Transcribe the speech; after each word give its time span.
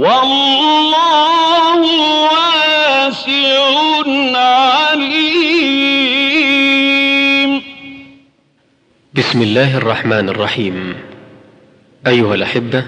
والله 0.00 1.82
واسع 2.24 3.60
عليم. 4.88 6.00
بسم 9.14 9.42
الله 9.42 9.76
الرحمن 9.76 10.28
الرحيم. 10.28 10.94
أيها 12.06 12.34
الأحبة 12.34 12.84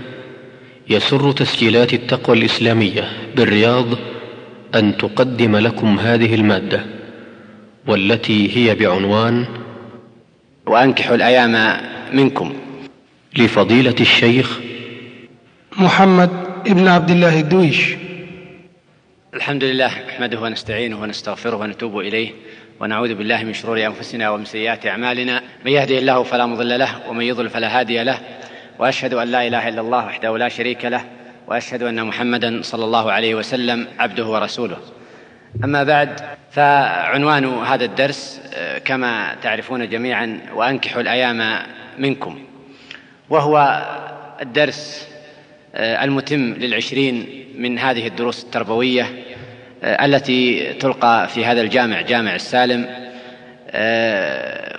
يسر 0.89 1.33
تسجيلات 1.33 1.95
التقوى 1.95 2.39
الإسلامية 2.39 3.13
بالرياض 3.37 3.87
أن 4.75 4.97
تقدم 4.97 5.57
لكم 5.57 5.99
هذه 5.99 6.35
المادة 6.35 6.87
والتي 7.87 8.57
هي 8.57 8.75
بعنوان 8.75 9.47
وأنكحوا 10.67 11.17
الأيام 11.17 11.81
منكم. 12.13 12.53
لفضيلة 13.37 13.97
الشيخ 14.01 14.61
محمد 15.79 16.42
ابن 16.67 16.89
عبد 16.89 17.11
الله 17.11 17.41
الدويش. 17.41 17.97
الحمد 19.35 19.65
لله 19.65 20.07
نحمده 20.09 20.41
ونستعينه 20.41 21.03
ونستغفره 21.03 21.57
ونتوب 21.57 21.99
إليه 21.99 22.31
ونعوذ 22.81 23.15
بالله 23.15 23.45
من 23.45 23.53
شرور 23.53 23.87
أنفسنا 23.87 24.31
ومن 24.31 24.45
سيئات 24.45 24.87
أعمالنا. 24.87 25.43
من 25.65 25.73
يهده 25.73 25.99
الله 25.99 26.23
فلا 26.23 26.47
مضل 26.47 26.79
له 26.79 27.09
ومن 27.09 27.25
يضل 27.25 27.51
فلا 27.51 27.81
هادي 27.81 28.03
له. 28.03 28.19
وأشهد 28.79 29.15
أن 29.15 29.29
لا 29.29 29.47
إله 29.47 29.69
إلا 29.69 29.81
الله 29.81 30.07
وحده 30.07 30.39
لا 30.39 30.49
شريك 30.49 30.85
له 30.85 31.05
وأشهد 31.47 31.83
أن 31.83 32.07
محمدا 32.07 32.63
صلى 32.63 32.85
الله 32.85 33.13
عليه 33.13 33.35
وسلم 33.35 33.87
عبده 33.99 34.27
ورسوله. 34.27 34.79
أما 35.65 35.83
بعد 35.83 36.21
فعنوان 36.51 37.45
هذا 37.45 37.85
الدرس 37.85 38.41
آه، 38.55 38.79
كما 38.79 39.35
تعرفون 39.43 39.89
جميعا 39.89 40.41
وأنكحوا 40.55 41.03
الأيام 41.03 41.59
منكم. 41.99 42.39
وهو 43.31 43.85
الدرس 44.43 45.12
المتم 45.75 46.53
للعشرين 46.53 47.45
من 47.59 47.79
هذه 47.79 48.07
الدروس 48.07 48.45
التربوية 48.45 49.07
آه، 49.85 50.05
التي 50.05 50.73
تلقى 50.73 51.29
في 51.29 51.45
هذا 51.45 51.61
الجامع 51.61 52.01
جامع 52.01 52.35
السالم 52.35 52.87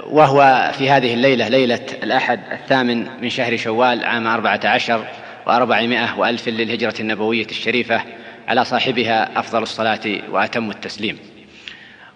وهو 0.10 0.72
في 0.78 0.90
هذه 0.90 1.14
الليلة 1.14 1.48
ليلة 1.48 1.86
الأحد 2.04 2.40
الثامن 2.52 3.08
من 3.22 3.30
شهر 3.30 3.58
شوال 3.58 4.06
عام 4.06 4.28
أربعة 4.28 4.60
عشر 4.64 5.06
وأربعمائة 5.48 6.20
وألف 6.20 6.48
للهجرة 6.48 6.94
النبوية 7.00 7.46
الشريفة 7.46 8.02
على 8.48 8.66
صاحبها 8.66 9.40
أفضل 9.40 9.64
الصلاة 9.64 10.00
وأتم 10.30 10.70
التسليم. 10.70 11.18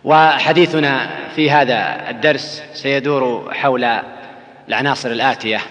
وحديثنا 0.04 1.10
في 1.36 1.52
هذا 1.52 2.10
الدرس 2.10 2.64
سيدور 2.74 3.54
حول 3.54 3.88
العناصر 4.70 5.12
الآتية. 5.12 5.62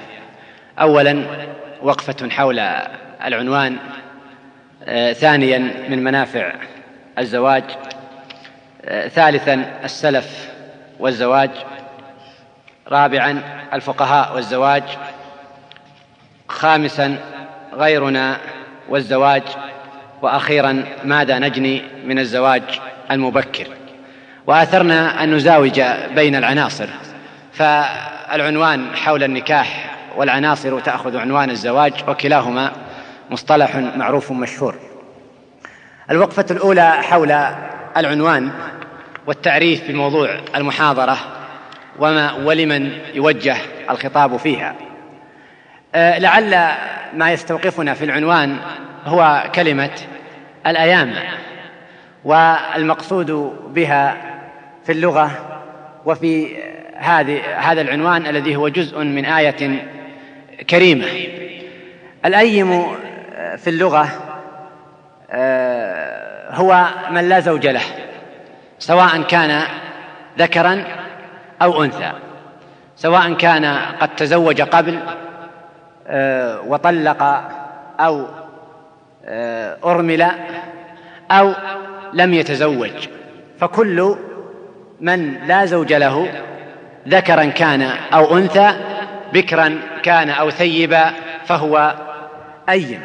أولا 0.80 1.24
وقفة 1.86 2.28
حول 2.30 2.58
العنوان 3.24 3.76
آه، 4.84 5.12
ثانيا 5.12 5.58
من 5.88 6.04
منافع 6.04 6.52
الزواج 7.18 7.64
آه، 8.84 9.08
ثالثا 9.08 9.80
السلف 9.84 10.48
والزواج 10.98 11.50
رابعا 12.88 13.42
الفقهاء 13.72 14.34
والزواج 14.34 14.82
خامسا 16.48 17.18
غيرنا 17.72 18.38
والزواج 18.88 19.42
وأخيرا 20.22 20.84
ماذا 21.04 21.38
نجني 21.38 21.82
من 22.04 22.18
الزواج 22.18 22.62
المبكر. 23.10 23.66
وآثرنا 24.46 25.24
أن 25.24 25.34
نزاوج 25.34 25.82
بين 26.14 26.34
العناصر 26.34 26.88
فالعنوان 27.52 28.96
حول 28.96 29.22
النكاح 29.22 29.95
والعناصر 30.16 30.80
تأخذ 30.80 31.16
عنوان 31.16 31.50
الزواج 31.50 31.92
وكلاهما 32.08 32.72
مصطلح 33.30 33.76
معروف 33.76 34.32
مشهور. 34.32 34.74
الوقفة 36.10 36.46
الأولى 36.50 36.90
حول 36.90 37.32
العنوان 37.96 38.50
والتعريف 39.26 39.88
بموضوع 39.88 40.40
المحاضرة 40.54 41.18
وما 41.98 42.32
ولمن 42.32 42.92
يوجه 43.14 43.56
الخطاب 43.90 44.36
فيها. 44.36 44.74
أه 45.94 46.18
لعل 46.18 46.74
ما 47.14 47.32
يستوقفنا 47.32 47.94
في 47.94 48.04
العنوان 48.04 48.56
هو 49.06 49.44
كلمة 49.54 49.90
الأيام 50.66 51.14
والمقصود 52.24 53.30
بها 53.74 54.16
في 54.84 54.92
اللغة 54.92 55.30
وفي 56.04 56.56
هذا 57.56 57.80
العنوان 57.80 58.26
الذي 58.26 58.56
هو 58.56 58.68
جزء 58.68 58.98
من 58.98 59.24
آية 59.24 59.86
كريمة. 60.70 61.06
الأيم 62.24 62.86
في 63.56 63.70
اللغة 63.70 64.08
أه 65.30 66.50
هو 66.50 66.86
من 67.10 67.28
لا 67.28 67.40
زوج 67.40 67.66
له 67.66 67.82
سواء 68.78 69.22
كان 69.22 69.62
ذكرا 70.38 70.84
أو 71.62 71.84
أنثى 71.84 72.12
سواء 72.96 73.32
كان 73.32 73.64
قد 74.00 74.16
تزوج 74.16 74.60
قبل 74.60 74.98
آه، 76.08 76.60
وطلق 76.60 77.22
أو 78.00 78.26
آه، 79.24 79.76
أرمل 79.84 80.30
أو 81.30 81.52
لم 82.12 82.34
يتزوج. 82.34 83.08
فكل 83.60 84.16
من 85.00 85.46
لا 85.46 85.64
زوج 85.64 85.92
له 85.92 86.28
ذكرا 87.08 87.44
كان 87.44 87.82
أو 88.12 88.38
أنثى 88.38 88.72
بكرا 89.32 89.78
كان 90.02 90.30
أو 90.30 90.50
ثيبا 90.50 91.12
فهو 91.46 91.94
أيم 92.68 93.00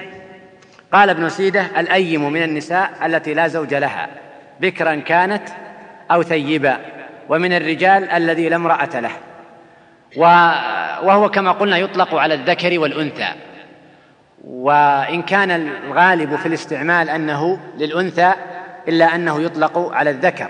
قال 0.94 1.10
ابن 1.10 1.30
سيدة 1.30 1.66
الأيم 1.78 2.32
من 2.32 2.44
النساء 2.44 2.92
التي 3.06 3.34
لا 3.34 3.48
زوج 3.48 3.74
لها 3.74 4.10
بكرا 4.60 4.96
كانت 4.96 5.44
أو 6.12 6.24
ثيبا 6.24 6.78
ومن 7.30 7.54
الرجال 7.54 8.10
الذي 8.10 8.50
لا 8.50 8.56
امرأة 8.56 9.00
له. 9.00 9.12
وهو 11.04 11.30
كما 11.30 11.52
قلنا 11.52 11.78
يطلق 11.78 12.16
على 12.16 12.34
الذكر 12.34 12.80
والأنثى. 12.80 13.28
وإن 14.44 15.22
كان 15.22 15.52
الغالب 15.52 16.36
في 16.36 16.46
الاستعمال 16.46 17.10
أنه 17.10 17.60
للأنثى 17.78 18.34
إلا 18.88 19.16
أنه 19.16 19.42
يطلق 19.42 19.92
على 19.94 20.10
الذكر. 20.10 20.48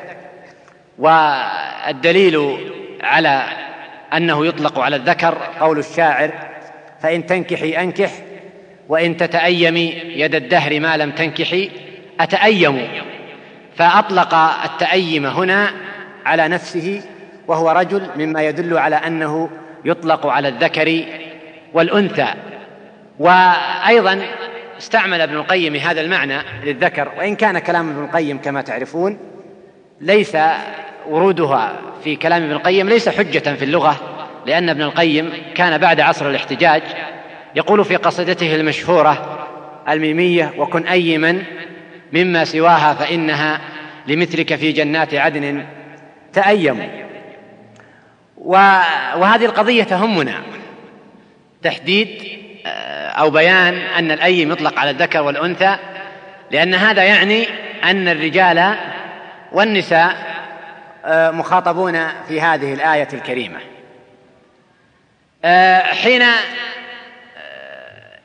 والدليل 0.99 2.57
على 3.03 3.43
أنه 4.13 4.45
يطلق 4.45 4.79
على 4.79 4.95
الذكر 4.95 5.38
قول 5.59 5.79
الشاعر 5.79 6.31
فإن 7.01 7.25
تنكحي 7.25 7.83
أنكح 7.83 8.11
وإن 8.89 9.17
تتأيمي 9.17 9.89
يد 10.16 10.35
الدهر 10.35 10.80
ما 10.80 10.97
لم 10.97 11.12
تنكحي 11.12 11.71
أتأيم. 12.19 12.88
فأطلق 13.75 14.33
التأيم 14.63 15.25
هنا 15.25 15.71
على 16.25 16.47
نفسه 16.47 17.01
وهو 17.47 17.71
رجل 17.71 18.07
مما 18.15 18.41
يدل 18.41 18.77
على 18.77 18.95
أنه 18.95 19.50
يطلق 19.86 20.27
على 20.27 20.47
الذكر 20.47 21.03
والأنثى. 21.74 22.27
وأيضا 23.19 24.21
استعمل 24.77 25.21
ابن 25.21 25.36
القيم 25.36 25.75
هذا 25.75 26.01
المعنى 26.01 26.38
للذكر 26.63 27.12
وإن 27.18 27.36
كان 27.36 27.59
كلام 27.59 27.89
ابن 27.89 28.03
القيم 28.03 28.38
كما 28.38 28.62
تعرفون 28.62 29.18
ليس 30.01 30.38
ورودها 31.09 31.80
في 32.03 32.15
كلام 32.15 32.44
ابن 32.44 32.51
القيم 32.51 32.89
ليس 32.89 33.09
حجة 33.09 33.56
في 33.56 33.65
اللغة 33.65 33.95
لأن 34.45 34.69
ابن 34.69 34.81
القيم 34.81 35.33
كان 35.56 35.77
بعد 35.77 36.00
عصر 36.00 36.30
الاحتجاج 36.30 36.81
يقول 37.56 37.86
في 37.86 37.95
قصيدته 37.95 38.56
المشهورة 38.56 39.48
الميمية 39.89 40.53
وكن 40.57 40.88
ايما 40.88 41.44
مما 42.13 42.45
سواها 42.45 42.94
فإنها 42.94 43.59
لمثلك 44.07 44.56
في 44.56 44.71
جنات 44.71 45.13
عدن 45.13 45.65
تأيموا 46.33 46.88
وهذه 48.38 49.45
القضية 49.45 49.83
تهمنا 49.83 50.36
تحديد 51.63 52.24
آه، 52.65 53.09
أو 53.09 53.30
بيان 53.30 53.74
أن 53.74 54.12
الأيم 54.12 54.51
يطلق 54.51 54.80
على 54.80 54.89
الذكر 54.89 55.21
والأنثى 55.21 55.77
لأن 56.51 56.74
هذا 56.74 57.03
يعني 57.03 57.48
أن 57.83 58.07
الرجال 58.07 58.75
والنساء 59.51 60.31
مخاطبون 61.07 62.07
في 62.27 62.42
هذه 62.42 62.74
الآية 62.74 63.07
الكريمة. 63.13 63.59
آه، 65.45 65.80
حين 65.80 66.24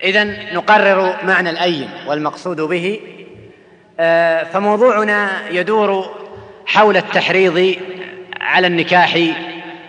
إذا 0.02 0.24
نقرر 0.54 1.16
معنى 1.22 1.50
الأيم 1.50 1.90
والمقصود 2.06 2.60
به 2.60 3.00
فموضوعنا 4.52 5.48
يدور 5.50 6.16
حول 6.66 6.96
التحريض 6.96 7.76
على 8.40 8.66
النكاح 8.66 9.18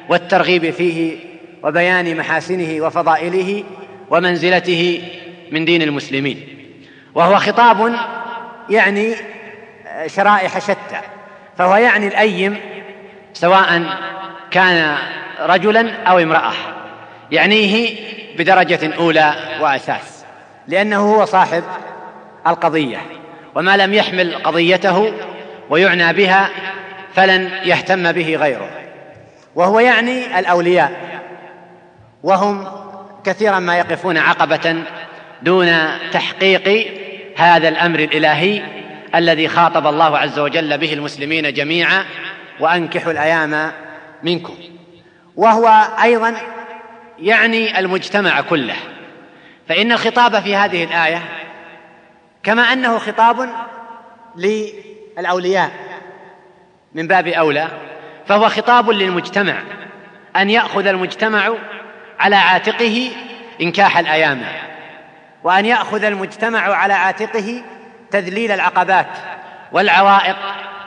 والترغيب 0.09 0.69
فيه 0.69 1.17
وبيان 1.63 2.17
محاسنه 2.17 2.85
وفضائله 2.85 3.63
ومنزلته 4.09 5.01
من 5.51 5.65
دين 5.65 5.81
المسلمين. 5.81 6.47
وهو 7.15 7.35
خطاب 7.35 7.95
يعني 8.69 9.15
شرائح 10.07 10.59
شتى 10.59 11.01
فهو 11.57 11.75
يعني 11.75 12.07
الايم 12.07 12.57
سواء 13.39 13.83
كان 14.51 14.97
رجلا 15.39 15.93
أو 16.07 16.19
امرأة. 16.19 16.53
يعنيه 17.31 17.95
بدرجة 18.37 18.95
أولى 18.97 19.33
وأساس. 19.59 20.25
لأنه 20.67 21.15
هو 21.15 21.25
صاحب 21.25 21.63
القضية. 22.47 22.97
وما 23.55 23.77
لم 23.77 23.93
يحمل 23.93 24.35
قضيته 24.35 25.13
ويعنى 25.69 26.13
بها 26.13 26.49
فلن 27.15 27.51
يهتم 27.63 28.11
به 28.11 28.35
غيره. 28.35 28.69
وهو 29.55 29.79
يعني 29.79 30.39
الأولياء. 30.39 31.21
وهم 32.23 32.67
كثيرا 33.25 33.59
ما 33.59 33.77
يقفون 33.77 34.17
عقبة 34.17 34.83
دون 35.41 35.87
تحقيق 36.11 36.91
هذا 37.37 37.67
الأمر 37.67 37.99
الإلهي 37.99 38.61
الذي 39.15 39.47
خاطب 39.47 39.87
الله 39.87 40.17
عز 40.17 40.39
وجل 40.39 40.77
به 40.77 40.93
المسلمين 40.93 41.53
جميعا 41.53 42.05
وأنكحوا 42.59 43.11
الأيام 43.11 43.71
منكم. 44.23 44.55
وهو 45.35 45.67
أيضا 46.03 46.35
يعني 47.19 47.79
المجتمع 47.79 48.41
كله. 48.41 48.75
فإن 49.69 49.91
الخطاب 49.91 50.39
في 50.39 50.55
هذه 50.55 50.83
الآية 50.83 51.21
كما 52.43 52.61
أنه 52.61 52.97
خطاب 52.97 53.49
للأولياء 54.35 55.71
من 56.95 57.07
باب 57.07 57.27
أولى 57.27 57.67
فهو 58.27 58.49
خطاب 58.49 58.89
للمجتمع 58.89 59.55
أن 60.35 60.49
يأخذ 60.49 60.87
المجتمع 60.87 61.53
على 62.19 62.35
عاتقه 62.35 63.11
إنكاح 63.61 63.97
الأيام 63.97 64.41
وأن 65.43 65.65
يأخذ 65.65 66.03
المجتمع 66.03 66.59
على 66.59 66.93
عاتقه 66.93 67.61
تذليل 68.11 68.51
العقبات 68.51 69.07
والعوائق 69.71 70.35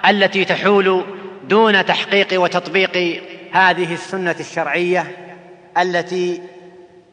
التي 0.08 0.44
تحول 0.44 1.04
دون 1.50 1.84
تحقيق 1.84 2.40
وتطبيق 2.42 3.22
هذه 3.52 3.94
السنة 3.94 4.36
الشرعية 4.40 5.06
التي 5.78 6.42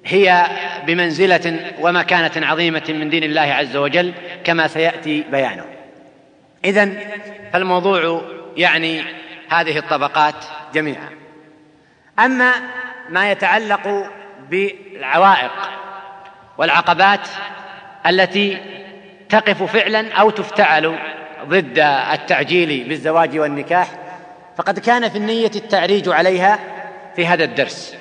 هي 0.05 0.45
بمنزلة 0.87 1.73
ومكانة 1.79 2.47
عظيمة 2.47 2.83
من 2.89 3.09
دين 3.09 3.23
الله 3.23 3.41
عز 3.41 3.75
وجل 3.75 4.13
كما 4.43 4.67
سيأتي 4.67 5.23
بيانه. 5.31 5.65
إذا 6.65 6.89
فالموضوع 7.53 8.21
يعني 8.57 9.03
هذه 9.49 9.77
الطبقات 9.77 10.35
جميعا. 10.73 11.09
أما 12.19 12.51
ما 13.09 13.31
يتعلق 13.31 14.11
بالعوائق 14.49 15.51
والعقبات 16.57 17.27
التي 18.07 18.57
تقف 19.29 19.63
فعلا 19.63 20.13
أو 20.13 20.29
تفتعل 20.29 20.99
ضد 21.45 21.79
التعجيل 22.13 22.89
بالزواج 22.89 23.39
والنكاح 23.39 24.06
فقد 24.57 24.79
كان 24.79 25.09
في 25.09 25.17
النية 25.17 25.51
التعريج 25.55 26.09
عليها 26.09 26.59
في 27.15 27.27
هذا 27.27 27.43
الدرس. 27.43 27.95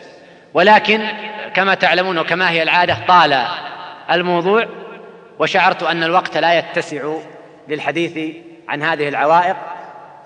ولكن 0.54 1.06
كما 1.54 1.74
تعلمون 1.74 2.18
وكما 2.18 2.50
هي 2.50 2.62
العادة 2.62 2.98
طال 3.08 3.46
الموضوع 4.10 4.66
وشعرت 5.38 5.82
أن 5.82 6.02
الوقت 6.02 6.36
لا 6.36 6.58
يتسع 6.58 7.14
للحديث 7.68 8.36
عن 8.68 8.82
هذه 8.82 9.08
العوائق 9.08 9.56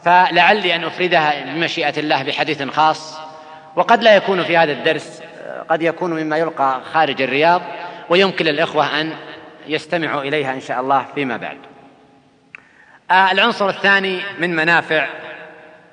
فلعلي 0.04 0.74
أن 0.74 0.84
أفردها 0.84 1.44
بمشيئة 1.44 2.00
الله 2.00 2.22
بحديث 2.22 2.62
خاص. 2.62 3.18
وقد 3.76 4.02
لا 4.02 4.16
يكون 4.16 4.42
في 4.42 4.56
هذا 4.56 4.72
الدرس 4.72 5.22
قد 5.68 5.82
يكون 5.82 6.10
مما 6.10 6.36
يلقى 6.36 6.80
خارج 6.92 7.22
الرياض 7.22 7.62
ويمكن 8.08 8.44
للإخوة 8.44 9.00
أن 9.00 9.12
يستمعوا 9.66 10.22
إليها 10.22 10.52
إن 10.52 10.60
شاء 10.60 10.80
الله 10.80 11.06
فيما 11.14 11.36
بعد. 11.36 11.58
آه 13.10 13.32
العنصر 13.32 13.68
الثاني 13.68 14.20
من 14.38 14.56
منافع 14.56 15.06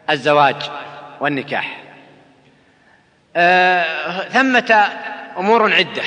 الزواج 0.10 0.56
والنكاح. 1.20 1.78
آه 3.36 4.22
ثمة 4.30 4.90
أمور 5.38 5.74
عدة 5.74 6.04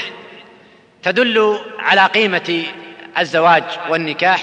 تدل 1.02 1.60
على 1.78 2.06
قيمة 2.06 2.64
الزواج 3.18 3.64
والنكاح 3.88 4.40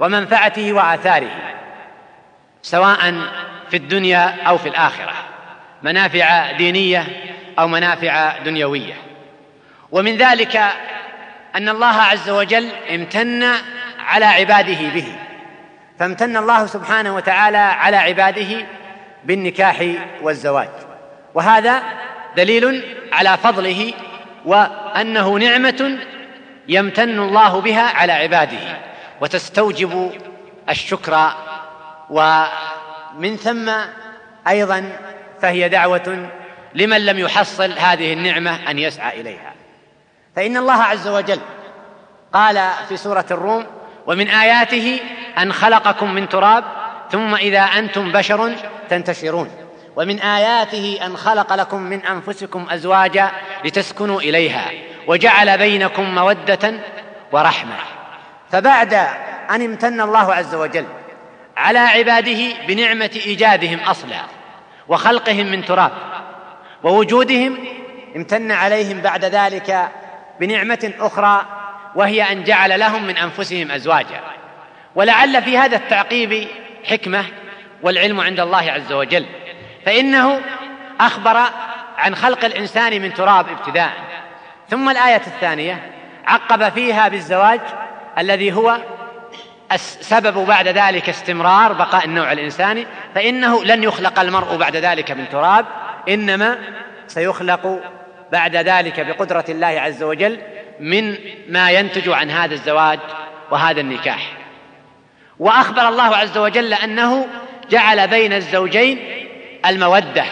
ومنفعته 0.00 0.72
وآثاره 0.72 1.30
سواء 2.62 3.14
في 3.70 3.76
الدنيا 3.76 4.42
أو 4.46 4.58
في 4.58 4.68
الآخرة 4.68 5.14
منافع 5.82 6.52
دينية 6.52 7.06
أو 7.58 7.68
منافع 7.68 8.38
دنيوية. 8.38 8.94
ومن 9.92 10.16
ذلك 10.16 10.56
أن 11.56 11.68
الله 11.68 11.94
عز 11.94 12.30
وجل 12.30 12.68
امتن 12.90 13.52
على 13.98 14.24
عباده 14.24 14.88
به. 14.94 15.16
فامتن 15.98 16.36
الله 16.36 16.66
سبحانه 16.66 17.14
وتعالى 17.14 17.58
على 17.58 17.96
عباده 17.96 18.66
بالنكاح 19.24 19.86
والزواج. 20.22 20.68
وهذا 21.34 21.82
دليل 22.36 22.96
على 23.12 23.36
فضله 23.36 23.92
وأنه 24.44 25.38
نعمة 25.38 25.98
يمتن 26.68 27.18
الله 27.18 27.60
بها 27.60 27.82
على 27.82 28.12
عباده. 28.12 28.78
وتستوجب 29.20 30.12
الشكر 30.68 31.30
ومن 32.10 33.36
ثم 33.36 33.70
أيضا 34.48 34.92
فهي 35.42 35.68
دعوة 35.68 36.28
لمن 36.74 37.06
لم 37.06 37.18
يحصل 37.18 37.72
هذه 37.72 38.12
النعمة 38.12 38.70
أن 38.70 38.78
يسعى 38.78 39.20
إليها. 39.20 39.54
فإن 40.36 40.56
الله 40.56 40.82
عز 40.82 41.08
وجل 41.08 41.40
قال 42.32 42.70
في 42.88 42.96
سورة 42.96 43.24
الروم 43.30 43.66
ومن 44.06 44.28
آياته 44.28 45.00
أن 45.38 45.52
خلقكم 45.52 46.14
من 46.14 46.28
تراب 46.28 46.64
ثم 47.10 47.34
إذا 47.34 47.60
أنتم 47.60 48.12
بشر 48.12 48.52
تنتشرون. 48.90 49.50
ومن 49.96 50.20
آياته 50.20 50.98
أن 51.06 51.16
خلق 51.16 51.52
لكم 51.52 51.80
من 51.82 52.06
أنفسكم 52.06 52.66
أزواجا 52.70 53.30
لتسكنوا 53.64 54.20
إليها 54.20 54.70
وجعل 55.06 55.58
بينكم 55.58 56.14
مودة 56.14 56.74
ورحمة. 57.32 57.76
فبعد 58.50 58.94
أن 59.50 59.62
امتن 59.62 60.00
الله 60.00 60.34
عز 60.34 60.54
وجل 60.54 60.86
على 61.56 61.78
عباده 61.78 62.66
بنعمة 62.68 63.10
ايجادهم 63.26 63.78
أصلا 63.78 64.20
وخلقهم 64.88 65.46
من 65.46 65.64
تراب 65.64 65.92
ووجودهم 66.82 67.58
امتن 68.16 68.52
عليهم 68.52 69.00
بعد 69.00 69.24
ذلك 69.24 69.88
بنعمة 70.40 70.92
أخرى 71.00 71.46
وهي 71.96 72.22
أن 72.22 72.44
جعل 72.44 72.80
لهم 72.80 73.04
من 73.04 73.16
أنفسهم 73.16 73.70
أزواجا. 73.70 74.20
ولعل 74.94 75.42
في 75.42 75.58
هذا 75.58 75.76
التعقيب 75.76 76.48
حكمة 76.84 77.24
والعلم 77.82 78.20
عند 78.20 78.40
الله 78.40 78.72
عز 78.72 78.92
وجل. 78.92 79.26
فإنه 79.86 80.40
أخبر 81.00 81.42
عن 81.98 82.14
خلق 82.14 82.44
الإنسان 82.44 83.02
من 83.02 83.14
تراب 83.14 83.48
ابتداء. 83.48 83.92
ثم 84.70 84.90
الآية 84.90 85.22
الثانية 85.26 85.92
عقب 86.26 86.68
فيها 86.68 87.08
بالزواج 87.08 87.60
الذي 88.18 88.52
هو 88.52 88.80
السبب 89.72 90.46
بعد 90.46 90.68
ذلك 90.68 91.08
استمرار 91.08 91.72
بقاء 91.72 92.04
النوع 92.04 92.32
الإنساني 92.32 92.86
فإنه 93.14 93.64
لن 93.64 93.82
يخلق 93.82 94.20
المرء 94.20 94.56
بعد 94.56 94.76
ذلك 94.76 95.10
من 95.10 95.28
تراب 95.28 95.66
إنما 96.08 96.58
سيخلق 97.06 97.80
بعد 98.32 98.56
ذلك 98.56 99.00
بقدرة 99.00 99.44
الله 99.48 99.66
عز 99.66 100.02
وجل 100.02 100.38
من 100.80 101.16
ما 101.48 101.70
ينتج 101.70 102.08
عن 102.08 102.30
هذا 102.30 102.54
الزواج 102.54 102.98
وهذا 103.50 103.80
النكاح. 103.80 104.32
وأخبر 105.38 105.88
الله 105.88 106.16
عز 106.16 106.38
وجل 106.38 106.74
أنه 106.74 107.26
جعل 107.70 108.08
بين 108.08 108.32
الزوجين 108.32 108.98
المودة. 109.66 110.24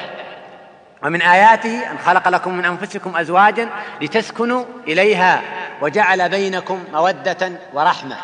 ومن 1.02 1.22
آياته 1.22 1.90
أن 1.90 1.98
خلق 1.98 2.28
لكم 2.28 2.54
من 2.54 2.64
أنفسكم 2.64 3.16
أزواجا 3.16 3.68
لتسكنوا 4.00 4.64
إليها 4.88 5.42
وجعل 5.80 6.28
بينكم 6.28 6.84
مودة 6.92 7.52
ورحمة. 7.72 8.16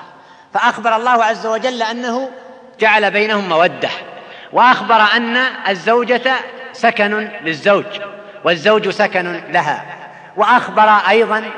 فأخبر 0.55 0.97
الله 0.97 1.25
عز 1.25 1.47
وجل 1.47 1.83
أنه 1.83 2.31
جعل 2.81 3.11
بينهم 3.11 3.49
مودة. 3.49 3.91
وأخبر 4.53 5.01
أن 5.17 5.37
الزوجة 5.69 6.33
سكن 6.73 7.29
للزوج 7.43 7.85
والزوج 8.45 8.89
سكن 8.89 9.41
لها. 9.51 9.85
وأخبر 10.37 10.89
أيضا 10.89 11.51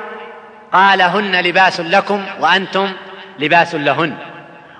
قال 0.73 1.01
هن 1.01 1.41
لباس 1.41 1.79
لكم 1.79 2.25
وأنتم 2.39 2.93
لباس 3.39 3.75
لهن. 3.75 4.17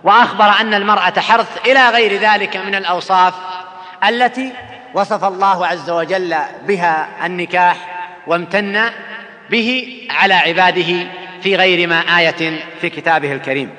وأخبر 0.04 0.50
أن 0.62 0.74
المرأة 0.74 1.20
حرث 1.20 1.66
إلى 1.66 1.90
غير 1.90 2.20
ذلك 2.20 2.58
من 2.58 2.76
الأوصاف 2.76 3.34
التي 4.08 4.52
وصف 4.94 5.24
الله 5.24 5.68
عز 5.68 5.90
وجل 5.90 6.36
بها 6.68 7.26
النكاح 7.26 7.78
وامتن 8.28 8.90
به 9.50 9.98
على 10.10 10.34
عباده 10.34 11.08
في 11.42 11.56
غير 11.56 11.88
ما 11.88 12.00
آية 12.00 12.60
في 12.82 12.90
كتابه 12.90 13.34
الكريم. 13.34 13.70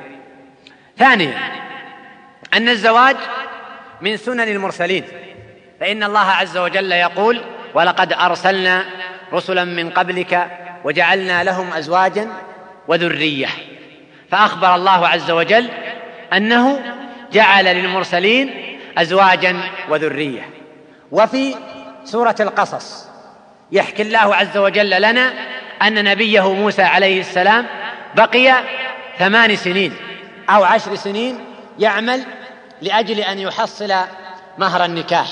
ثانيا 0.98 1.38
أن 2.54 2.68
الزواج 2.68 3.16
من 4.00 4.16
سنن 4.16 4.48
المرسلين. 4.48 5.04
فإن 5.80 6.02
الله 6.02 6.30
عز 6.30 6.56
وجل 6.56 6.92
يقول 6.92 7.40
ولقد 7.74 8.12
أرسلنا 8.12 8.84
رسلا 9.32 9.64
من 9.64 9.90
قبلك 9.90 10.63
وجعلنا 10.84 11.44
لهم 11.44 11.72
ازواجا 11.72 12.28
وذرية. 12.88 13.48
فأخبر 14.30 14.74
الله 14.74 15.08
عز 15.08 15.30
وجل 15.30 15.68
أنه 16.32 16.80
جعل 17.32 17.64
للمرسلين 17.64 18.78
ازواجا 18.98 19.60
وذرية. 19.88 20.48
وفي 21.12 21.54
سورة 22.04 22.36
القصص 22.40 23.08
يحكي 23.72 24.02
الله 24.02 24.34
عز 24.36 24.56
وجل 24.56 24.90
لنا 25.02 25.32
أن 25.82 26.04
نبيه 26.04 26.52
موسى 26.52 26.82
عليه 26.82 27.20
السلام 27.20 27.66
بقي 28.14 28.54
ثمان 29.18 29.56
سنين 29.56 29.92
أو 30.50 30.64
عشر 30.64 30.94
سنين 30.94 31.38
يعمل 31.78 32.22
لأجل 32.82 33.20
أن 33.20 33.38
يحصل 33.38 33.94
مهر 34.58 34.84
النكاح. 34.84 35.26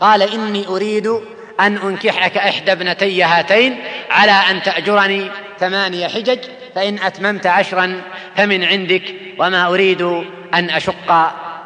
قال 0.00 0.22
إني 0.22 0.66
أريد 0.66 1.20
أن 1.60 1.76
أنكحك 1.76 2.36
إحدى 2.36 2.72
ابنتي 2.72 3.22
هاتين 3.22 3.84
على 4.10 4.32
أن 4.32 4.62
تأجرني 4.62 5.30
ثماني 5.60 6.08
حجج 6.08 6.38
فإن 6.74 6.98
أتممت 6.98 7.46
عشرا 7.46 8.02
فمن 8.36 8.64
عندك 8.64 9.14
وما 9.38 9.66
أريد 9.66 10.02
أن 10.54 10.70
أشق 10.70 11.10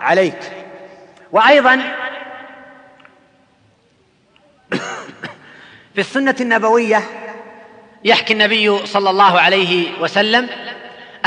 عليك. 0.01 0.39
وأيضا 1.33 1.81
في 5.95 5.99
السنة 6.01 6.37
النبوية 6.41 7.03
يحكي 8.05 8.33
النبي 8.33 8.87
صلى 8.87 9.11
الله 9.11 9.41
عليه 9.41 10.01
وسلم 10.01 10.49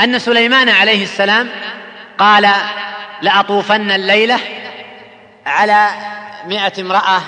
أن 0.00 0.18
سليمان 0.18 0.68
عليه 0.68 1.02
السلام 1.02 1.48
قال 2.18 2.48
لأطوفن 3.22 3.90
الليلة 3.90 4.38
على 5.46 5.88
مائه 6.48 6.72
امرأة 6.80 7.22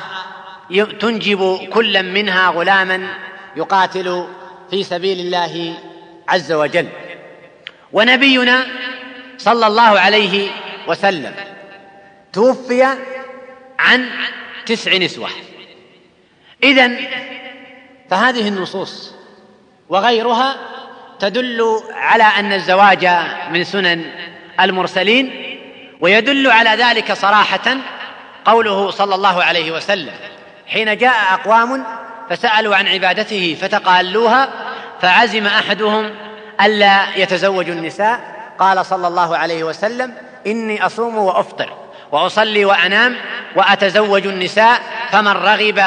تنجب 1.00 1.68
كلا 1.72 2.02
منها 2.02 2.48
غلاما 2.48 3.08
يقاتل 3.56 4.26
في 4.70 4.84
سبيل 4.84 5.20
الله 5.20 5.74
عز 6.28 6.52
وجل. 6.52 6.88
ونبينا 7.92 8.66
صلى 9.38 9.66
الله 9.66 10.00
عليه 10.00 10.50
وسلم 10.88 11.34
توفي 12.32 12.84
عن 13.78 14.10
تسع 14.66 14.96
نسوة. 14.96 15.28
اذا 16.62 16.90
فهذه 18.10 18.48
النصوص 18.48 19.14
وغيرها 19.88 20.56
تدل 21.18 21.80
على 21.92 22.24
أن 22.24 22.52
الزواج 22.52 23.08
من 23.50 23.64
سنن 23.64 24.10
المرسلين 24.60 25.56
ويدل 26.00 26.50
على 26.50 26.70
ذلك 26.70 27.12
صراحة 27.12 27.76
قوله 28.44 28.90
صلى 28.90 29.14
الله 29.14 29.44
عليه 29.44 29.72
وسلم. 29.72 30.14
حين 30.68 30.96
جاء 30.96 31.14
أقوام 31.32 31.84
فسألوا 32.30 32.76
عن 32.76 32.88
عبادته 32.88 33.56
فتقالوها 33.60 34.48
فعزم 35.02 35.46
أحدهم 35.46 36.10
ألا 36.60 37.16
يتزوج 37.16 37.70
النساء. 37.70 38.20
قال 38.58 38.86
صلى 38.86 39.06
الله 39.08 39.36
عليه 39.36 39.64
وسلم 39.64 40.14
إني 40.46 40.86
أصوم 40.86 41.18
وأفطر 41.18 41.72
وأصلي 42.12 42.64
وأنام 42.64 43.16
وأتزوج 43.56 44.26
النساء 44.26 44.80
فمن 45.10 45.32
رغب 45.32 45.84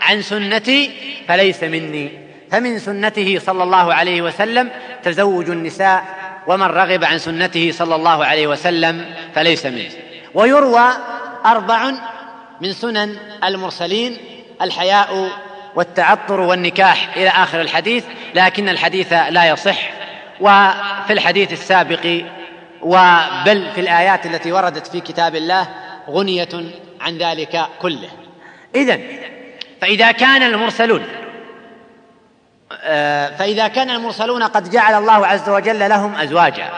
عن 0.00 0.22
سنتي 0.22 0.90
فليس 1.28 1.62
مني. 1.62 2.26
فمن 2.52 2.78
سنته 2.78 3.40
صلى 3.46 3.62
الله 3.62 3.94
عليه 3.94 4.22
وسلم 4.22 4.70
تزوج 5.02 5.50
النساء 5.50 6.04
ومن 6.46 6.66
رغب 6.66 7.04
عن 7.04 7.18
سنته 7.18 7.70
صلى 7.74 7.94
الله 7.94 8.24
عليه 8.24 8.46
وسلم 8.46 9.14
فليس 9.34 9.66
منه 9.66 9.90
ويروى 10.34 10.88
أربع 11.46 11.92
من 12.60 12.72
سنن 12.72 13.16
المرسلين 13.44 14.16
الحياء 14.62 15.28
والتعطر 15.74 16.40
والنكاح 16.40 17.16
إلى 17.16 17.28
آخر 17.28 17.60
الحديث 17.60 18.04
لكن 18.34 18.68
الحديث 18.68 19.12
لا 19.12 19.48
يصح. 19.48 19.90
وفي 20.40 21.12
الحديث 21.12 21.52
السابق 21.52 22.24
وبل 22.82 23.70
في 23.74 23.80
الآيات 23.80 24.26
التي 24.26 24.52
وردت 24.52 24.86
في 24.86 25.00
كتاب 25.00 25.34
الله 25.36 25.68
غنية 26.10 26.48
عن 27.00 27.18
ذلك 27.18 27.66
كله. 27.80 28.08
اذا 28.74 28.98
فإذا 29.80 30.12
كان 30.12 30.42
المرسلون 30.42 31.02
آه، 32.82 33.36
فإذا 33.36 33.68
كان 33.68 33.90
المرسلون 33.90 34.42
قد 34.42 34.70
جعل 34.70 34.94
الله 34.94 35.26
عز 35.26 35.48
وجل 35.48 35.88
لهم 35.88 36.14
أزواجا. 36.14 36.68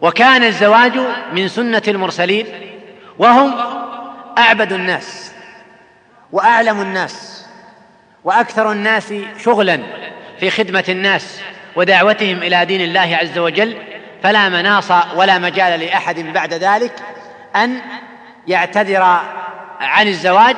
وكان 0.00 0.44
الزواج 0.44 0.92
من 1.32 1.48
سنة 1.48 1.82
المرسلين 1.88 2.46
وهم 3.18 3.54
أعبد 4.38 4.72
الناس 4.72 5.32
وأعلم 6.32 6.80
الناس 6.80 7.46
وأكثر 8.24 8.72
الناس 8.72 9.14
شغلا 9.38 9.80
في 10.40 10.50
خدمة 10.50 10.84
الناس 10.88 11.40
ودعوتهم 11.76 12.42
إلى 12.42 12.64
دين 12.64 12.80
الله 12.80 13.16
عز 13.16 13.38
وجل 13.38 13.76
فلا 14.22 14.48
مناص 14.48 14.90
ولا 15.14 15.38
مجال 15.38 15.80
لأحد 15.80 16.20
بعد 16.20 16.54
ذلك 16.54 16.92
أن 17.56 17.80
يعتذر 18.46 19.02
عن 19.80 20.08
الزواج 20.08 20.56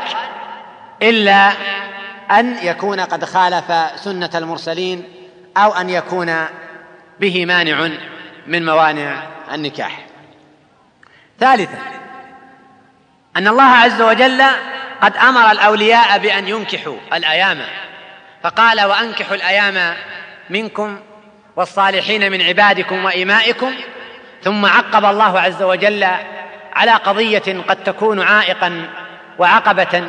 إلا 1.03 1.53
أن 2.31 2.57
يكون 2.63 3.01
قد 3.01 3.25
خالف 3.25 3.73
سنة 3.97 4.31
المرسلين 4.35 5.05
أو 5.57 5.73
أن 5.73 5.91
يكون 5.91 6.45
به 7.21 7.47
مانع 7.47 7.89
من 8.47 8.65
موانع 8.65 9.23
النكاح. 9.53 10.07
ثالثا 11.41 12.06
أن 13.37 13.49
الله 13.49 13.63
عز 13.63 14.03
وجل 14.03 14.43
قد 15.03 15.17
أمر 15.17 15.51
الأولياء 15.51 16.19
بأن 16.19 16.49
ينكحوا 16.49 16.97
الأيام. 17.13 17.59
فقال 18.43 18.85
وأنكحوا 18.85 19.37
الأيام 19.37 19.95
منكم 20.51 20.99
والصالحين 21.57 22.33
من 22.33 22.43
عبادكم 22.43 23.05
وامائكم 23.05 23.73
ثم 24.43 24.67
عقب 24.67 25.05
الله 25.05 25.41
عز 25.41 25.63
وجل 25.63 26.07
على 26.73 26.91
قضية 26.93 27.63
قد 27.69 27.77
تكون 27.85 28.23
عائقا 28.23 28.89
وعقبة 29.39 30.05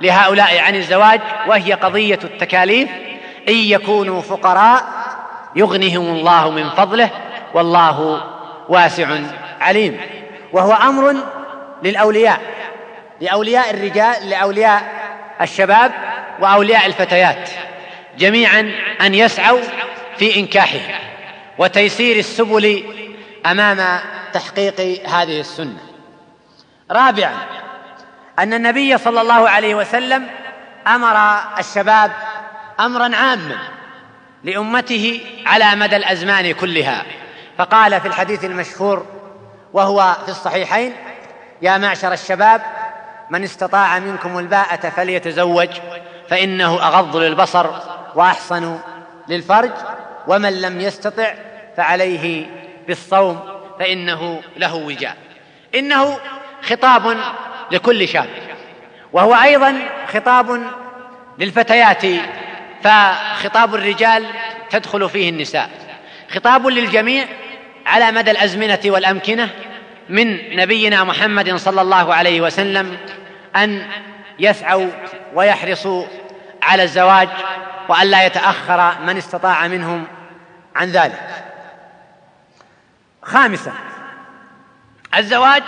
لهؤلاء 0.00 0.58
عن 0.58 0.74
الزواج 0.74 1.20
وهي 1.46 1.72
قضية 1.72 2.18
التكاليف 2.24 2.88
إن 3.48 3.54
يكونوا 3.54 4.22
فقراء 4.22 4.84
يغنهم 5.56 6.16
الله 6.16 6.50
من 6.50 6.70
فضله 6.70 7.10
والله 7.54 8.22
واسع 8.68 9.18
عليم. 9.60 10.00
وهو 10.52 10.72
أمر 10.72 11.16
للأولياء. 11.82 12.40
لأولياء 13.22 13.70
الرجال 13.70 14.30
لأولياء 14.30 14.82
الشباب 15.40 15.92
وأولياء 16.40 16.86
الفتيات 16.86 17.50
جميعا 18.18 18.72
أن 19.00 19.14
يسعوا 19.14 19.60
في 20.18 20.40
انكاحه 20.40 21.00
وتيسير 21.58 22.16
السبل 22.16 22.84
أمام 23.46 24.00
تحقيق 24.32 24.80
هذه 25.08 25.40
السنة. 25.40 25.78
رابعا 26.90 27.34
أن 28.38 28.54
النبي 28.54 28.98
صلى 28.98 29.20
الله 29.20 29.48
عليه 29.48 29.74
وسلم 29.74 30.26
أمر 30.86 31.16
الشباب 31.58 32.12
امرا 32.80 33.16
عاما 33.16 33.58
لأمته 34.44 35.20
على 35.46 35.76
مدى 35.76 35.96
الأزمان 35.96 36.52
كلها. 36.52 37.02
فقال 37.58 38.00
في 38.00 38.08
الحديث 38.08 38.44
المشهور 38.44 39.06
وهو 39.72 40.16
في 40.24 40.30
الصحيحين 40.30 40.92
يا 41.62 41.78
معشر 41.78 42.12
الشباب 42.12 42.62
من 43.32 43.44
استطاع 43.44 43.98
منكم 43.98 44.38
الباءة 44.38 44.88
فليتزوج 44.88 45.68
فإنه 46.28 46.86
أغض 46.86 47.16
للبصر 47.16 47.66
وأحصن 48.14 48.78
للفرج 49.28 49.70
ومن 50.26 50.60
لم 50.60 50.80
يستطع 50.80 51.34
فعليه 51.76 52.46
بالصوم 52.86 53.40
فإنه 53.78 54.40
له 54.56 54.74
وجاء. 54.74 55.16
إنه 55.74 56.18
خطاب 56.62 57.16
لكل 57.70 58.08
شاب 58.08 58.28
وهو 59.12 59.34
أيضا 59.34 59.78
خطاب 60.12 60.62
للفتيات 61.38 62.02
فخطاب 62.82 63.74
الرجال 63.74 64.26
تدخل 64.70 65.08
فيه 65.08 65.30
النساء. 65.30 65.70
خطاب 66.30 66.66
للجميع 66.66 67.26
على 67.86 68.12
مدى 68.12 68.30
الأزمنة 68.30 68.80
والأمكنة 68.84 69.48
من 70.08 70.56
نبينا 70.56 71.04
محمد 71.04 71.54
صلى 71.56 71.80
الله 71.80 72.14
عليه 72.14 72.40
وسلم 72.40 72.96
أن 73.56 73.86
يسعوا 74.38 74.90
ويحرصوا 75.34 76.06
على 76.62 76.82
الزواج 76.82 77.28
وأن 77.88 78.06
لا 78.06 78.26
يتأخر 78.26 79.00
من 79.00 79.16
استطاع 79.16 79.68
منهم 79.68 80.06
عن 80.76 80.88
ذلك. 80.88 81.44
خامسا 83.22 83.72
الزواج 85.16 85.62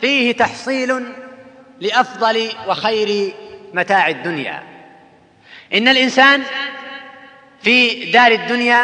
فيه 0.00 0.32
تحصيل 0.32 1.04
لأفضل 1.80 2.52
وخير 2.66 3.34
متاع 3.74 4.08
الدنيا. 4.08 4.62
إن 5.74 5.88
الإنسان 5.88 6.42
في 7.62 8.10
دار 8.10 8.32
الدنيا 8.32 8.82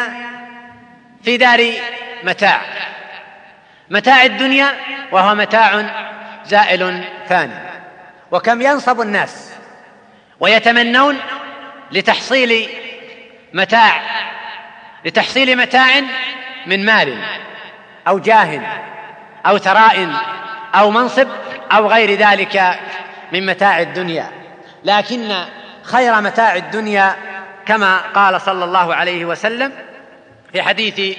في 1.23 1.37
دار 1.37 1.71
متاع. 2.23 2.61
متاع 3.89 4.23
الدنيا 4.23 4.75
وهو 5.11 5.35
متاع 5.35 5.85
زائل 6.45 7.03
فاني 7.29 7.74
وكم 8.35 8.61
ينصب 8.61 9.01
الناس 9.01 9.51
ويتمنون 10.39 11.17
لتحصيل 11.91 12.69
متاع 13.53 14.01
لتحصيل 15.05 15.57
متاع 15.57 16.01
من 16.65 16.85
مال 16.85 17.23
أو 18.07 18.19
جاه 18.19 18.61
أو 19.45 19.57
ثراء 19.57 20.13
أو 20.75 20.91
منصب 20.91 21.27
أو 21.71 21.87
غير 21.87 22.11
ذلك 22.19 22.79
من 23.31 23.45
متاع 23.45 23.81
الدنيا. 23.81 24.31
لكن 24.83 25.35
خير 25.83 26.21
متاع 26.21 26.55
الدنيا 26.55 27.15
كما 27.65 27.97
قال 27.97 28.41
صلى 28.41 28.65
الله 28.65 28.95
عليه 28.95 29.25
وسلم 29.25 29.71
في 30.53 30.61
حديث 30.61 31.17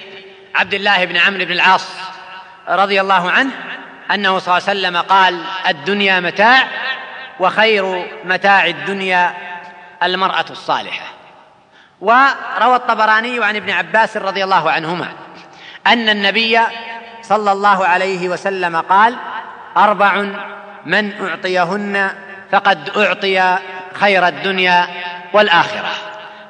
عبد 0.54 0.74
الله 0.74 1.04
بن 1.04 1.16
عمرو 1.16 1.44
بن 1.44 1.52
العاص 1.52 1.88
رضي 2.68 3.00
الله 3.00 3.30
عنه 3.30 3.50
أنه 4.10 4.38
صلى 4.38 4.58
الله 4.58 4.68
عليه 4.68 4.80
وسلم 4.80 4.96
قال 4.96 5.44
الدنيا 5.68 6.20
متاع 6.20 6.68
وخير 7.40 8.06
متاع 8.24 8.66
الدنيا 8.66 9.34
المرأة 10.02 10.44
الصالحة. 10.50 11.06
وروى 12.00 12.76
الطبراني 12.76 13.44
عن 13.44 13.56
ابن 13.56 13.70
عباس 13.70 14.16
رضي 14.16 14.44
الله 14.44 14.70
عنهما 14.70 15.08
أن 15.86 16.08
النبي 16.08 16.60
صلى 17.22 17.52
الله 17.52 17.86
عليه 17.86 18.28
وسلم 18.28 18.76
قال 18.76 19.16
أربع 19.76 20.26
من 20.86 21.26
أعطيهن 21.28 22.10
فقد 22.52 22.90
أعطي 22.96 23.58
خير 23.92 24.28
الدنيا 24.28 24.88
والآخرة. 25.32 25.90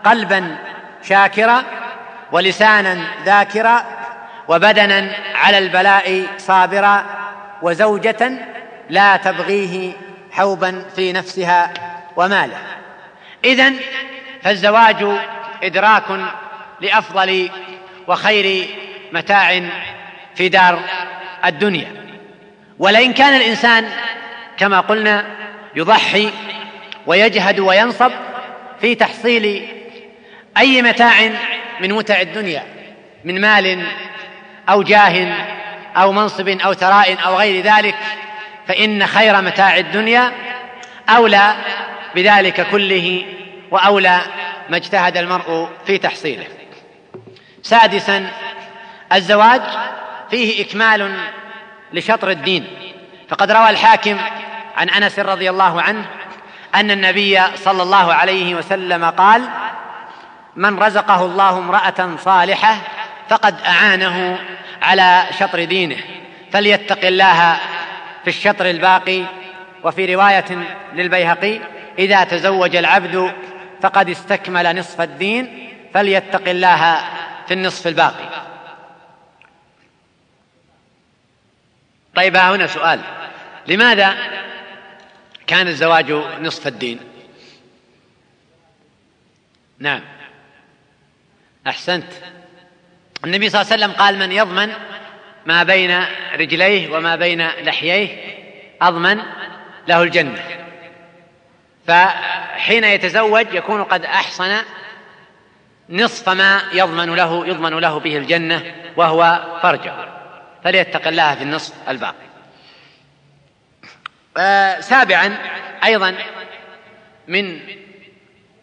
قلبا 0.05 0.57
شاكرا 1.03 1.63
ولسانا 2.33 2.99
ذاكرا 3.25 3.85
وبدنا 4.49 5.13
على 5.35 5.59
البلاء 5.59 6.27
صابرا 6.39 7.05
وزوجة 7.63 8.31
لا 8.91 9.17
تبغيه 9.17 9.93
حوبا 10.37 10.85
في 10.97 11.13
نفسها 11.13 11.75
وماله. 12.17 12.59
إذن 13.45 13.77
فالزواج 14.43 15.07
إدراك 15.63 16.05
لأفضل 16.81 17.51
وخير 18.09 18.69
متاع 19.13 19.63
في 20.35 20.49
دار 20.49 20.81
الدنيا. 21.45 21.93
ولئن 22.79 23.13
كان 23.13 23.37
الإنسان 23.37 23.91
كما 24.57 24.81
قلنا 24.81 25.25
يضحي 25.77 26.31
ويجهد 27.07 27.61
وينصب 27.61 28.11
في 28.81 28.95
تحصيل 28.95 29.69
أي 30.59 30.83
متاع 30.83 31.31
من 31.81 31.93
متع 31.93 32.21
الدنيا 32.21 32.63
من 33.25 33.41
مال 33.41 33.87
أو 34.69 34.83
جاه 34.83 35.35
أو 35.97 36.13
منصب 36.13 36.49
أو 36.49 36.73
ثراء 36.73 37.17
أو 37.27 37.37
غير 37.37 37.65
ذلك 37.65 37.95
فإن 38.69 39.07
خير 39.07 39.41
متاع 39.43 39.77
الدنيا 39.79 40.33
أولى 41.09 41.55
بذلك 42.15 42.67
كله 42.71 43.25
وأولى 43.71 44.21
ما 44.69 44.77
اجتهد 44.77 45.17
المرء 45.17 45.69
في 45.87 45.99
تحصيله. 45.99 46.47
سادسا 47.63 48.31
الزواج 49.13 49.63
فيه 50.31 50.65
إكمال 50.65 51.15
لشطر 51.93 52.31
الدين. 52.31 52.67
فقد 53.29 53.51
روى 53.51 53.71
الحاكم 53.71 54.19
عن 54.77 54.91
أنس 54.91 55.19
رضي 55.19 55.51
الله 55.51 55.83
عنه 55.83 56.05
أن 56.75 56.91
النبي 56.91 57.41
صلى 57.65 57.83
الله 57.83 58.15
عليه 58.15 58.55
وسلم 58.55 59.05
قال 59.05 59.43
من 60.57 60.79
رزقه 60.79 61.25
الله 61.25 61.59
امرأة 61.59 62.17
صالحة 62.25 62.77
فقد 63.29 63.55
أعانه 63.67 64.39
على 64.83 65.25
شطر 65.39 65.65
دينه 65.65 65.97
فليتق 66.53 67.07
الله 67.07 67.57
في 68.27 68.31
الشطر 68.31 68.71
الباقي 68.71 69.25
وفي 69.85 70.15
رواية 70.15 70.45
للبيهقي 70.93 71.61
إذا 71.99 72.25
تزوج 72.25 72.77
العبد 72.77 73.35
فقد 73.83 74.09
استكمل 74.09 74.79
نصف 74.79 75.01
الدين 75.01 75.73
فليتق 75.95 76.49
الله 76.49 77.05
في 77.47 77.55
النصف 77.55 77.87
الباقي. 77.87 78.47
طيب 82.15 82.37
هنا 82.37 82.67
سؤال. 82.67 83.01
لماذا 83.67 84.17
كان 85.47 85.69
الزواج 85.69 86.13
نصف 86.41 86.67
الدين؟ 86.67 87.01
نعم. 89.79 90.01
أحسنت. 91.67 92.13
النبي 93.25 93.51
صلى 93.51 93.61
الله 93.61 93.73
عليه 93.73 93.85
وسلم 93.85 93.97
قال 93.97 94.19
من 94.19 94.33
يضمن 94.33 94.73
ما 95.47 95.63
بين 95.63 96.05
رجليه 96.35 96.97
وما 96.97 97.17
بين 97.17 97.49
لحييه 97.49 98.37
أضمن 98.83 99.23
له 99.89 100.03
الجنة. 100.03 100.43
فحين 101.87 102.85
يتزوج 102.85 103.55
يكون 103.55 103.85
قد 103.85 104.05
أحصن 104.05 104.57
نصف 105.91 106.29
ما 106.29 106.63
يضمن 106.73 107.15
له 107.15 107.47
يضمن 107.47 107.79
له 107.79 108.01
به 108.01 108.17
الجنة 108.17 108.75
وهو 108.97 109.45
فرجه. 109.63 109.95
فليتق 110.65 111.09
الله 111.09 111.35
في 111.35 111.43
النصف 111.43 111.75
الباقي. 111.89 112.27
آه 114.37 114.81
سابعا 114.81 115.39
أيضا 115.85 116.15
من 117.29 117.61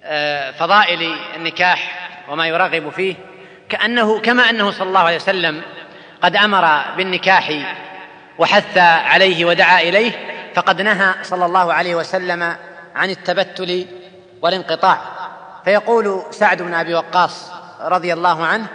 آه 0.03 0.51
فضائل 0.51 1.15
النكاح 1.35 2.09
وما 2.27 2.47
يرغب 2.47 2.89
فيه 2.89 3.15
كأنه 3.69 4.19
كما 4.19 4.49
أنه 4.49 4.71
صلى 4.71 4.87
الله 4.87 4.99
عليه 4.99 5.15
وسلم 5.15 5.61
قد 6.23 6.35
أمر 6.35 6.81
بالنكاح 6.97 7.51
وحث 8.37 8.77
عليه 8.77 9.45
ودعا 9.45 9.81
إليه 9.81 10.11
فقد 10.55 10.81
نهى 10.81 11.13
صلى 11.23 11.45
الله 11.45 11.73
عليه 11.73 11.95
وسلم 11.95 12.55
عن 12.95 13.09
التبتل 13.09 13.85
والانقطاع. 14.41 14.97
فيقول 15.65 16.23
سعد 16.31 16.61
بن 16.61 16.73
أبي 16.73 16.95
وقاص 16.95 17.51
رضي 17.81 18.13
الله 18.13 18.45
عنه 18.45 18.67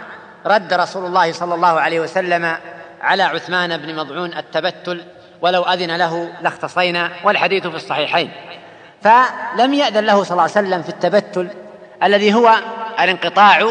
رد 0.45 0.73
رسول 0.73 1.05
الله 1.05 1.31
صلى 1.31 1.55
الله 1.55 1.79
عليه 1.79 1.99
وسلم 1.99 2.57
على 3.01 3.23
عثمان 3.23 3.77
بن 3.77 3.95
مضعون 3.95 4.33
التبتل 4.33 5.03
ولو 5.41 5.63
أذن 5.63 5.97
له 5.97 6.31
لاختصينا 6.41 7.11
والحديث 7.23 7.67
في 7.67 7.75
الصحيحين. 7.75 8.31
فلم 9.01 9.73
يأذن 9.73 10.05
له 10.05 10.23
صلى 10.23 10.31
الله 10.31 10.41
عليه 10.41 10.51
وسلم 10.51 10.81
في 10.81 10.89
التبتل 10.89 11.49
الذي 12.03 12.33
هو 12.33 12.55
الانقطاع 12.99 13.67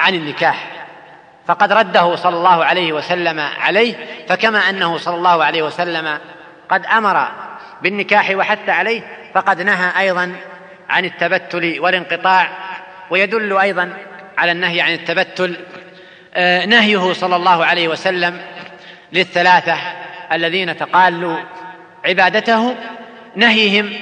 عن 0.00 0.14
النكاح. 0.14 0.73
فقد 1.46 1.72
رده 1.72 2.16
صلى 2.16 2.36
الله 2.36 2.64
عليه 2.64 2.92
وسلم 2.92 3.40
عليه 3.40 3.94
فكما 4.28 4.58
أنه 4.58 4.96
صلى 4.96 5.14
الله 5.14 5.44
عليه 5.44 5.62
وسلم 5.62 6.18
قد 6.68 6.86
أمر 6.86 7.28
بالنكاح 7.82 8.30
وحث 8.30 8.68
عليه 8.68 9.02
فقد 9.34 9.60
نهى 9.60 10.00
أيضا 10.00 10.36
عن 10.90 11.04
التبتل 11.04 11.76
والانقطاع 11.80 12.48
ويدل 13.10 13.58
أيضا 13.58 13.96
على 14.38 14.52
النهي 14.52 14.80
عن 14.80 14.92
التبتل 14.92 15.56
آه، 16.34 16.64
نهيه 16.64 17.12
صلى 17.12 17.36
الله 17.36 17.64
عليه 17.64 17.88
وسلم 17.88 18.40
للثلاثة 19.12 19.76
الذين 20.32 20.76
تقالوا 20.76 21.38
عبادته 22.04 22.76
نهيهم 23.36 23.92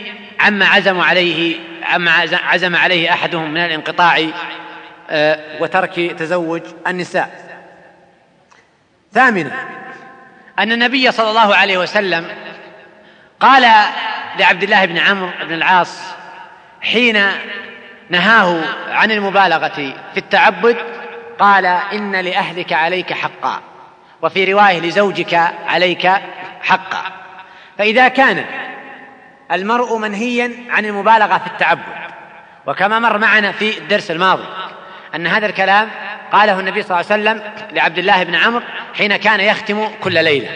عما 0.40 0.66
عزموا 0.66 1.05
عليه 1.05 1.57
عما 1.83 2.11
عزم 2.33 2.76
عليه 2.76 3.12
أحدهم 3.12 3.50
من 3.50 3.64
الانقطاع 3.64 4.26
وترك 5.61 5.94
تزوج 5.94 6.62
النساء. 6.87 7.53
ثامنا 9.12 9.51
أن 10.59 10.72
النبي 10.72 11.12
صلى 11.12 11.31
الله 11.31 11.55
عليه 11.55 11.79
وسلم 11.79 12.27
قال 13.40 13.62
لعبد 14.38 14.62
الله 14.62 14.85
بن 14.85 14.98
عمرو 14.98 15.31
بن 15.42 15.55
العاص 15.55 16.01
حين 16.81 17.27
نهاه 18.11 18.61
عن 18.88 19.11
المبالغة 19.11 19.94
في 20.14 20.16
التعبد 20.16 20.77
قال 21.38 21.66
إن 21.66 22.16
لأهلك 22.16 22.72
عليك 22.72 23.12
حقا 23.12 23.61
وفي 24.22 24.53
رواية 24.53 24.81
لزوجك 24.81 25.35
عليك 25.66 26.11
حقا 26.62 27.03
فإذا 27.79 28.09
كان 28.09 28.44
المرء 29.53 29.96
منهيا 29.96 30.53
عن 30.70 30.85
المبالغة 30.85 31.38
في 31.38 31.46
التعبد 31.46 32.03
وكما 32.66 32.98
مر 32.98 33.18
معنا 33.18 33.53
في 33.53 33.79
الدرس 33.79 34.11
الماضي 34.11 34.44
أن 35.14 35.27
هذا 35.27 35.46
الكلام 35.46 35.88
قاله 36.33 36.61
النبي 36.61 36.83
صلى 36.83 37.01
الله 37.01 37.12
عليه 37.12 37.22
وسلم 37.22 37.53
لعبد 37.72 37.98
الله 37.98 38.22
بن 38.22 38.35
عمرو 38.35 38.62
حين 38.94 39.16
كان 39.16 39.40
يختم 39.40 39.88
كل 40.01 40.25
ليلة 40.25 40.48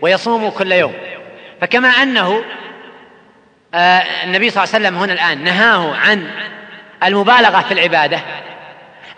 ويصوم 0.00 0.50
كل 0.50 0.72
يوم. 0.72 0.92
فكما 1.60 1.88
أنه 1.88 2.44
آه، 3.74 4.04
النبي 4.24 4.50
صلى 4.50 4.64
الله 4.64 4.74
عليه 4.74 4.84
وسلم 4.86 5.02
هنا 5.02 5.12
الآن 5.12 5.44
نهاه 5.44 5.96
عن 5.96 6.30
المبالغة 7.04 7.60
في 7.60 7.74
العبادة 7.74 8.20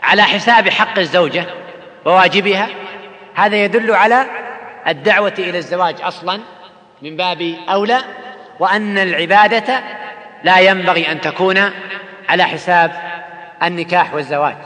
على 0.03 0.23
حساب 0.23 0.69
حق 0.69 0.99
الزوجة 0.99 1.45
وواجبها 2.05 2.69
هذا 3.35 3.57
يدل 3.57 3.91
على 3.91 4.27
الدعوة 4.89 5.35
إلى 5.39 5.59
الزواج 5.59 5.97
أصلا 6.03 6.41
من 7.03 7.17
باب 7.17 7.55
أولى 7.69 7.99
وأن 8.61 8.99
العبادة 8.99 9.81
لا 10.45 10.59
ينبغي 10.59 11.13
أن 11.13 11.21
تكون 11.21 11.71
على 12.29 12.45
حساب 12.45 12.93
النكاح 13.63 14.15
والزواج. 14.15 14.57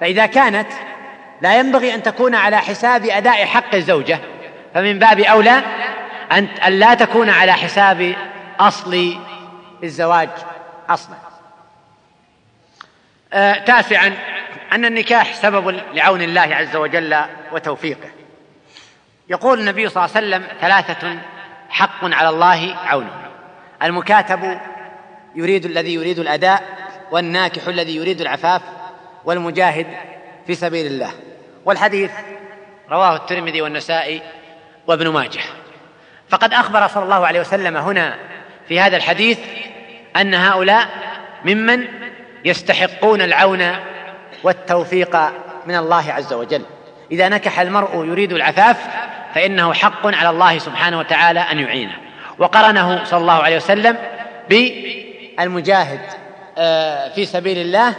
فإذا 0.00 0.26
كانت 0.26 0.68
لا 1.40 1.58
ينبغي 1.58 1.94
أن 1.94 2.02
تكون 2.02 2.34
على 2.34 2.58
حساب 2.58 3.04
أداء 3.04 3.44
حق 3.44 3.74
الزوجة 3.74 4.18
فمن 4.74 4.98
باب 4.98 5.20
أولى 5.20 5.62
أن 6.32 6.48
لا 6.68 6.94
تكون 6.94 7.30
على 7.30 7.52
حساب 7.52 8.14
أصل 8.60 9.16
الزواج 9.84 10.28
أصلا. 10.88 11.16
آه 13.32 13.52
تاسعا 13.52 14.12
أن 14.72 14.84
النكاح 14.84 15.34
سبب 15.34 15.80
لعون 15.94 16.22
الله 16.22 16.54
عز 16.54 16.76
وجل 16.76 17.16
وتوفيقه. 17.52 18.08
يقول 19.28 19.60
النبي 19.60 19.88
صلى 19.88 20.04
الله 20.04 20.16
عليه 20.16 20.26
وسلم 20.26 20.58
ثلاثة 20.60 21.18
حق 21.68 22.04
على 22.04 22.28
الله 22.28 22.76
عونه 22.86 23.30
المكاتب 23.82 24.60
يريد 25.34 25.64
الذي 25.64 25.94
يريد 25.94 26.18
الأداء 26.18 26.62
والناكح 27.10 27.68
الذي 27.68 27.96
يريد 27.96 28.20
العفاف 28.20 28.62
والمجاهد 29.24 29.86
في 30.46 30.54
سبيل 30.54 30.86
الله. 30.86 31.10
والحديث 31.64 32.10
رواه 32.90 33.16
الترمذي 33.16 33.62
والنسائي 33.62 34.22
وابن 34.86 35.08
ماجه. 35.08 35.40
فقد 36.28 36.52
أخبر 36.52 36.86
صلى 36.88 37.04
الله 37.04 37.26
عليه 37.26 37.40
وسلم 37.40 37.76
هنا 37.76 38.14
في 38.68 38.80
هذا 38.80 38.96
الحديث 38.96 39.38
أن 40.16 40.34
هؤلاء 40.34 40.88
ممن 41.44 41.88
يستحقون 42.44 43.22
العون 43.22 43.76
والتوفيق 44.42 45.16
من 45.66 45.76
الله 45.76 46.12
عز 46.12 46.32
وجل. 46.32 46.62
إذا 47.10 47.28
نكح 47.28 47.60
المرء 47.60 48.04
يريد 48.04 48.32
العفاف 48.32 48.86
فإنه 49.34 49.72
حق 49.72 50.06
على 50.06 50.30
الله 50.30 50.58
سبحانه 50.58 50.98
وتعالى 50.98 51.40
أن 51.40 51.58
يعينه. 51.58 51.94
وقرنه 52.38 53.04
صلى 53.04 53.20
الله 53.20 53.42
عليه 53.42 53.56
وسلم 53.56 53.96
بالمجاهد. 54.48 56.00
في 57.14 57.24
سبيل 57.24 57.58
الله 57.58 57.94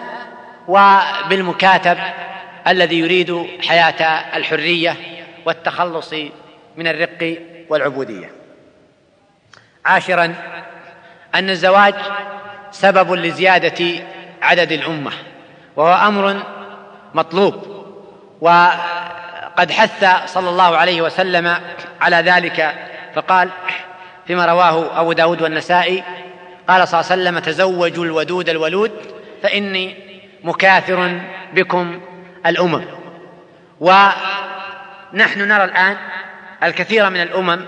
وبالمكاتب 0.67 1.97
الذي 2.67 2.99
يريد 2.99 3.47
حياة 3.67 4.03
الحرية 4.37 4.95
والتخلص 5.45 6.13
من 6.77 6.87
الرق 6.87 7.37
والعبودية. 7.69 8.31
عاشرا 9.85 10.35
أن 11.35 11.49
الزواج 11.49 11.93
سبب 12.71 13.13
لزيادة 13.13 13.85
عدد 14.41 14.71
الأمة 14.71 15.11
وهو 15.75 16.07
أمر 16.07 16.43
مطلوب 17.13 17.85
وقد 18.41 19.71
حث 19.71 20.05
صلى 20.25 20.49
الله 20.49 20.77
عليه 20.77 21.01
وسلم 21.01 21.57
على 22.01 22.15
ذلك 22.15 22.75
فقال 23.15 23.49
فيما 24.27 24.45
رواه 24.45 25.01
أبو 25.01 25.13
داود 25.13 25.41
والنسائي 25.41 26.03
قال 26.67 26.87
صلى 26.87 26.99
الله 26.99 27.11
عليه 27.11 27.21
وسلم 27.21 27.39
تزوجوا 27.39 28.05
الودود 28.05 28.49
الولود 28.49 28.91
فإني 29.43 29.95
مكاثر 30.43 31.19
بكم 31.53 32.01
الأمم. 32.45 32.85
ونحن 33.79 35.41
نرى 35.41 35.63
الآن 35.63 35.97
الكثير 36.63 37.09
من 37.09 37.21
الأمم 37.21 37.65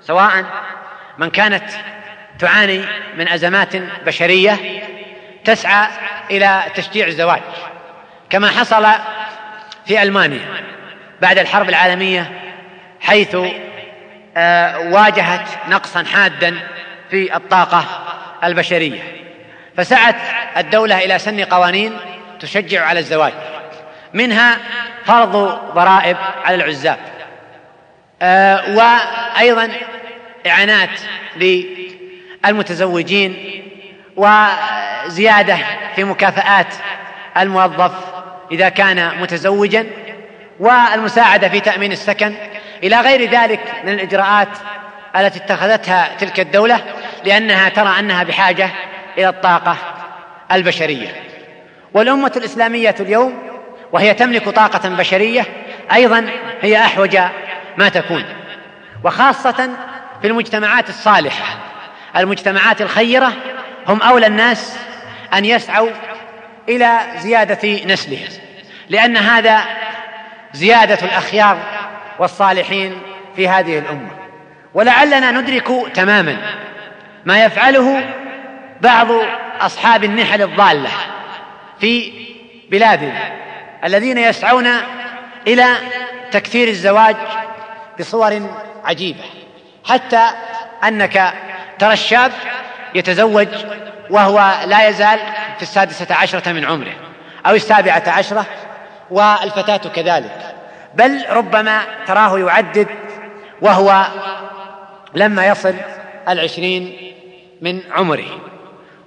سواء 0.00 0.44
من 1.18 1.30
كانت 1.30 1.64
تعاني 2.38 2.84
من 3.16 3.28
أزمات 3.28 3.76
بشرية 4.06 4.58
تسعى 5.44 5.88
إلى 6.30 6.62
تشجيع 6.74 7.06
الزواج. 7.06 7.42
كما 8.30 8.48
حصل 8.48 8.86
في 9.86 10.02
ألمانيا 10.02 10.44
بعد 11.20 11.38
الحرب 11.38 11.68
العالمية 11.68 12.32
حيث 13.00 13.36
آه، 14.36 14.78
واجهت 14.78 15.48
نقصا 15.68 16.04
حادا 16.04 16.58
في 17.10 17.36
الطاقة. 17.36 17.84
البشرية. 18.44 19.02
فسعت 19.76 20.16
الدولة 20.56 20.98
إلى 20.98 21.18
سن 21.18 21.44
قوانين 21.44 21.96
تشجع 22.40 22.84
على 22.84 23.00
الزواج. 23.00 23.32
منها 24.14 24.58
فرض 25.04 25.36
ضرائب 25.74 26.16
على 26.44 26.54
العزاب. 26.56 26.98
آه، 28.22 28.76
وأيضا 28.76 29.68
إعانات 30.46 31.00
للمتزوجين 32.44 33.62
وزيادة 34.16 35.58
في 35.96 36.04
مكافآت 36.04 36.74
الموظف 37.36 37.92
إذا 38.52 38.68
كان 38.68 39.20
متزوجا 39.20 39.86
والمساعدة 40.60 41.48
في 41.48 41.60
تأمين 41.60 41.92
السكن. 41.92 42.34
إلى 42.82 43.00
غير 43.00 43.30
ذلك 43.30 43.60
من 43.84 43.92
الإجراءات 43.92 44.48
التي 45.16 45.38
اتخذتها 45.38 46.16
تلك 46.18 46.40
الدولة 46.40 46.80
لأنها 47.24 47.68
ترى 47.68 47.98
أنها 47.98 48.22
بحاجة 48.22 48.70
إلى 49.18 49.28
الطاقة 49.28 49.76
البشرية. 50.52 51.08
والأمة 51.94 52.32
الإسلامية 52.36 52.94
اليوم 53.00 53.38
وهي 53.92 54.14
تملك 54.14 54.48
طاقة 54.48 54.88
بشرية 54.88 55.46
أيضا 55.92 56.30
هي 56.62 56.78
أحوج 56.78 57.18
ما 57.76 57.88
تكون. 57.88 58.24
وخاصة 59.04 59.70
في 60.22 60.28
المجتمعات 60.28 60.88
الصالحة. 60.88 61.56
المجتمعات 62.16 62.82
الخيرة 62.82 63.32
هم 63.88 64.02
أولى 64.02 64.26
الناس 64.26 64.76
أن 65.34 65.44
يسعوا 65.44 65.90
إلى 66.68 66.98
زيادة 67.18 67.84
نسلهم 67.86 68.28
لأن 68.88 69.16
هذا 69.16 69.60
زيادة 70.52 70.98
الأخيار 71.02 71.58
والصالحين 72.18 73.02
في 73.36 73.48
هذه 73.48 73.78
الأمة. 73.78 74.21
ولعلنا 74.74 75.30
ندرك 75.30 75.68
تماما 75.94 76.36
ما 77.24 77.44
يفعله 77.44 78.04
بعض 78.80 79.06
أصحاب 79.60 80.04
النحل 80.04 80.42
الضالة 80.42 80.90
في 81.80 82.12
بلادنا 82.70 83.32
الذين 83.84 84.18
يسعون 84.18 84.68
إلى 85.46 85.66
تكثير 86.30 86.68
الزواج 86.68 87.16
بصور 88.00 88.50
عجيبة. 88.84 89.24
حتى 89.88 90.26
أنك 90.84 91.32
ترى 91.78 91.92
الشاب 91.92 92.32
يتزوج 92.94 93.48
وهو 94.10 94.54
لا 94.66 94.88
يزال 94.88 95.18
في 95.56 95.62
السادسة 95.62 96.14
عشرة 96.14 96.52
من 96.52 96.64
عمره 96.64 96.92
أو 97.46 97.54
السابعة 97.54 98.02
عشرة 98.06 98.46
والفتاة 99.10 99.90
كذلك. 99.94 100.54
بل 100.94 101.24
ربما 101.30 101.82
تراه 102.06 102.38
يعدد 102.38 102.88
وهو 103.60 104.06
لما 105.14 105.46
يصل 105.46 105.74
العشرين 106.28 107.12
من 107.60 107.80
عمره. 107.92 108.40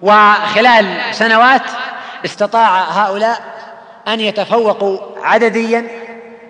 وخلال 0.01 0.97
سنوات 1.11 1.61
استطاع 2.25 2.81
هؤلاء 2.81 3.41
أن 4.07 4.19
يتفوقوا 4.19 4.99
عدديا 5.25 5.87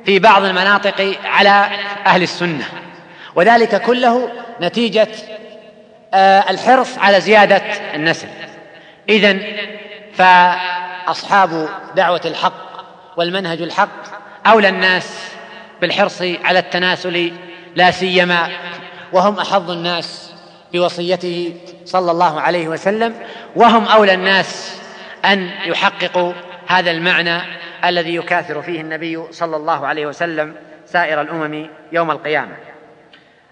في 0.06 0.20
بعض 0.20 0.44
المناطق 0.44 1.18
على 1.26 1.70
أهل 2.06 2.24
السنة. 2.24 2.66
وذلك 3.36 3.82
كله 3.82 4.30
نتيجة 4.62 5.08
آه، 6.14 6.50
الحرص 6.50 6.98
على 6.98 7.22
زيادة 7.22 7.62
النسل. 7.94 8.28
اذا 9.10 9.38
فأصحاب 10.14 11.70
دعوة 11.96 12.22
الحق 12.26 12.66
والمنهج 13.18 13.62
الحق 13.62 13.90
أولى 14.48 14.70
الناس 14.70 15.36
بالحرص 15.82 16.22
على 16.22 16.60
التناسل 16.60 17.32
لا 17.76 17.92
سيما 17.92 18.50
وهم 19.16 19.40
أحظ 19.40 19.72
الناس 19.72 20.34
بوصيته 20.74 21.56
صلى 21.86 22.12
الله 22.12 22.42
عليه 22.42 22.68
وسلم 22.68 23.16
وهم 23.56 23.86
أولى 23.86 24.14
الناس 24.14 24.82
أن 25.26 25.50
يحققوا 25.66 26.34
هذا 26.68 26.92
المعنى 26.92 27.42
الذي 27.86 28.16
يكاثر 28.16 28.62
فيه 28.62 28.82
النبي 28.82 29.32
صلى 29.32 29.56
الله 29.56 29.88
عليه 29.88 30.06
وسلم 30.06 30.56
سائر 30.86 31.22
الأمم 31.22 31.70
يوم 31.92 32.12
القيامة. 32.12 32.56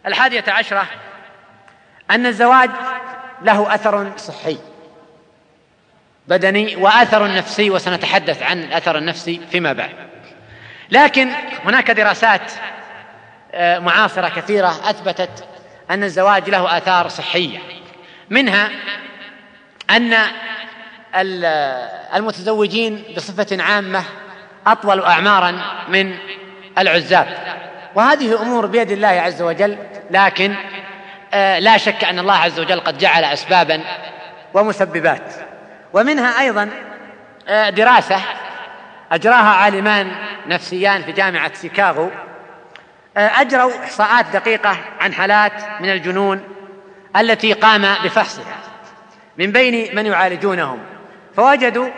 الحادية 0.07 0.43
عشرة 0.47 0.85
أن 2.11 2.25
الزواج 2.25 2.69
له 3.41 3.75
أثر 3.75 4.11
صحي 4.17 4.57
بدني 6.27 6.75
وأثر 6.75 7.35
نفسي 7.35 7.69
وسنتحدث 7.69 8.43
عن 8.43 8.63
الأثر 8.63 8.97
النفسي 8.97 9.41
فيما 9.51 9.73
بعد. 9.73 9.95
لكن 10.91 11.29
هناك 11.65 11.91
دراسات 11.91 12.51
آه، 13.55 13.79
معاصرة 13.79 14.29
كثيرة 14.29 14.89
أثبتت 14.89 15.52
أن 15.91 16.03
الزواج 16.03 16.49
له 16.49 16.77
آثار 16.77 17.07
صحية. 17.07 17.59
منها 18.29 18.69
أن 19.89 20.15
المتزوجين 22.15 23.03
بصفة 23.15 23.63
عامة 23.63 24.03
أطول 24.67 24.99
اعمارا 25.01 25.61
من 25.87 26.15
العزاب. 26.77 27.37
وهذه 27.95 28.41
امور 28.41 28.65
بيد 28.65 28.91
الله 28.91 29.07
عز 29.07 29.41
وجل 29.41 29.77
لكن 30.11 30.55
آه، 31.33 31.59
لا 31.59 31.77
شك 31.77 32.03
أن 32.03 32.19
الله 32.19 32.33
عز 32.33 32.59
وجل 32.59 32.79
قد 32.79 32.97
جعل 32.97 33.23
اسبابا 33.23 33.81
ومسببات. 34.53 35.33
ومنها 35.93 36.41
أيضا 36.41 36.69
آه، 37.47 37.69
دراسة 37.69 38.19
أجراها 39.11 39.49
عالمان 39.49 40.11
نفسيان 40.47 41.03
في 41.03 41.11
جامعة 41.11 41.51
شيكاغو. 41.61 42.11
أجروا 43.17 43.83
إحصاءات 43.83 44.25
دقيقة 44.33 44.77
عن 44.99 45.13
حالات 45.13 45.53
من 45.79 45.89
الجنون 45.89 46.43
التي 47.17 47.53
قام 47.53 47.81
بفحصها 47.81 48.57
من 49.37 49.51
بين 49.51 49.95
من 49.95 50.05
يعالجونهم. 50.05 50.79
فوجدوا 51.35 51.89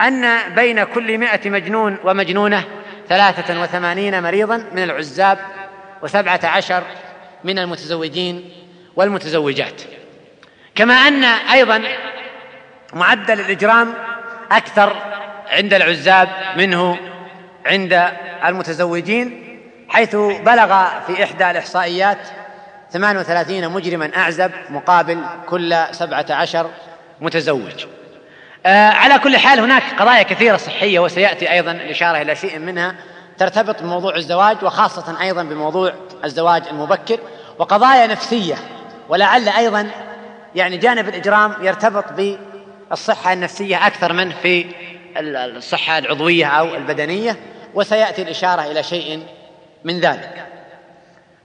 أن 0.00 0.54
بين 0.54 0.84
كل 0.84 1.18
مئة 1.18 1.50
مجنون 1.50 1.96
ومجنونة 2.04 2.64
ثلاثة 3.08 3.62
وثمانين 3.62 4.22
مريضا 4.22 4.64
من 4.72 4.82
العزاب 4.82 5.38
وسبعة 6.02 6.40
عشر 6.44 6.82
من 7.44 7.58
المتزوجين 7.58 8.50
والمتزوجات. 8.96 9.82
كما 10.74 10.94
أن 10.94 11.24
أيضا 11.24 11.82
معدل 12.92 13.40
الإجرام 13.40 13.94
أكثر 14.52 14.96
عند 15.50 15.74
العزاب 15.74 16.28
منه 16.56 16.98
عند 17.66 18.08
المتزوجين 18.44 19.51
حيث 19.92 20.16
بلغ 20.16 20.84
في 21.06 21.24
إحدى 21.24 21.50
الإحصائيات 21.50 22.18
38 22.92 23.68
مجرما 23.68 24.10
أعزب 24.16 24.50
مقابل 24.70 25.24
كل 25.48 25.76
17 25.90 26.70
متزوج. 27.20 27.86
آه 28.66 28.88
على 28.90 29.18
كل 29.18 29.36
حال 29.36 29.60
هناك 29.60 29.82
قضايا 29.98 30.22
كثيرة 30.22 30.56
صحية 30.56 30.98
وسيأتي 30.98 31.52
أيضا 31.52 31.70
الإشارة 31.70 32.22
إلى 32.22 32.36
شيء 32.36 32.58
منها. 32.58 32.94
ترتبط 33.38 33.82
بموضوع 33.82 34.16
الزواج 34.16 34.56
وخاصة 34.62 35.20
أيضا 35.20 35.42
بموضوع 35.42 35.92
الزواج 36.24 36.62
المبكر 36.70 37.18
وقضايا 37.58 38.06
نفسية 38.06 38.54
ولعل 39.08 39.48
أيضا 39.48 39.90
يعني 40.54 40.76
جانب 40.76 41.08
الإجرام 41.08 41.54
يرتبط 41.62 42.04
بالصحة 42.12 43.32
النفسية 43.32 43.86
أكثر 43.86 44.12
من 44.12 44.30
في 44.30 44.66
الصحة 45.16 45.98
العضوية 45.98 46.46
أو 46.46 46.74
البدنية. 46.74 47.36
وسيأتي 47.74 48.22
الإشارة 48.22 48.62
إلى 48.62 48.82
شيء 48.82 49.22
من 49.84 50.00
ذلك. 50.00 50.46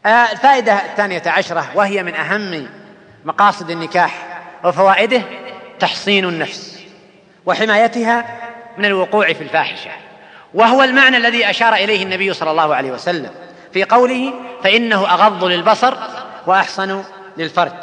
آه، 0.05 0.31
الفائدة 0.31 0.73
الثانية 0.73 1.23
عشرة 1.25 1.65
وهي 1.75 2.03
من 2.03 2.15
أهم 2.15 2.69
مقاصد 3.25 3.69
النكاح 3.69 4.41
وفوائده 4.63 5.21
تحصين 5.79 6.25
النفس 6.25 6.79
وحمايتها 7.45 8.25
من 8.77 8.85
الوقوع 8.85 9.33
في 9.33 9.41
الفاحشة. 9.41 9.91
وهو 10.53 10.83
المعنى 10.83 11.17
الذي 11.17 11.49
أشار 11.49 11.73
إليه 11.73 12.03
النبي 12.03 12.33
صلى 12.33 12.51
الله 12.51 12.75
عليه 12.75 12.91
وسلم 12.91 13.31
في 13.73 13.83
قوله 13.83 14.33
فإنه 14.63 15.13
أغض 15.13 15.43
للبصر 15.43 15.93
وأحصن 16.47 17.03
للفرج 17.37 17.73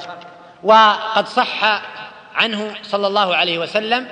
وقد 0.62 1.28
صح 1.28 1.82
عنه 2.34 2.74
صلى 2.82 3.06
الله 3.06 3.36
عليه 3.36 3.58
وسلم 3.58 4.06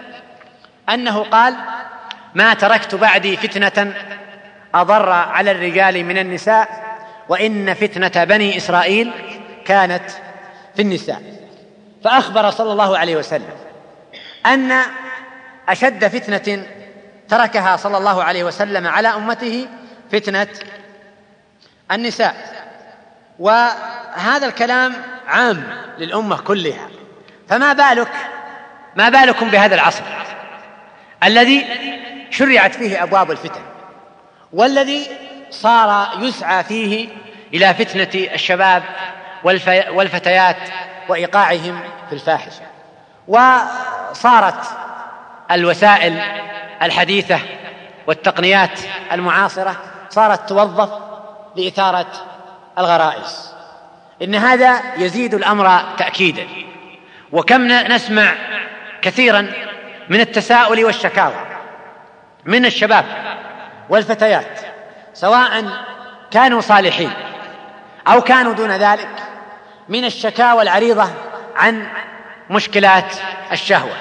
أنه 0.88 1.22
قال 1.22 1.54
ما 2.34 2.54
تركت 2.54 2.94
بعدي 2.94 3.36
فتنة 3.36 3.94
أضر 4.74 5.10
على 5.10 5.50
الرجال 5.50 6.04
من 6.04 6.18
النساء 6.18 6.82
وإن 7.28 7.74
فتنة 7.74 8.24
بني 8.24 8.56
إسرائيل 8.56 9.12
كانت 9.64 10.10
في 10.76 10.82
النساء. 10.82 11.22
فأخبر 12.04 12.50
صلى 12.50 12.72
الله 12.72 12.98
عليه 12.98 13.16
وسلم 13.16 13.50
أن 14.46 14.72
أشد 15.68 16.06
فتنة 16.06 16.66
تركها 17.28 17.76
صلى 17.76 17.98
الله 17.98 18.24
عليه 18.24 18.44
وسلم 18.44 18.86
على 18.86 19.08
أمته 19.08 19.66
فتنة 20.12 20.48
النساء. 21.92 22.34
وهذا 23.38 24.46
الكلام 24.46 24.94
عام 25.26 25.64
للأمة 25.98 26.36
كلها. 26.36 26.88
فما 27.48 27.72
بالك 27.72 28.12
ما 28.96 29.08
بالكم 29.08 29.48
بهذا 29.48 29.74
العصر 29.74 30.02
الذي 31.24 31.66
شرعت 32.30 32.74
فيه 32.74 33.02
أبواب 33.02 33.30
الفتن؟ 33.30 33.60
والذي 34.52 35.06
صار 35.50 36.08
يسعى 36.20 36.64
فيه 36.64 37.08
إلى 37.54 37.74
فتنة 37.74 38.34
الشباب 38.34 38.82
والفتيات 39.90 40.56
وإيقاعهم 41.08 41.80
في 42.08 42.14
الفاحشة. 42.14 42.62
وصارت 43.28 44.64
الوسائل 45.50 46.22
الحديثة 46.82 47.38
والتقنيات 48.06 48.80
المعاصرة 49.12 49.76
صارت 50.10 50.48
توظف 50.48 50.90
لإثارة 51.56 52.06
الغرائز. 52.78 53.52
إن 54.22 54.34
هذا 54.34 54.80
يزيد 54.96 55.34
الأمر 55.34 55.80
تأكيدا. 55.98 56.46
وكم 57.32 57.68
نسمع 57.68 58.34
كثيرا 59.02 59.52
من 60.08 60.20
التساؤل 60.20 60.84
والشكاوى 60.84 61.34
من 62.44 62.66
الشباب 62.66 63.04
والفتيات 63.92 64.60
سواء 65.14 65.64
كانوا 66.30 66.60
صالحين 66.60 67.10
أو 68.08 68.20
كانوا 68.20 68.52
دون 68.52 68.70
ذلك 68.70 69.08
من 69.88 70.04
الشكاوى 70.04 70.62
العريضة 70.62 71.08
عن 71.56 71.86
مشكلات 72.50 73.14
الشهوة 73.52 73.96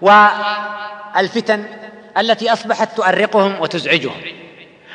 والفتن 0.00 1.64
التي 2.18 2.52
أصبحت 2.52 2.96
تؤرقهم 2.96 3.60
وتزعجهم. 3.60 4.22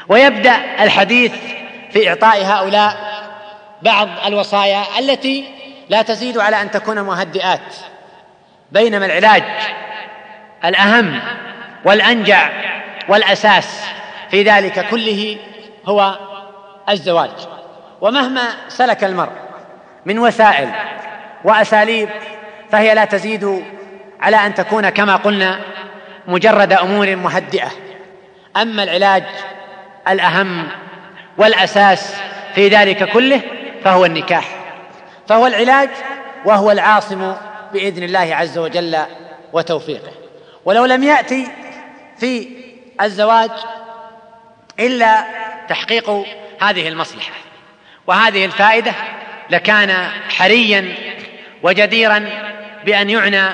ويبدأ 0.08 0.84
الحديث 0.84 1.34
في 1.91 2.10
إعطاء 2.10 2.45
هؤلاء 2.45 2.98
بعض 3.82 4.10
الوصايا 4.26 4.84
التي 5.00 5.45
لا 5.89 6.02
تزيد 6.02 6.38
على 6.38 6.62
أن 6.62 6.72
تكون 6.72 7.02
مهدئات 7.02 7.76
بينما 8.72 9.06
العلاج 9.06 9.43
الأهم 10.65 11.22
والأنجع 11.86 12.50
والأساس 13.10 13.84
في 14.32 14.44
ذلك 14.44 14.89
كله 14.89 15.38
هو 15.86 16.20
الزواج. 16.89 17.30
ومهما 18.02 18.42
سلك 18.68 19.04
المرء 19.04 19.32
من 20.06 20.20
وسائل 20.20 20.70
وأساليب 21.44 22.10
فهي 22.72 22.94
لا 22.94 23.06
تزيد 23.06 23.63
على 24.22 24.38
أن 24.38 24.54
تكون 24.54 24.89
كما 24.89 25.15
قلنا 25.15 25.60
مجرد 26.28 26.74
أمور 26.74 27.15
مهدئة. 27.15 27.72
أما 28.58 28.84
العلاج 28.84 29.24
الأهم 30.08 30.68
والأساس 31.38 32.15
في 32.56 32.68
ذلك 32.68 33.10
كله 33.10 33.42
فهو 33.84 34.06
النكاح. 34.06 34.46
فهو 35.28 35.48
العلاج 35.48 35.89
وهو 36.46 36.72
العاصم 36.72 37.34
بإذن 37.74 38.04
الله 38.04 38.36
عز 38.36 38.58
وجل 38.58 38.98
وتوفيقه. 39.54 40.12
ولو 40.65 40.86
لم 40.86 41.04
يأتي 41.04 41.48
في 42.18 42.50
الزواج 43.02 43.52
إلا 44.80 45.26
تحقيق 45.70 46.10
هذه 46.62 46.88
المصلحة. 46.88 47.34
وهذه 48.08 48.46
الفائدة 48.46 48.94
لكان 49.50 50.10
حريا 50.30 50.96
وجديرا 51.63 52.30
بأن 52.86 53.10
يعنى 53.10 53.50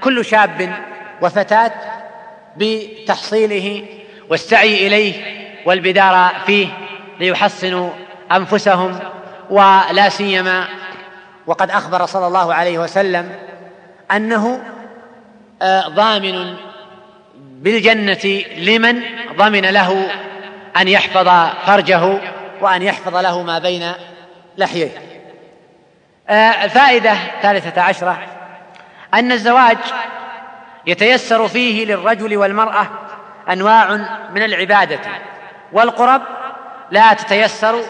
كل 0.00 0.24
شاب 0.24 0.74
وفتاة 1.22 1.72
بتحصيله 2.56 3.84
والسعي 4.30 4.86
إليه 4.86 5.14
والبدار 5.66 6.30
فيه 6.46 6.68
ليحصنوا 7.20 7.90
أنفسهم 8.32 8.98
ولا 9.50 10.08
سيما 10.08 10.64
وقد 11.46 11.70
أخبر 11.70 12.06
صلى 12.06 12.26
الله 12.26 12.54
عليه 12.54 12.78
وسلم 12.78 13.32
أنه 14.12 14.62
آه، 15.62 15.88
ضامن 15.88 16.54
بالجنة 17.38 18.42
لمن 18.56 19.02
ضمن 19.36 19.64
له 19.64 20.10
أن 20.76 20.88
يحفظ 20.88 21.28
فرجه 21.66 22.20
وأن 22.60 22.82
يحفظ 22.82 23.16
له 23.16 23.42
ما 23.42 23.58
بين 23.58 23.92
لحييه. 24.58 24.90
آه، 26.28 26.64
الفائدة 26.64 27.12
الثالثة 27.12 27.82
عشرة 27.82 28.18
أن 29.14 29.32
الزواج 29.32 29.78
يتيسر 30.86 31.48
فيه 31.48 31.84
للرجل 31.84 32.36
والمرأة 32.36 32.86
أنواع 33.52 33.96
من 34.34 34.42
العبادة 34.42 35.00
والقرب 35.72 36.22
لا 36.90 37.12
تتيسر 37.12 37.80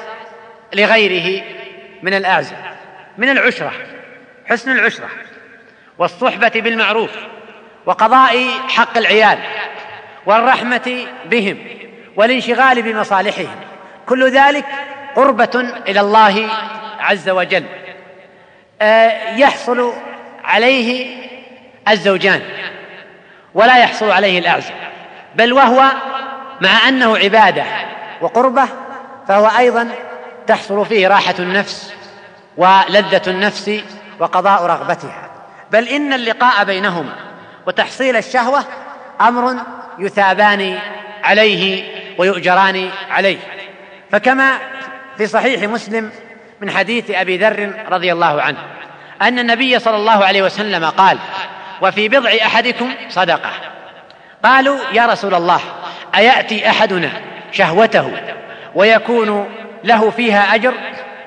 لغيره 0.74 1.44
من 2.02 2.14
الاعزة 2.14 2.56
من 3.18 3.28
العشرة 3.28 3.72
حسن 4.46 4.70
العشرة 4.70 5.08
والصحبة 5.98 6.52
بالمعروف 6.54 7.10
وقضاء 7.86 8.48
حق 8.68 8.98
العيال 8.98 9.38
والرحمة 10.26 11.06
بهم. 11.24 11.58
والانشغال 12.18 12.82
بمصالحهم. 12.82 13.56
كل 14.06 14.30
ذلك 14.30 14.64
قربة 15.16 15.60
إلى 15.88 16.00
الله 16.00 16.48
عز 17.00 17.28
وجل. 17.28 17.64
آه، 18.82 19.34
يحصل 19.34 19.92
عليه 20.44 21.16
الزوجان 21.88 22.42
ولا 23.54 23.78
يحصل 23.78 24.10
عليه 24.10 24.38
الاعزب 24.38 24.74
بل 25.34 25.52
وهو 25.52 25.84
مع 26.60 26.88
أنه 26.88 27.18
عبادة 27.18 27.64
وقربة 28.20 28.68
فهو 29.28 29.46
أيضا 29.58 29.88
تحصل 30.46 30.86
فيه 30.86 31.08
راحة 31.08 31.34
النفس 31.38 31.94
ولذة 32.56 33.22
النفس 33.26 33.80
وقضاء 34.18 34.62
رغبتها. 34.62 35.30
بل 35.70 35.88
إن 35.88 36.12
اللقاء 36.12 36.64
بينهما 36.64 37.14
وتحصيل 37.66 38.16
الشهوة 38.16 38.64
أمر 39.20 39.56
يثابان 39.98 40.78
عليه 41.24 41.84
ويؤجران 42.18 42.90
عليه. 43.10 43.38
فكما 44.10 44.58
في 45.18 45.26
صحيح 45.26 45.62
مسلم 45.62 46.10
من 46.60 46.70
حديث 46.70 47.10
أبي 47.10 47.36
ذر 47.36 47.72
رضي 47.88 48.12
الله 48.12 48.42
عنه 48.42 48.58
أن 49.22 49.38
النبي 49.38 49.78
صلى 49.78 49.96
الله 49.96 50.24
عليه 50.24 50.42
وسلم 50.42 50.84
قال 50.84 51.18
وفي 51.82 52.08
بضع 52.08 52.30
أحدكم 52.42 52.92
صدقة. 53.08 53.50
قالوا 54.44 54.78
يا 54.92 55.06
رسول 55.06 55.34
الله 55.34 55.60
أيأتي 56.14 56.70
أحدنا 56.70 57.10
شهوته 57.52 58.12
ويكون 58.74 59.48
له 59.84 60.10
فيها 60.10 60.54
أجر؟ 60.54 60.74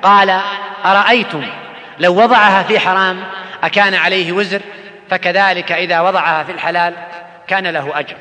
قال 0.01 0.39
أرأيتم 0.85 1.43
لو 1.99 2.23
وضعها 2.23 2.63
في 2.63 2.79
حرام 2.79 3.23
أكان 3.63 3.93
عليه 3.93 4.31
وزر 4.31 4.61
فكذلك 5.09 5.71
إذا 5.71 5.99
وضعها 5.99 6.43
في 6.43 6.51
الحلال 6.51 6.93
كان 7.47 7.67
له 7.67 7.99
أجر. 7.99 8.15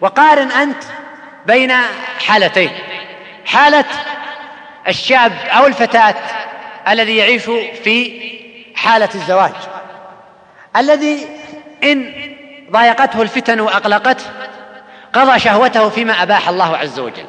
وقارن 0.00 0.50
أنت 0.50 0.84
بين 1.46 1.72
حالتين. 2.26 2.70
حالة 3.46 3.84
الشاب 4.88 5.32
أو 5.50 5.66
الفتاة 5.66 6.14
الذي 6.88 7.16
يعيش 7.16 7.42
في 7.84 8.20
حالة 8.74 9.08
الزواج. 9.14 9.52
الذي 10.76 11.26
إن 11.84 12.12
ضايقته 12.70 13.22
الفتن 13.22 13.60
وأقلقته 13.60 14.24
قضى 15.12 15.38
شهوته 15.38 15.88
فيما 15.88 16.22
أباح 16.22 16.48
الله 16.48 16.76
عز 16.76 16.98
وجل. 16.98 17.26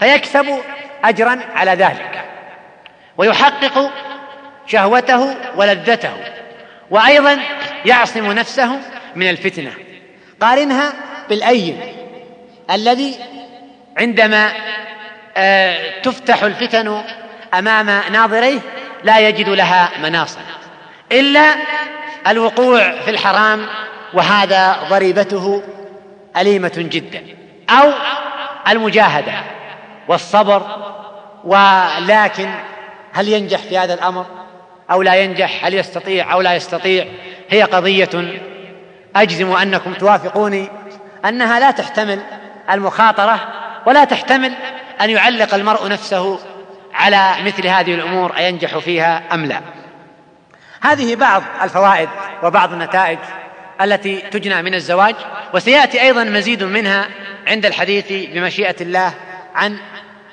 فيكسب 0.00 0.60
اجرا 1.04 1.40
على 1.54 1.70
ذلك. 1.70 2.24
ويحقق 3.16 3.90
شهوته 4.66 5.36
ولذته. 5.56 6.12
وأيضا 6.90 7.40
يعصم 7.84 8.32
نفسه 8.32 8.80
من 9.16 9.30
الفتنة. 9.30 9.72
قارنها 10.40 10.92
بالايم 11.28 11.80
الذي 12.70 13.14
عندما 13.96 14.52
آه، 15.36 16.00
تفتح 16.00 16.42
الفتن 16.42 17.02
أمام 17.54 18.12
ناظريه 18.12 18.60
لا 19.04 19.28
يجد 19.28 19.48
لها 19.48 19.90
مناصا 20.02 20.40
إلا 21.12 21.54
الوقوع 22.26 23.00
في 23.00 23.10
الحرام 23.10 23.66
وهذا 24.14 24.76
ضريبته 24.90 25.62
أليمة 26.36 26.72
جدا 26.76 27.22
أو 27.70 27.92
المجاهدة 28.68 29.32
والصبر 30.08 30.62
ولكن 31.44 32.50
هل 33.12 33.28
ينجح 33.28 33.58
في 33.58 33.78
هذا 33.78 33.94
الأمر؟ 33.94 34.26
أو 34.90 35.02
لا 35.02 35.14
ينجح؟ 35.14 35.64
هل 35.64 35.74
يستطيع 35.74 36.32
أو 36.32 36.40
لا 36.40 36.54
يستطيع؟ 36.54 37.06
هي 37.50 37.62
قضية 37.62 38.40
أجزم 39.16 39.52
أنكم 39.52 39.94
توافقوني 39.94 40.68
أنها 41.24 41.60
لا 41.60 41.70
تحتمل 41.70 42.20
المخاطرة 42.70 43.48
ولا 43.86 44.04
تحتمل 44.04 44.54
أن 45.00 45.10
يعلق 45.10 45.54
المرء 45.54 45.88
نفسه 45.88 46.38
على 46.94 47.34
مثل 47.44 47.66
هذه 47.66 47.94
الأمور 47.94 48.36
أينجح 48.36 48.78
فيها 48.78 49.22
أم 49.32 49.46
لا. 49.46 49.60
هذه 50.80 51.14
بعض 51.14 51.42
الفوائد 51.62 52.08
وبعض 52.42 52.72
النتائج 52.72 53.18
التي 53.80 54.20
تجنى 54.20 54.62
من 54.62 54.74
الزواج 54.74 55.14
وسيأتي 55.54 56.02
أيضا 56.02 56.24
مزيد 56.24 56.64
منها 56.64 57.08
عند 57.46 57.66
الحديث 57.66 58.06
بمشيئة 58.34 58.76
الله 58.80 59.14
عن 59.54 59.78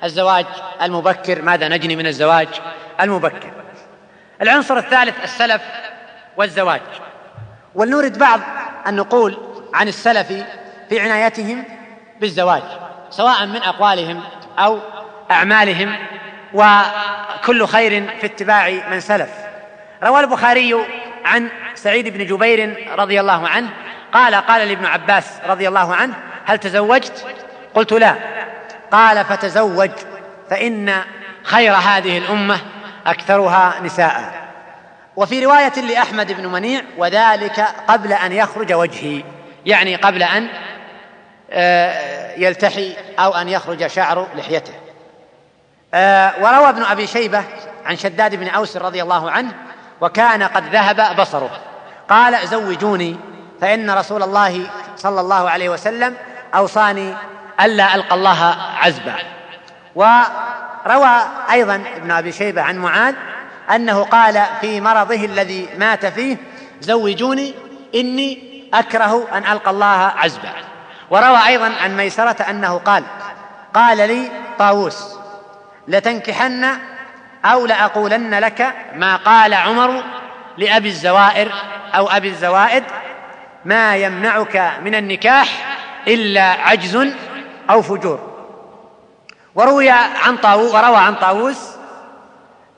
الزواج 0.04 0.46
المبكر 0.82 1.42
ماذا 1.42 1.68
نجني 1.68 1.96
من 1.96 2.08
الزواج 2.08 2.48
المبكر. 3.02 3.52
العنصر 4.42 4.78
الثالث 4.78 5.24
السلف 5.24 5.62
والزواج. 6.38 6.82
ولنورد 7.76 8.18
بعض 8.18 8.40
النقول 8.88 9.38
عن 9.74 9.88
السلف 9.88 10.28
في 10.90 11.00
عنايتهم 11.00 11.64
بالزواج 12.22 12.64
سواء 13.10 13.46
من 13.46 13.56
أقوالهم 13.56 14.24
أو 14.60 14.80
أعمالهم 15.32 15.96
وكل 16.54 17.68
خير 17.68 18.08
في 18.20 18.26
اتباع 18.26 18.70
من 18.90 19.00
سلف. 19.00 19.30
روى 20.04 20.20
البخاري 20.20 20.76
عن 21.26 21.50
سعيد 21.76 22.18
بن 22.18 22.26
جبير 22.26 22.90
رضي 22.98 23.20
الله 23.20 23.48
عنه 23.48 23.70
قال 24.14 24.36
قال 24.36 24.68
لابن 24.68 24.86
عباس 24.86 25.40
رضي 25.48 25.68
الله 25.68 25.96
عنه 25.96 26.14
هل 26.46 26.58
تزوجت؟ 26.58 27.26
قلت 27.74 27.94
لا. 27.94 28.16
قال 28.92 29.26
فتزوج 29.26 29.92
فإن 30.50 30.94
خير 31.44 31.74
هذه 31.74 32.18
الأمة 32.18 32.60
أكثرها 33.06 33.74
نساء. 33.84 34.46
وفي 35.16 35.46
رواية 35.46 35.82
لأحمد 35.82 36.32
بن 36.32 36.48
منيع 36.48 36.82
وذلك 36.98 37.68
قبل 37.88 38.14
أن 38.14 38.32
يخرج 38.32 38.74
وجهي. 38.74 39.24
يعني 39.66 39.96
قبل 39.96 40.24
أن 40.24 40.48
يلتحي 42.38 42.96
أو 43.20 43.36
أن 43.36 43.50
يخرج 43.50 43.88
شعر 43.88 44.28
لحيته. 44.36 44.74
آه، 45.94 46.34
وروى 46.42 46.70
ابن 46.70 46.84
أبي 46.84 47.08
شيبة 47.08 47.44
عن 47.86 47.98
شداد 47.98 48.36
بن 48.36 48.48
أوس 48.48 48.78
رضي 48.78 49.02
الله 49.02 49.32
عنه 49.32 49.52
وكان 50.02 50.44
قد 50.44 50.64
ذهب 50.76 51.16
بصره. 51.16 51.50
قال 52.10 52.48
زوجوني 52.48 53.18
فإن 53.62 53.92
رسول 53.92 54.24
الله 54.24 54.68
صلى 54.96 55.22
الله 55.22 55.50
عليه 55.50 55.70
وسلم 55.70 56.16
أوصاني 56.56 57.14
ألا 57.62 57.96
ألقى 57.96 58.16
الله 58.16 58.56
عزبا. 58.78 59.16
وروى 59.96 61.22
أيضا 61.52 61.84
ابن 61.96 62.12
أبي 62.12 62.32
شيبة 62.32 62.62
عن 62.62 62.78
معاذ 62.78 63.16
أنه 63.76 64.04
قال 64.04 64.44
في 64.62 64.82
مرضه 64.82 65.26
الذي 65.26 65.70
مات 65.78 66.06
فيه 66.06 66.38
زوجوني 66.82 67.54
إني 67.96 68.56
أكره 68.74 69.28
أن 69.34 69.46
ألقى 69.52 69.72
الله 69.72 70.12
عزبا. 70.18 70.65
وروى 71.10 71.48
أيضا 71.48 71.74
عن 71.84 71.98
ميسرة 71.98 72.42
أنه 72.50 72.78
قال 72.78 73.04
قال 73.74 73.98
لي 73.98 74.32
طاووس 74.60 75.16
لتنكحن 75.88 76.66
أو 77.46 77.66
لأقولن 77.66 78.40
لك 78.40 78.74
ما 78.96 79.16
قال 79.16 79.54
عمر 79.54 80.04
لأبي 80.58 80.88
الزوائر 80.90 81.52
أو 81.96 82.08
أبي 82.08 82.28
الزوائد 82.28 82.84
ما 83.66 83.96
يمنعك 83.96 84.72
من 84.82 84.96
النكاح 84.96 85.48
إلا 86.08 86.42
عجز 86.42 87.14
أو 87.70 87.82
فجور. 87.82 88.36
وروي 89.56 89.90
عن 89.90 90.38
طاووس 90.38 90.74
وروى 90.74 90.98
عن 90.98 91.16
طاووس 91.16 91.72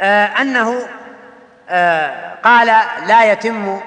آه 0.02 0.26
أنه 0.26 0.88
آه 1.70 2.36
قال 2.44 2.68
لا 3.08 3.32
يتم 3.32 3.80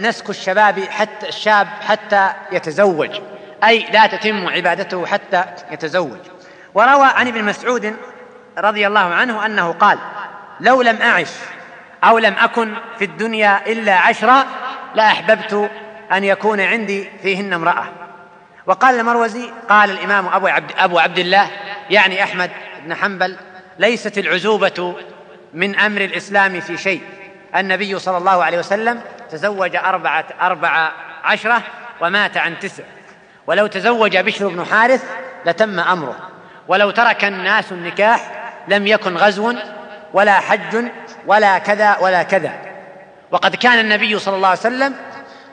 نسك 0.00 0.30
الشباب 0.30 0.80
حتى 0.80 1.28
الشاب 1.28 1.68
حتى 1.80 2.32
يتزوج. 2.52 3.10
أي 3.64 3.86
لا 3.92 4.06
تتم 4.06 4.48
عبادته 4.48 5.06
حتى 5.06 5.44
يتزوج. 5.70 6.18
وروى 6.74 7.06
عن 7.06 7.28
ابن 7.28 7.44
مسعود 7.44 7.96
رضي 8.58 8.86
الله 8.86 9.00
عنه 9.00 9.46
أنه 9.46 9.72
قال 9.72 9.98
لو 10.60 10.82
لم 10.82 11.02
أعش 11.02 11.30
أو 12.04 12.18
لم 12.18 12.34
أكن 12.38 12.74
في 12.98 13.04
الدنيا 13.04 13.66
إلا 13.66 13.94
عشرا 13.94 14.46
لاحببت 14.94 15.70
أن 16.12 16.24
يكون 16.24 16.60
عندي 16.60 17.10
فيهن 17.22 17.52
امرأة. 17.52 17.84
وقال 18.66 19.00
المروزي 19.00 19.50
قال 19.68 19.90
الإمام 19.90 20.26
أبو 20.26 20.46
عبد 20.46 20.70
أبو 20.78 20.98
عبد 20.98 21.18
الله 21.18 21.50
يعني 21.90 22.22
أحمد 22.22 22.50
بن 22.84 22.94
حنبل 22.94 23.36
ليست 23.78 24.18
العزوبة 24.18 24.94
من 25.54 25.78
أمر 25.78 26.00
الإسلام 26.00 26.60
في 26.60 26.76
شيء. 26.76 27.02
النبي 27.56 27.98
صلى 27.98 28.16
الله 28.16 28.44
عليه 28.44 28.58
وسلم 28.58 29.00
تزوج 29.32 29.76
أربعة 29.76 30.24
أربع 30.40 30.92
عشرة 31.24 31.62
ومات 32.00 32.36
عن 32.36 32.58
تسع. 32.58 32.82
ولو 33.46 33.66
تزوج 33.66 34.16
بشر 34.16 34.48
بن 34.48 34.64
حارث 34.64 35.04
لتم 35.46 35.80
أمره. 35.80 36.16
ولو 36.68 36.90
ترك 36.90 37.24
الناس 37.24 37.72
النكاح 37.72 38.30
لم 38.68 38.86
يكن 38.86 39.16
غزو 39.16 39.54
ولا 40.12 40.40
حج 40.40 40.84
ولا 41.26 41.58
كذا 41.58 41.98
ولا 41.98 42.22
كذا. 42.22 42.52
وقد 43.30 43.56
كان 43.56 43.78
النبي 43.78 44.18
صلى 44.18 44.36
الله 44.36 44.48
عليه 44.48 44.58
وسلم 44.58 44.94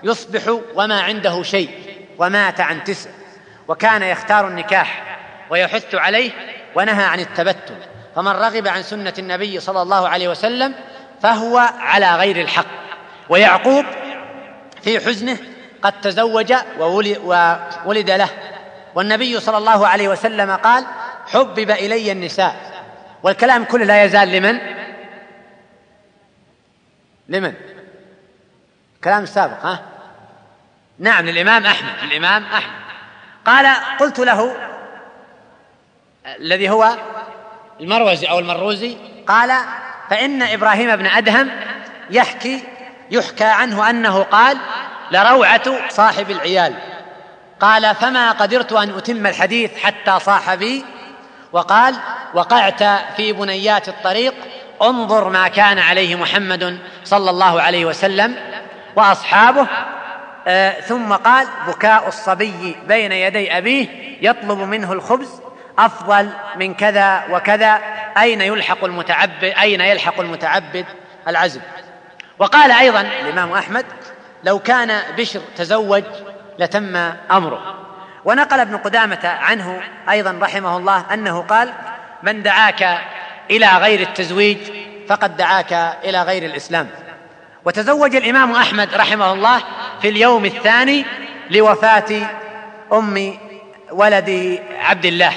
يصبح 0.04 0.42
وما 0.76 1.02
عنده 1.02 1.44
شيء 1.44 1.70
ومات 2.18 2.62
عن 2.62 2.84
تسع. 2.84 3.10
وكان 3.68 4.04
يختار 4.04 4.48
النكاح 4.48 5.18
ويحث 5.50 5.96
عليه 5.96 6.32
ونهى 6.76 7.04
عن 7.06 7.20
التبتل. 7.20 7.76
فمن 8.16 8.32
رغب 8.32 8.68
عن 8.68 8.84
سنة 8.84 9.14
النبي 9.20 9.60
صلى 9.60 9.82
الله 9.82 10.10
عليه 10.10 10.28
وسلم 10.28 10.74
فهو 11.22 11.58
على 11.80 12.16
غير 12.16 12.42
الحق. 12.42 12.89
ويعقوب 13.30 13.86
في 14.82 15.00
حزنه 15.00 15.38
قد 15.82 16.02
تزوج 16.02 16.54
وولد 17.86 18.12
له. 18.12 18.30
والنبي 18.96 19.40
صلى 19.40 19.58
الله 19.58 19.88
عليه 19.88 20.08
وسلم 20.08 20.52
قال 20.52 20.86
حبب 21.28 21.72
إلي 21.72 22.12
النساء. 22.12 22.56
والكلام 23.24 23.64
كله 23.64 23.86
لا 23.86 24.04
يزال 24.04 24.32
لمن؟ 24.32 24.60
لمن؟ 27.30 27.54
كلام 29.04 29.24
السابق 29.24 29.66
ها؟ 29.66 29.86
نعم 31.00 31.26
للإمام 31.26 31.66
أحمد 31.66 32.04
للإمام 32.04 32.44
أحمد. 32.44 32.80
قال 33.46 33.76
قلت 34.00 34.20
له 34.20 34.56
الذي 36.26 36.70
هو 36.70 36.98
المروزي 37.80 38.28
أو 38.28 38.40
المروزي 38.40 38.98
قال 39.28 39.52
فإن 40.10 40.42
إبراهيم 40.42 40.96
بن 40.96 41.06
أدهم 41.06 41.50
يحكي 42.10 42.64
يحكى 43.12 43.44
عنه 43.44 43.90
أنه 43.90 44.24
قال 44.24 44.58
لروعة 45.12 45.90
صاحب 45.90 46.32
العيال. 46.32 46.74
قال 47.60 47.96
فما 47.96 48.32
قدرت 48.32 48.74
أن 48.74 48.98
أتم 48.98 49.28
الحديث 49.28 49.78
حتى 49.78 50.20
صاح 50.20 50.54
بي. 50.54 50.86
وقال 51.54 51.96
وقعت 52.34 52.84
في 53.18 53.34
بنيات 53.34 53.88
الطريق 53.88 54.34
انظر 54.82 55.30
ما 55.30 55.48
كان 55.48 55.80
عليه 55.80 56.16
محمد 56.16 56.80
صلى 57.04 57.30
الله 57.30 57.62
عليه 57.62 57.86
وسلم 57.86 58.36
وأصحابه. 58.96 59.68
آه 60.48 60.72
ثم 60.82 61.14
قال 61.14 61.48
بكاء 61.68 62.08
الصبي 62.08 62.76
بين 62.88 63.12
يدي 63.12 63.58
أبيه 63.58 63.88
يطلب 64.22 64.58
منه 64.58 64.94
الخبز 64.94 65.42
أفضل 65.80 66.30
من 66.56 66.74
كذا 66.74 67.24
وكذا. 67.30 67.80
أين 68.18 68.42
يلحق 68.42 68.84
المتعبد 68.84 69.44
أين 69.44 69.82
يلحق 69.82 70.20
المتعبد؟ 70.20 70.86
العزم. 71.28 71.62
وقال 72.40 72.72
أيضا 72.72 73.02
الإمام 73.02 73.52
أحمد 73.52 73.86
لو 74.44 74.60
كان 74.60 75.02
بشر 75.18 75.42
تزوج 75.56 76.04
لتم 76.60 76.96
أمره. 77.32 77.76
ونقل 78.26 78.60
ابن 78.60 78.78
قدامة 78.78 79.20
عنه 79.24 79.82
أيضا 80.10 80.40
رحمه 80.42 80.78
الله 80.78 81.06
أنه 81.14 81.42
قال 81.42 81.74
من 82.24 82.44
دعاك 82.44 83.00
إلى 83.52 83.78
غير 83.78 84.00
التزويج 84.00 84.58
فقد 85.08 85.38
دعاك 85.38 85.74
إلى 86.04 86.24
غير 86.24 86.46
الإسلام. 86.46 86.90
وتزوج 87.66 88.16
الإمام 88.16 88.52
أحمد 88.52 88.94
رحمه 88.94 89.34
الله 89.34 89.64
في 90.02 90.10
اليوم 90.10 90.46
الثاني 90.46 91.06
لوفاة 91.52 92.30
أم 92.94 93.38
ولده 93.92 94.60
عبد 94.80 95.06
الله. 95.06 95.34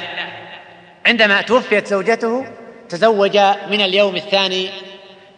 عندما 1.07 1.43
توفيت 1.43 1.87
زوجته 1.87 2.47
تزوج 2.89 3.37
من 3.71 3.81
اليوم 3.81 4.17
الثاني 4.17 4.71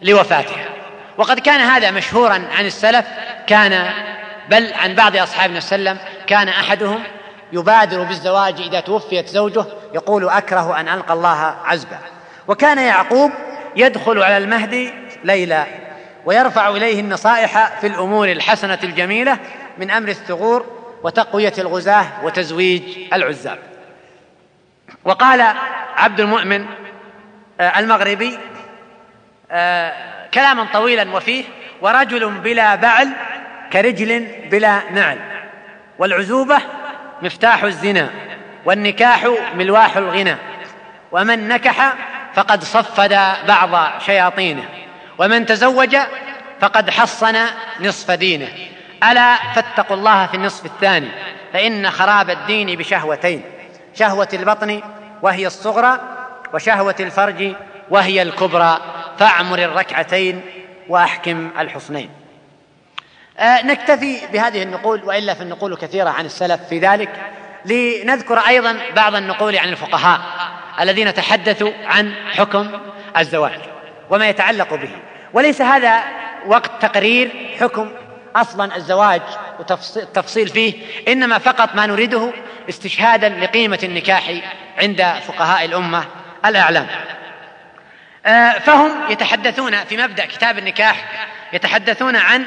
لوفاتها. 0.01 0.74
وقد 1.17 1.39
كان 1.39 1.59
هذا 1.59 1.91
مشهورا 1.91 2.47
عن 2.57 2.65
السلف 2.65 3.05
كان 3.47 3.89
بل 4.49 4.73
عن 4.73 4.95
بعض 4.95 5.17
اصحابنا 5.17 5.57
وسلم 5.57 5.97
كان 6.27 6.49
أحدهم 6.49 7.03
يبادر 7.53 8.03
بالزواج 8.03 8.61
إذا 8.61 8.79
توفيت 8.79 9.27
زوجه 9.27 9.65
يقول 9.93 10.29
أكره 10.29 10.79
أن 10.79 10.89
ألقى 10.89 11.13
الله 11.13 11.55
عزبا. 11.65 11.97
وكان 12.47 12.77
يعقوب 12.77 13.31
يدخل 13.75 14.23
على 14.23 14.37
المهدي 14.37 14.93
ليلا 15.23 15.65
ويرفع 16.25 16.69
إليه 16.69 16.99
النصائح 16.99 17.79
في 17.79 17.87
الأمور 17.87 18.31
الحسنة 18.31 18.79
الجميلة 18.83 19.37
من 19.77 19.91
أمر 19.91 20.09
الثغور 20.09 20.65
وتقوية 21.03 21.53
الغزاة 21.57 22.05
وتزويج 22.23 22.83
العزاب. 23.13 23.59
وقال 25.05 25.41
عبد 25.97 26.19
المؤمن 26.19 26.65
آه، 27.59 27.79
المغربي 27.79 28.39
آه، 29.51 30.24
كلاما 30.33 30.67
طويلا 30.73 31.15
وفيه 31.15 31.43
ورجل 31.81 32.31
بلا 32.31 32.75
بعل 32.75 33.09
كرجل 33.73 34.27
بلا 34.51 34.81
نعل. 34.91 35.19
والعزوبة 35.99 36.57
مفتاح 37.21 37.63
الزنا 37.63 38.09
والنكاح 38.65 39.27
ملواح 39.55 39.97
الغنى. 39.97 40.35
ومن 41.11 41.47
نكح 41.47 41.93
فقد 42.33 42.63
صفد 42.63 43.19
بعض 43.47 44.01
شياطينه 44.01 44.63
ومن 45.17 45.45
تزوج 45.45 45.97
فقد 46.61 46.89
حصن 46.89 47.37
نصف 47.79 48.11
دينه. 48.11 48.47
ألا 49.03 49.35
فاتقوا 49.35 49.97
الله 49.97 50.27
في 50.27 50.33
النصف 50.33 50.65
الثاني 50.65 51.07
فإن 51.53 51.91
خراب 51.91 52.29
الدين 52.29 52.77
بشهوتين 52.77 53.41
شهوة 53.93 54.27
البطن 54.33 54.81
وهي 55.21 55.47
الصغرى 55.47 55.99
وشهوة 56.53 56.95
الفرج 56.99 57.55
وهي 57.89 58.21
الكبرى. 58.21 58.77
فاعمر 59.19 59.59
الركعتين 59.59 60.41
واحكم 60.89 61.49
الحصنين 61.59 62.09
آه 63.39 63.65
نكتفي 63.65 64.17
بهذه 64.33 64.63
النقول 64.63 65.03
وإلا 65.03 65.33
فالنقول 65.33 65.75
كثيرة 65.75 66.09
عن 66.09 66.25
السلف 66.25 66.61
في 66.69 66.79
ذلك 66.79 67.09
لنذكر 67.65 68.39
أيضا 68.39 68.79
بعض 68.95 69.15
النقول 69.15 69.57
عن 69.57 69.69
الفقهاء 69.69 70.21
الذين 70.79 71.13
تحدثوا 71.13 71.71
عن 71.85 72.13
حكم 72.33 72.71
الزواج 73.17 73.59
وما 74.09 74.29
يتعلق 74.29 74.73
به. 74.73 74.89
وليس 75.33 75.61
هذا 75.61 76.03
وقت 76.45 76.71
تقرير 76.81 77.55
حكم 77.59 77.91
أصلا 78.35 78.75
الزواج 78.75 79.21
والتفصيل 79.59 80.47
فيه 80.47 80.73
إنما 81.07 81.37
فقط 81.37 81.75
ما 81.75 81.85
نريده 81.85 82.31
استشهادا 82.69 83.29
لقيمة 83.29 83.79
النكاح 83.83 84.33
عند 84.77 85.01
فقهاء 85.27 85.65
الأمة 85.65 86.05
الأعلام. 86.45 86.87
فهم 88.59 89.11
يتحدثون 89.11 89.83
في 89.83 89.97
مبدأ 89.97 90.25
كتاب 90.25 90.57
النكاح 90.57 91.05
يتحدثون 91.53 92.15
عن 92.15 92.45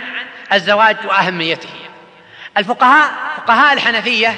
الزواج 0.53 0.97
وأهميته. 1.05 1.69
الفقهاء 2.57 3.11
فقهاء 3.37 3.73
الحنفية 3.73 4.35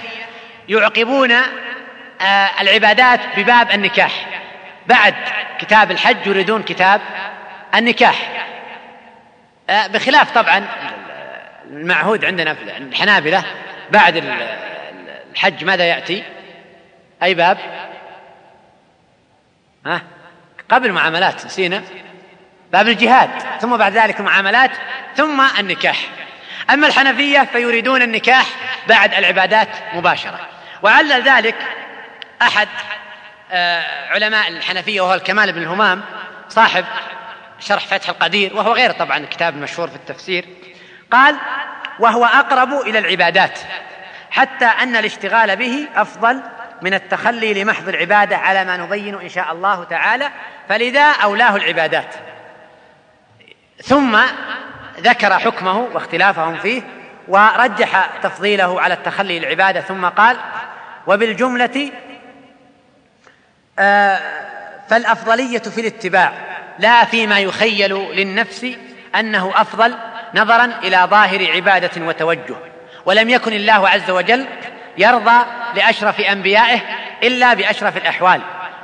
يعقبون 0.69 1.33
آه، 1.33 2.61
العبادات 2.61 3.21
بباب 3.37 3.71
النكاح. 3.71 4.27
بعد 4.87 5.15
كتاب 5.59 5.91
الحج 5.91 6.27
يريدون 6.27 6.63
كتاب 6.63 7.01
النكاح. 7.75 8.47
آه، 9.71 9.87
بخلاف 9.87 10.31
طبعا 10.31 10.67
المعهود 11.71 12.25
عندنا 12.25 12.55
في 12.55 12.63
الحنابلة 12.63 13.45
بعد 13.91 14.17
الحج 15.31 15.65
ماذا 15.65 15.85
يأتي؟ 15.85 16.25
أي 17.23 17.35
باب؟ 17.35 17.59
ها؟ 19.87 20.03
قبل 20.71 20.87
المعاملات 20.87 21.47
نسينا؟ 21.47 21.83
باب 22.73 22.89
الجهاد 22.89 23.31
ثم 23.61 23.77
بعد 23.77 23.93
ذلك 23.93 24.21
المعاملات 24.21 24.71
ثم 25.17 25.43
النكاح. 25.59 25.99
أما 26.71 26.87
الحنفية 26.87 27.49
فيريدون 27.53 28.03
النكاح 28.03 28.47
بعد 28.89 29.15
العبادات 29.15 29.69
مباشرة. 29.95 30.41
وعلل 30.83 31.23
ذلك 31.23 31.57
أحد 32.43 32.69
آه، 33.53 34.09
علماء 34.11 34.49
الحنفية 34.49 35.01
وهو 35.01 35.15
الكمال 35.15 35.53
بن 35.53 35.63
الهمام 35.63 36.03
صاحب 36.49 36.85
شرح 37.61 37.87
فتح 37.87 38.09
القدير 38.09 38.57
وهو 38.57 38.73
غير 38.73 38.93
طبعا 38.93 39.19
الكتاب 39.19 39.55
المشهور 39.55 39.89
في 39.89 39.97
التفسير 39.97 40.45
قال 41.13 41.37
وهو 41.99 42.25
أقرب 42.25 42.73
إلى 42.73 42.99
العبادات 42.99 43.59
حتى 44.31 44.65
أن 44.65 44.97
الاشتغال 44.97 45.57
به 45.57 45.89
أفضل 45.95 46.43
من 46.83 46.95
التخلي 46.95 47.63
لمحض 47.63 47.89
العبادة 47.89 48.37
على 48.37 48.65
ما 48.65 48.77
نبين 48.77 49.15
إن 49.15 49.29
شاء 49.29 49.53
الله 49.53 49.85
تعالى 49.85 50.31
فلذا 50.69 51.13
أولاه 51.13 51.57
العبادات. 51.57 52.15
ثم 53.83 54.19
ذكر 55.01 55.39
حكمه 55.39 55.79
واختلافهم 55.79 56.57
فيه 56.57 56.83
ورجح 57.29 58.11
تفضيله 58.23 58.81
على 58.81 58.95
التخلي 58.95 59.39
للعبادة 59.39 59.81
ثم 59.81 60.07
قال 60.07 60.37
وبالجملة 61.07 61.91
آه 63.79 64.21
فالأفضلية 64.89 65.59
في 65.59 65.81
الاتباع 65.81 66.33
لا 66.79 67.05
فيما 67.05 67.41
يخيل 67.41 67.95
للنفس 67.95 68.67
أنه 69.15 69.53
أفضل 69.55 69.95
نظرا 70.35 70.65
إلى 70.65 71.07
ظاهر 71.11 71.53
عبادة 71.53 72.07
وتوجه 72.07 72.57
ولم 73.07 73.31
يكن 73.31 73.53
الله 73.53 73.89
عز 73.89 74.11
وجل 74.11 74.47
يرضى 75.01 75.45
لأشرف 75.75 76.21
أنبيائه 76.21 76.81
إلا 77.23 77.55
بأشرف 77.55 77.97
الأحوال. 77.97 78.41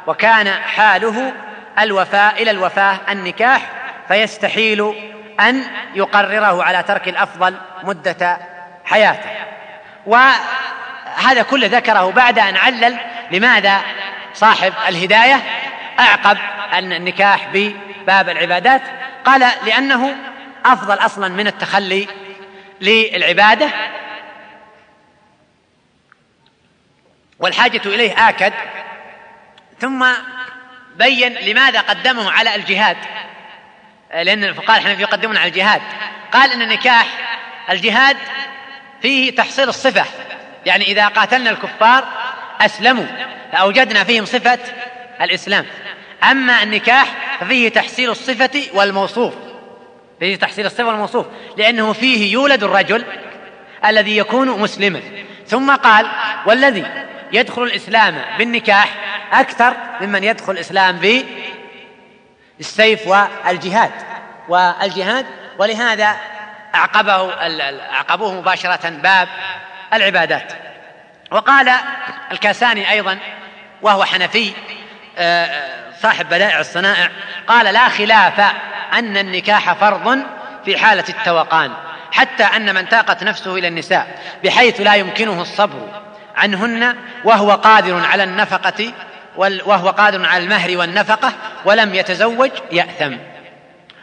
وكان 0.07 0.49
حاله 0.49 1.33
الوفاء 1.79 2.43
إلى 2.43 2.51
الوفاة 2.51 2.99
النكاح 3.11 3.62
فيستحيل 4.09 4.95
أن 5.41 5.62
يقرره 5.95 6.64
على 6.64 6.83
ترك 6.83 7.09
الأفضل 7.09 7.57
مدة 7.83 8.39
حياته. 8.85 9.31
وهذا 10.07 11.43
كله 11.51 11.67
ذكره 11.67 12.11
بعد 12.11 12.39
أن 12.39 12.57
علل 12.57 12.97
لماذا 13.31 13.81
صاحب 14.35 14.73
الهداية 14.89 15.43
أعقب 16.01 16.39
النكاح 16.79 17.49
بباب 17.53 18.29
العبادات. 18.29 18.83
قال 19.25 19.47
لأنه 19.67 20.17
أفضل 20.67 20.95
أصلا 20.95 21.29
من 21.29 21.47
التخلي 21.47 22.09
للعبادة 22.81 23.69
والحاجة 27.39 27.80
إليه 27.87 28.28
آكد 28.28 28.53
ثم 29.80 30.07
بين 30.97 31.34
لماذا 31.34 31.80
قدمه 31.80 32.30
على 32.30 32.55
الجهاد. 32.55 32.97
لأن 34.14 34.45
الفقهاء 34.45 34.78
الحنفية 34.78 35.03
يقدمون 35.03 35.37
على 35.37 35.49
الجهاد. 35.49 35.82
قال 36.32 36.53
إن 36.53 36.62
النكاح 36.62 37.07
الجهاد 37.70 38.16
فيه 39.03 39.34
تحصيل 39.34 39.68
الصفة. 39.68 40.05
يعني 40.66 40.84
إذا 40.84 41.09
قاتلنا 41.09 41.51
الكفار 41.51 42.05
أسلموا 42.61 43.07
فأوجدنا 43.53 44.05
فيهم 44.05 44.24
صفة 44.24 44.59
الإسلام. 45.20 45.66
أما 46.30 46.62
النكاح 46.62 47.07
ففيه 47.41 47.68
تحصيل 47.68 48.11
الصفة 48.11 48.62
والموصوف. 48.74 49.34
فيه 50.20 50.37
تحصيل 50.37 50.66
الصفة 50.66 50.84
والموصوف. 50.84 51.26
لأنه 51.57 51.93
فيه 51.93 52.32
يولد 52.32 52.64
الرجل 52.64 53.05
الذي 53.84 54.16
يكون 54.16 54.61
مسلما. 54.61 55.01
ثم 55.47 55.76
قال 55.76 56.07
والذي 56.47 56.87
يدخل 57.33 57.62
الإسلام 57.62 58.22
بالنكاح 58.39 58.95
أكثر 59.33 59.74
ممن 60.01 60.24
يدخل 60.24 60.53
الإسلام 60.53 61.24
بالسيف 62.59 63.07
والجهاد. 63.07 63.93
والجهاد 64.49 65.27
ولهذا 65.59 66.16
أعقبه 66.74 67.33
أعقبوه 67.93 68.35
مباشرة 68.35 68.89
باب 68.89 69.29
العبادات. 69.93 70.53
وقال 71.31 71.72
الكاساني 72.33 72.91
أيضا 72.91 73.18
وهو 73.83 74.05
حنفي 74.05 74.53
آه، 75.18 75.93
صاحب 76.03 76.27
بدائع 76.27 76.61
الصنائع 76.61 77.11
قال 77.47 77.74
لا 77.74 77.89
خلاف 77.89 78.41
أن 78.93 79.16
النكاح 79.16 79.72
فرض 79.72 80.22
في 80.64 80.79
حالة 80.79 81.05
التوقان 81.09 81.72
حتى 82.12 82.45
أن 82.45 82.74
من 82.74 82.89
تاقت 82.89 83.22
نفسه 83.22 83.55
إلى 83.55 83.68
النساء 83.68 84.18
بحيث 84.45 84.81
لا 84.81 84.95
يمكنه 84.95 85.43
الصبر 85.43 86.05
عنهن 86.37 86.97
وهو 87.24 87.51
قادر 87.51 88.07
على 88.07 88.24
النفقة 88.24 88.93
وهو 89.37 89.91
قادر 89.91 90.26
على 90.26 90.45
المهر 90.45 90.76
والنفقة 90.76 91.32
ولم 91.64 91.95
يتزوج 91.95 92.51
يأثم. 92.72 93.16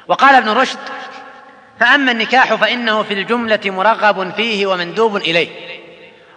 وقال 0.07 0.35
ابن 0.35 0.49
رشد 0.49 0.79
فأما 1.79 2.11
النكاح 2.11 2.53
فإنه 2.53 3.03
في 3.03 3.13
الجملة 3.13 3.59
مرغب 3.65 4.33
فيه 4.35 4.65
ومندوب 4.65 5.15
إليه. 5.15 5.49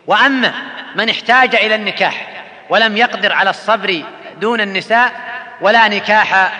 وأما 0.06 0.52
من 0.96 1.08
احتاج 1.08 1.54
إلى 1.54 1.74
النكاح 1.74 2.44
ولم 2.70 2.96
يقدر 2.96 3.32
على 3.32 3.50
الصبر 3.50 4.02
دون 4.40 4.60
النساء 4.60 5.12
ولا 5.60 5.88
نكاح 5.88 6.52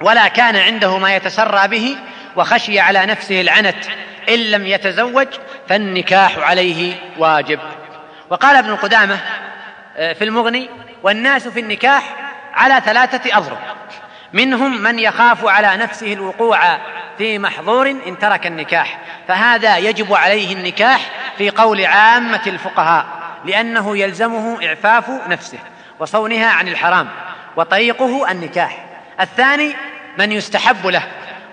ولا 0.00 0.28
كان 0.28 0.56
عنده 0.56 0.98
ما 0.98 1.16
يتسرى 1.16 1.68
به 1.68 1.96
وخشي 2.36 2.80
على 2.80 3.06
نفسه 3.06 3.40
العنت 3.40 3.84
إن 4.28 4.38
لم 4.38 4.66
يتزوج 4.66 5.28
فالنكاح 5.68 6.38
عليه 6.38 6.94
واجب. 7.18 7.60
وقال 8.30 8.56
ابن 8.56 8.76
قدامة 8.76 9.18
آه، 9.96 10.12
في 10.12 10.24
المغني 10.24 10.70
والناس 11.02 11.48
في 11.48 11.60
النكاح 11.60 12.16
على 12.54 12.80
ثلاثة 12.84 13.38
أضرب. 13.38 13.58
منهم 14.32 14.82
من 14.82 14.98
يخاف 14.98 15.46
على 15.46 15.76
نفسه 15.76 16.12
الوقوع 16.12 16.58
في 17.18 17.38
محظور 17.38 17.90
إن 17.90 18.18
ترك 18.18 18.46
النكاح 18.46 18.98
فهذا 19.28 19.76
يجب 19.76 20.14
عليه 20.14 20.52
النكاح 20.54 21.00
في 21.38 21.50
قول 21.50 21.86
عامة 21.86 22.40
الفقهاء 22.46 23.06
لأنه 23.44 23.96
يلزمه 23.96 24.66
إعفاف 24.66 25.10
نفسه 25.28 25.58
وصونها 25.98 26.50
عن 26.50 26.68
الحرام 26.68 27.08
وطريقه 27.56 28.30
النكاح. 28.30 28.84
الثاني 29.20 29.74
من 30.18 30.32
يستحب 30.32 30.86
له 30.86 31.02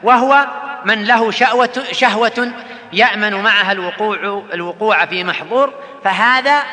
وهو 0.03 0.47
من 0.85 1.03
له 1.03 1.31
شهوة, 1.31 1.83
شهوة 1.91 2.51
يأمن 2.93 3.33
معها 3.33 3.71
الوقوع 3.71 4.43
الوقوع 4.53 5.05
في 5.05 5.23
محظور 5.23 5.73
فهذا 6.03 6.63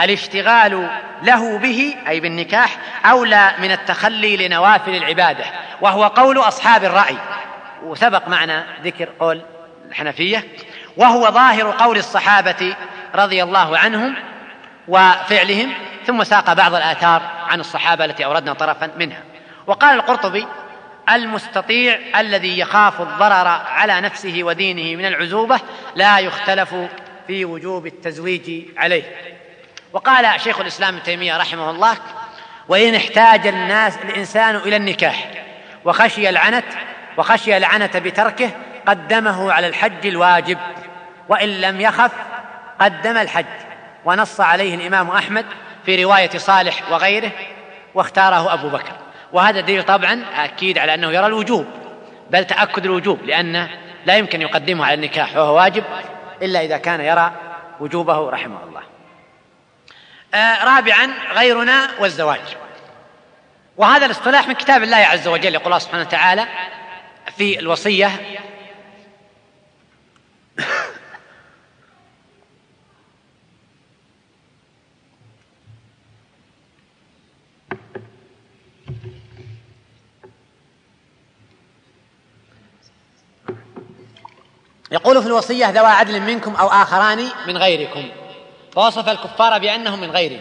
الاشتغال 0.00 0.88
له 1.22 1.58
به 1.58 1.94
أي 2.08 2.20
بالنكاح 2.20 2.76
أولى 3.04 3.50
من 3.58 3.70
التخلي 3.70 4.48
لنوافل 4.48 4.94
العبادة 4.94 5.44
وهو 5.80 6.06
قول 6.06 6.38
أصحاب 6.38 6.84
الرأي. 6.84 7.16
وسبق 7.82 8.28
معنا 8.28 8.66
ذكر 8.82 9.08
قول 9.20 9.42
الحنفية 9.88 10.44
وهو 10.96 11.30
ظاهر 11.30 11.70
قول 11.70 11.96
الصحابة 11.96 12.76
رضي 13.14 13.42
الله 13.42 13.78
عنهم 13.78 14.14
وفعلهم 14.88 15.72
ثم 16.06 16.24
ساق 16.24 16.52
بعض 16.52 16.74
الآثار 16.74 17.22
عن 17.48 17.60
الصحابة 17.60 18.04
التي 18.04 18.24
أوردنا 18.24 18.52
طرفا 18.52 18.90
منها. 18.98 19.22
وقال 19.66 19.94
القرطبي 19.94 20.46
المستطيع 21.10 21.98
الذي 22.20 22.58
يخاف 22.58 23.00
الضرر 23.00 23.48
على 23.66 24.00
نفسه 24.00 24.40
ودينه 24.42 24.96
من 24.96 25.06
العزوبة 25.06 25.60
لا 25.94 26.18
يختلف 26.18 26.74
في 27.26 27.44
وجوب 27.44 27.86
التزويج 27.86 28.62
عليه. 28.76 29.02
وقال 29.92 30.40
شيخ 30.40 30.60
الإسلام 30.60 30.94
ابن 30.94 31.02
تيمية 31.02 31.36
رحمه 31.36 31.70
الله 31.70 31.96
وإن 32.68 32.94
احتاج 32.94 33.46
الناس 33.46 33.96
الإنسان 33.96 34.56
إلى 34.56 34.76
النكاح 34.76 35.30
وخشي 35.84 36.28
العنت 36.28 36.64
وخشي 37.16 37.56
العنت 37.56 37.96
بتركه 37.96 38.50
قدمه 38.86 39.52
على 39.52 39.66
الحج 39.66 40.06
الواجب 40.06 40.58
وإن 41.28 41.60
لم 41.60 41.80
يخف 41.80 42.12
قدم 42.80 43.16
الحج 43.16 43.44
ونص 44.04 44.40
عليه 44.40 44.74
الإمام 44.74 45.10
أحمد 45.10 45.46
في 45.86 46.04
رواية 46.04 46.30
صالح 46.38 46.92
وغيره 46.92 47.30
واختاره 47.94 48.54
أبو 48.54 48.68
بكر. 48.68 48.92
وهذا 49.32 49.60
دليل 49.60 49.82
طبعا 49.82 50.24
أكيد 50.36 50.78
على 50.78 50.94
أنه 50.94 51.12
يرى 51.12 51.26
الوجوب 51.26 51.66
بل 52.30 52.44
تأكد 52.44 52.84
الوجوب 52.84 53.24
لأنه 53.24 53.70
لا 54.06 54.16
يمكن 54.16 54.42
يقدمه 54.42 54.84
على 54.86 54.94
النكاح 54.94 55.36
وهو 55.36 55.56
واجب 55.56 55.84
إلا 56.42 56.64
إذا 56.64 56.78
كان 56.78 57.00
يرى 57.00 57.32
وجوبه 57.80 58.30
رحمه 58.30 58.58
الله. 58.64 58.82
آه 60.34 60.64
رابعا 60.64 61.10
غيرنا 61.34 61.88
والزواج. 62.00 62.56
وهذا 63.76 64.06
الاصطلاح 64.06 64.48
من 64.48 64.54
كتاب 64.54 64.82
الله 64.82 64.96
عز 64.96 65.28
وجل 65.28 65.54
يقول 65.54 65.66
الله 65.66 65.78
سبحانه 65.78 66.02
وتعالى 66.02 66.46
في 67.36 67.58
الوصية 67.58 68.10
يقول 84.96 85.22
في 85.22 85.28
الوصية 85.28 85.70
ذوى 85.70 85.86
عدل 85.86 86.20
منكم 86.20 86.54
أو 86.54 86.68
آخران 86.68 87.28
من 87.46 87.56
غيركم. 87.56 88.08
فوصف 88.72 89.08
الكفار 89.08 89.58
بأنهم 89.58 90.00
من 90.00 90.10
غيره 90.10 90.40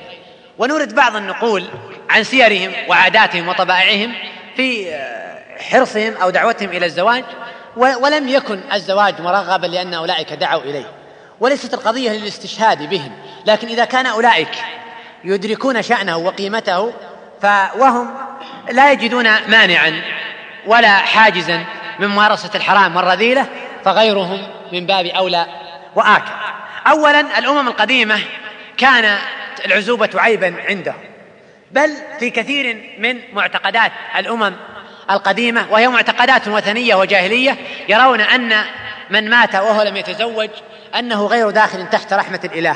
ونورد 0.57 0.95
بعض 0.95 1.15
النقول 1.15 1.65
عن 2.09 2.23
سيرهم 2.23 2.71
وعاداتهم 2.87 3.47
وطبائعهم 3.47 4.13
في 4.55 4.95
حرصهم 5.59 6.13
أو 6.13 6.29
دعوتهم 6.29 6.69
إلى 6.69 6.85
الزواج 6.85 7.23
ولم 7.75 8.27
يكن 8.27 8.59
الزواج 8.73 9.21
مرغبا 9.21 9.67
لأن 9.67 9.93
أولئك 9.93 10.33
دعوا 10.33 10.61
إليه. 10.61 10.85
وليست 11.39 11.73
القضية 11.73 12.11
للاستشهاد 12.11 12.89
بهم. 12.89 13.11
لكن 13.45 13.67
إذا 13.67 13.85
كان 13.85 14.05
أولئك 14.05 14.51
يدركون 15.23 15.81
شأنه 15.81 16.17
وقيمته 16.17 16.93
فوهم 17.41 18.15
لا 18.71 18.91
يجدون 18.91 19.23
مانعا 19.23 20.01
ولا 20.67 20.97
حاجزا 20.97 21.65
من 21.99 22.07
ممارسة 22.07 22.49
الحرام 22.55 22.95
والرذيلة 22.95 23.45
فغيرهم 23.85 24.47
من 24.73 24.85
باب 24.85 25.05
أولى 25.05 25.45
وآكل. 25.95 26.31
أولا 26.87 27.39
الأمم 27.39 27.67
القديمة 27.67 28.19
كان 28.77 29.17
العزوبة 29.65 30.09
عيبا 30.15 30.55
عندهم. 30.69 30.99
بل 31.71 31.89
في 32.19 32.29
كثير 32.29 32.95
من 32.99 33.19
معتقدات 33.33 33.91
الأمم 34.17 34.53
القديمة 35.11 35.65
وهي 35.71 35.87
معتقدات 35.87 36.47
وثنية 36.47 36.95
وجاهلية 36.95 37.57
يرون 37.89 38.21
أن 38.21 38.63
من 39.09 39.29
مات 39.29 39.55
وهو 39.55 39.81
لم 39.81 39.97
يتزوج 39.97 40.49
أنه 40.99 41.25
غير 41.25 41.49
داخل 41.49 41.89
تحت 41.89 42.13
رحمة 42.13 42.39
الإله. 42.43 42.75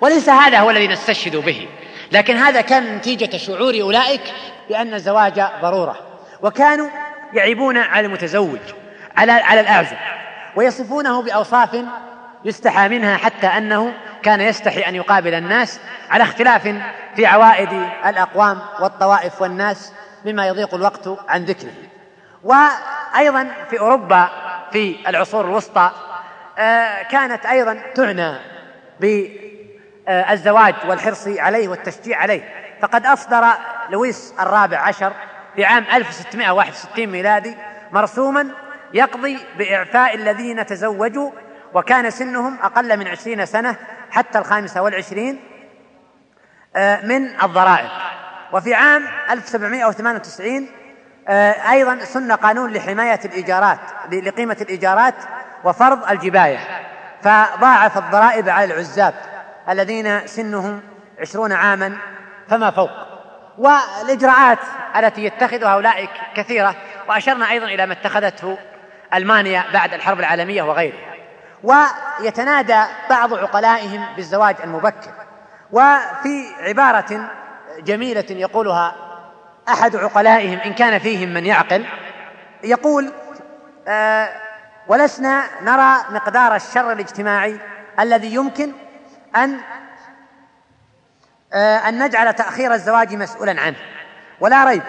وليس 0.00 0.28
هذا 0.28 0.58
هو 0.58 0.70
الذي 0.70 0.88
نستشهد 0.88 1.36
به. 1.36 1.68
لكن 2.12 2.36
هذا 2.36 2.60
كان 2.60 2.96
نتيجة 2.96 3.36
شعور 3.36 3.80
أولئك 3.80 4.20
بأن 4.68 4.94
الزواج 4.94 5.42
ضرورة. 5.62 5.96
وكانوا 6.42 6.88
يعيبون 7.32 7.76
على 7.76 8.06
المتزوج 8.06 8.60
على 9.16 9.32
على 9.32 9.60
الأعزب 9.60 9.96
ويصفونه 10.56 11.22
بأوصاف 11.22 11.76
يستحى 12.44 12.88
منها 12.88 13.16
حتى 13.16 13.46
أنه 13.46 13.94
كان 14.22 14.40
يستحي 14.40 14.80
أن 14.80 14.94
يقابل 14.94 15.34
الناس 15.34 15.80
على 16.10 16.24
اختلاف 16.24 16.74
في 17.16 17.26
عوائد 17.26 17.88
الأقوام 18.06 18.58
والطوائف 18.80 19.42
والناس 19.42 19.92
مما 20.24 20.46
يضيق 20.46 20.74
الوقت 20.74 21.08
عن 21.28 21.44
ذكره. 21.44 21.72
وأيضا 22.44 23.48
في 23.70 23.80
أوروبا 23.80 24.28
في 24.72 24.96
العصور 25.08 25.44
الوسطى 25.44 25.90
آه، 26.58 27.02
كانت 27.02 27.46
أيضا 27.46 27.78
تعنى 27.94 28.34
بالزواج 29.00 30.74
والحرص 30.88 31.28
عليه 31.28 31.68
والتشجيع 31.68 32.18
عليه. 32.18 32.48
فقد 32.80 33.06
أصدر 33.06 33.44
لويس 33.90 34.34
الرابع 34.40 34.78
عشر 34.78 35.12
في 35.56 35.64
عام 35.64 35.84
1661 35.92 37.06
ميلادي 37.06 37.56
مرسوما 37.92 38.48
يقضي 38.94 39.38
بإعفاء 39.58 40.14
الذين 40.14 40.66
تزوجوا 40.66 41.30
وكان 41.74 42.10
سنهم 42.10 42.58
أقل 42.62 42.96
من 42.96 43.08
عشرين 43.08 43.46
سنة 43.46 43.76
حتى 44.10 44.38
الخامسة 44.38 44.82
والعشرين 44.82 45.40
آه، 46.76 47.06
من 47.06 47.42
الضرائب. 47.42 47.88
وفي 48.52 48.74
عام 48.74 49.04
1798 49.30 50.68
آه، 51.28 51.70
أيضا 51.70 51.98
سن 52.04 52.32
قانون 52.32 52.72
لحماية 52.72 53.20
الإيجارات 53.24 53.78
لقيمة 54.12 54.56
الإيجارات 54.60 55.14
وفرض 55.64 56.10
الجباية. 56.10 56.58
فضاعف 57.22 57.98
الضرائب 57.98 58.48
على 58.48 58.74
العزاب 58.74 59.14
الذين 59.68 60.26
سنهم 60.26 60.80
عشرون 61.20 61.52
عاما 61.52 61.96
فما 62.48 62.70
فوق. 62.70 63.15
والإجراءات 63.58 64.58
التي 64.96 65.24
يتخذها 65.24 65.68
أولئك 65.68 66.10
كثيرة 66.34 66.74
وأشرنا 67.08 67.50
أيضا 67.50 67.66
إلى 67.66 67.86
ما 67.86 67.92
اتخذته 67.92 68.58
ألمانيا 69.14 69.64
بعد 69.72 69.94
الحرب 69.94 70.20
العالمية 70.20 70.62
وغيرها. 70.62 71.16
ويتنادى 71.62 72.82
بعض 73.10 73.34
عقلائهم 73.34 74.06
بالزواج 74.16 74.56
المبكر. 74.64 75.10
وفي 75.72 76.46
عبارة 76.60 77.30
جميلة 77.78 78.24
يقولها 78.30 78.94
أحد 79.68 79.96
عقلائهم 79.96 80.58
إن 80.58 80.72
كان 80.72 80.98
فيهم 80.98 81.34
من 81.34 81.46
يعقل 81.46 81.86
يقول 82.64 83.12
آه 83.88 84.28
ولسنا 84.88 85.44
نرى 85.62 85.96
مقدار 86.10 86.54
الشر 86.54 86.92
الاجتماعي 86.92 87.58
الذي 88.00 88.34
يمكن 88.34 88.72
أن 89.36 89.60
أن 91.54 92.04
نجعل 92.04 92.34
تأخير 92.34 92.74
الزواج 92.74 93.14
مسؤولا 93.14 93.60
عنه. 93.60 93.76
ولا 94.40 94.64
ريب 94.64 94.82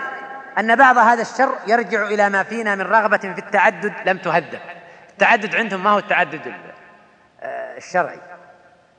أن 0.60 0.76
بعض 0.76 0.97
هذا 0.97 1.22
الشر 1.22 1.55
يرجع 1.68 2.08
إلى 2.08 2.30
ما 2.30 2.43
فينا 2.43 2.76
من 2.76 2.82
رغبة 2.82 3.18
في 3.18 3.38
التعدد 3.38 3.93
لم 4.05 4.18
تهذب 4.18 4.60
التعدد 5.10 5.55
عندهم 5.55 5.84
ما 5.84 5.89
هو 5.89 5.97
التعدد 5.97 6.53
آه، 7.41 7.78
الشرعي. 7.78 8.20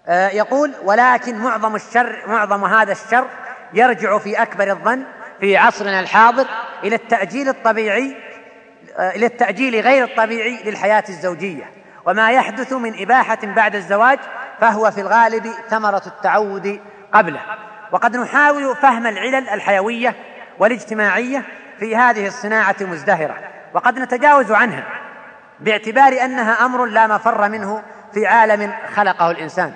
آه، 0.07 0.29
يقول 0.29 0.75
ولكن 0.85 1.39
معظم 1.39 1.75
الشر 1.75 2.23
معظم 2.27 2.65
هذا 2.65 2.93
الشر 2.93 3.29
يرجع 3.75 4.19
في 4.19 4.43
أكبر 4.43 4.71
الظن 4.71 5.05
في 5.41 5.57
عصرنا 5.57 6.01
الحاضر 6.01 6.47
إلى 6.85 6.97
التأجيل 6.97 7.49
الطبيعي 7.49 8.17
إلى 8.99 9.27
التأجيل 9.27 9.81
غير 9.81 10.05
الطبيعي 10.05 10.63
للحياة 10.65 11.05
الزوجية. 11.09 11.71
وما 12.07 12.31
يحدث 12.31 12.73
من 12.73 13.03
إباحة 13.03 13.39
بعد 13.43 13.75
الزواج 13.75 14.19
فهو 14.61 14.91
في 14.91 15.01
الغالب 15.01 15.47
ثمرة 15.71 16.03
التعود 16.07 16.81
قبله. 17.13 17.41
وقد 17.93 18.17
نحاول 18.17 18.77
فهم 18.77 19.07
العلل 19.07 19.49
الحيوية 19.49 20.15
والاجتماعية 20.59 21.43
في 21.79 21.97
هذه 21.97 22.27
الصناعة 22.27 22.77
المزدهرة 22.81 23.35
وقد 23.75 23.99
نتجاوز 23.99 24.53
عنها 24.53 24.85
باعتبار 25.61 26.13
أنها 26.25 26.65
أمر 26.65 26.85
لا 26.85 27.07
مفر 27.07 27.49
منه 27.49 27.83
في 28.15 28.27
عالم 28.27 28.73
خلقه 28.95 29.31
الإنسان. 29.31 29.73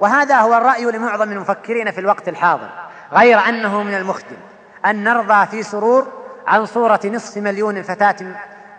وهذا 0.00 0.38
هو 0.38 0.54
الرأي 0.54 0.84
لمعظم 0.84 1.32
المفكرين 1.32 1.90
في 1.90 2.00
الوقت 2.00 2.28
الحاضر 2.28 2.68
غير 3.12 3.38
أنه 3.38 3.82
من 3.82 3.94
المخجل 3.94 4.36
أن 4.86 5.04
نرضى 5.04 5.46
في 5.46 5.62
سرور 5.62 6.12
عن 6.46 6.66
صورة 6.66 7.00
نصف 7.04 7.36
مليون 7.36 7.82
فتاة 7.82 8.16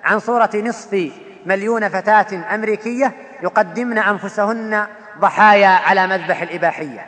عن 0.03 0.19
صورة 0.19 0.49
نصف 0.55 1.11
مليون 1.45 1.89
فتاة 1.89 2.55
أمريكية 2.55 3.11
يقدمن 3.43 3.97
أنفسهن 3.97 4.87
ضحايا 5.19 5.67
على 5.67 6.07
مذبح 6.07 6.41
الإباحية. 6.41 7.05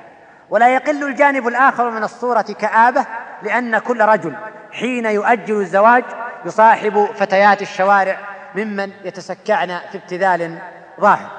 ولا 0.50 0.74
يقل 0.76 1.04
الجانب 1.04 1.48
الآخر 1.48 1.90
من 1.90 2.04
الصورة 2.04 2.42
كآبة 2.42 3.06
لأن 3.44 3.78
كل 3.78 4.02
رجل 4.02 4.36
حين 4.72 5.06
يؤجل 5.06 5.56
الزواج 5.56 6.04
يصاحب 6.46 7.08
فتيات 7.16 7.62
الشوارع 7.62 8.18
ممن 8.56 8.92
يتسكعن 9.04 9.80
في 9.92 9.98
ابتذال 9.98 10.58
ظاهر 11.02 11.30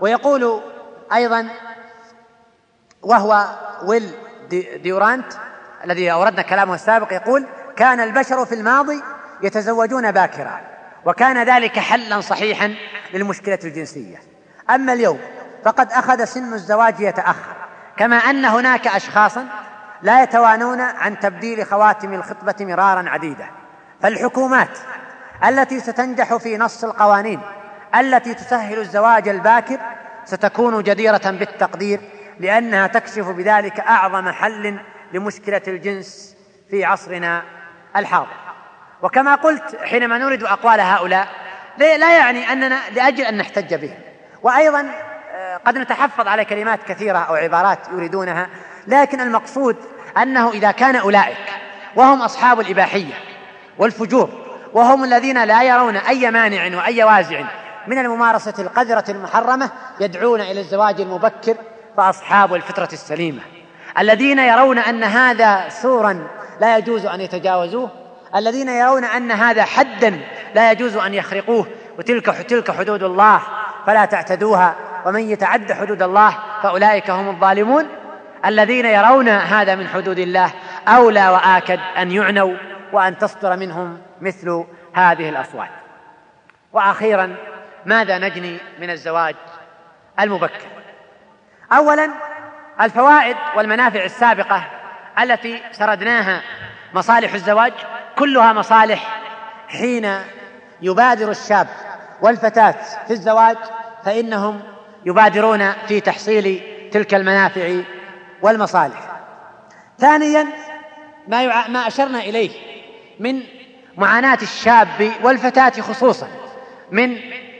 ويقول 0.00 0.62
أيضا 1.12 1.48
وهو 3.02 3.46
ويل 3.84 4.10
ديورانت 4.82 5.32
الذي 5.84 6.12
أوردنا 6.12 6.42
كلامه 6.42 6.74
السابق 6.74 7.12
يقول 7.12 7.46
كان 7.76 8.00
البشر 8.00 8.46
في 8.46 8.54
الماضي 8.54 9.02
يتزوجون 9.42 10.12
باكرا 10.12 10.60
وكان 11.04 11.42
ذلك 11.42 11.78
حلا 11.78 12.20
صحيحا 12.20 12.74
للمشكلة 13.14 13.58
الجنسية. 13.64 14.16
أما 14.70 14.92
اليوم 14.92 15.18
فقد 15.64 15.92
أخذ 15.92 16.24
سن 16.24 16.54
الزواج 16.54 17.00
يتأخر 17.00 17.67
كما 17.98 18.16
أن 18.16 18.44
هناك 18.44 18.86
أشخاصا 18.86 19.46
لا 20.02 20.22
يتوانون 20.22 20.80
عن 20.80 21.18
تبديل 21.18 21.66
خواتم 21.66 22.14
الخطبة 22.14 22.54
مرارا 22.60 23.08
عديدة 23.08 23.46
فالحكومات 24.02 24.78
التي 25.44 25.80
ستنجح 25.80 26.36
في 26.36 26.58
نص 26.58 26.84
القوانين 26.84 27.40
التي 27.94 28.34
تسهل 28.34 28.78
الزواج 28.78 29.28
الباكر 29.28 29.78
ستكون 30.24 30.82
جديرة 30.82 31.30
بالتقدير 31.30 32.00
لأنها 32.40 32.86
تكشف 32.86 33.28
بذلك 33.28 33.80
أعظم 33.80 34.28
حل 34.28 34.78
لمشكلة 35.12 35.62
الجنس 35.68 36.36
في 36.70 36.84
عصرنا 36.84 37.42
الحاضر. 37.96 38.36
وكما 39.02 39.34
قلت 39.34 39.76
حينما 39.82 40.18
نرد 40.18 40.42
أقوال 40.42 40.80
هؤلاء 40.80 41.28
لا 41.78 42.18
يعني 42.18 42.52
أننا 42.52 42.80
لأجل 42.94 43.24
أن 43.24 43.36
نحتج 43.36 43.74
بهم. 43.74 43.98
وأيضا 44.42 44.90
قد 45.66 45.78
نتحفظ 45.78 46.28
على 46.28 46.44
كلمات 46.44 46.80
كثيرة 46.88 47.18
أو 47.18 47.34
عبارات 47.34 47.78
يريدونها 47.92 48.48
لكن 48.86 49.20
المقصود 49.20 49.76
أنه 50.22 50.50
إذا 50.50 50.70
كان 50.70 50.96
أولئك 50.96 51.36
وهم 51.96 52.22
أصحاب 52.22 52.60
الإباحية 52.60 53.14
والفجور 53.78 54.30
وهم 54.72 55.04
الذين 55.04 55.44
لا 55.44 55.62
يرون 55.62 55.96
أي 55.96 56.30
مانع 56.30 56.76
وأي 56.76 57.04
وازع 57.04 57.44
من 57.86 57.98
الممارسة 57.98 58.54
القذرة 58.58 59.04
المحرمة 59.08 59.70
يدعون 60.00 60.40
إلى 60.40 60.60
الزواج 60.60 61.00
المبكر 61.00 61.56
فأصحاب 61.96 62.54
الفطرة 62.54 62.88
السليمة. 62.92 63.40
الذين 63.98 64.38
يرون 64.38 64.78
أن 64.78 65.04
هذا 65.04 65.68
سورا 65.68 66.26
لا 66.60 66.78
يجوز 66.78 67.06
أن 67.06 67.20
يتجاوزوه 67.20 67.90
الذين 68.36 68.68
يرون 68.68 69.04
أن 69.04 69.30
هذا 69.30 69.64
حدا 69.64 70.20
لا 70.54 70.72
يجوز 70.72 70.96
أن 70.96 71.14
يخرقوه 71.14 71.66
وتلك 71.98 72.26
تلك 72.26 72.70
حدود 72.70 73.02
الله 73.02 73.40
فلا 73.86 74.04
تعتدوها. 74.04 74.74
ومن 75.06 75.30
يتعد 75.30 75.72
حدود 75.72 76.02
الله 76.02 76.38
فأولئك 76.62 77.10
هم 77.10 77.28
الظالمون 77.28 77.88
الذين 78.46 78.86
يرون 78.86 79.28
هذا 79.28 79.74
من 79.74 79.88
حدود 79.88 80.18
الله. 80.18 80.50
أولى 80.88 81.28
وآكد 81.28 81.80
أن 81.98 82.12
يعنوا 82.12 82.56
وأن 82.92 83.18
تصدر 83.18 83.56
منهم 83.56 83.98
مثل 84.20 84.64
هذه 84.94 85.28
الأصوات. 85.28 85.70
وأخيرا 86.72 87.36
ماذا 87.86 88.18
نجني 88.18 88.58
من 88.80 88.90
الزواج 88.90 89.34
المبكر؟ 90.20 90.68
أولا 91.72 92.10
الفوائد 92.80 93.36
والمنافع 93.56 94.04
السابقة 94.04 94.64
التي 95.20 95.62
سردناها 95.72 96.42
مصالح 96.94 97.34
الزواج 97.34 97.72
كلها 98.18 98.52
مصالح 98.52 99.20
حين 99.68 100.14
يبادر 100.82 101.30
الشاب 101.30 101.68
والفتاة 102.22 102.74
في 103.06 103.10
الزواج 103.10 103.56
فإنهم 104.04 104.62
يبادرون 105.08 105.72
في 105.72 106.00
تحصيل 106.00 106.62
تلك 106.92 107.14
المنافع 107.14 107.80
والمصالح. 108.42 109.20
ثانيا 109.98 110.46
ما 111.28 111.42
يع... 111.42 111.68
ما 111.68 111.86
أشرنا 111.86 112.18
إليه 112.18 112.50
من 113.20 113.42
معاناة 113.96 114.38
الشاب 114.42 115.12
والفتاة 115.22 115.70
خصوصا 115.70 116.28
من 116.90 117.16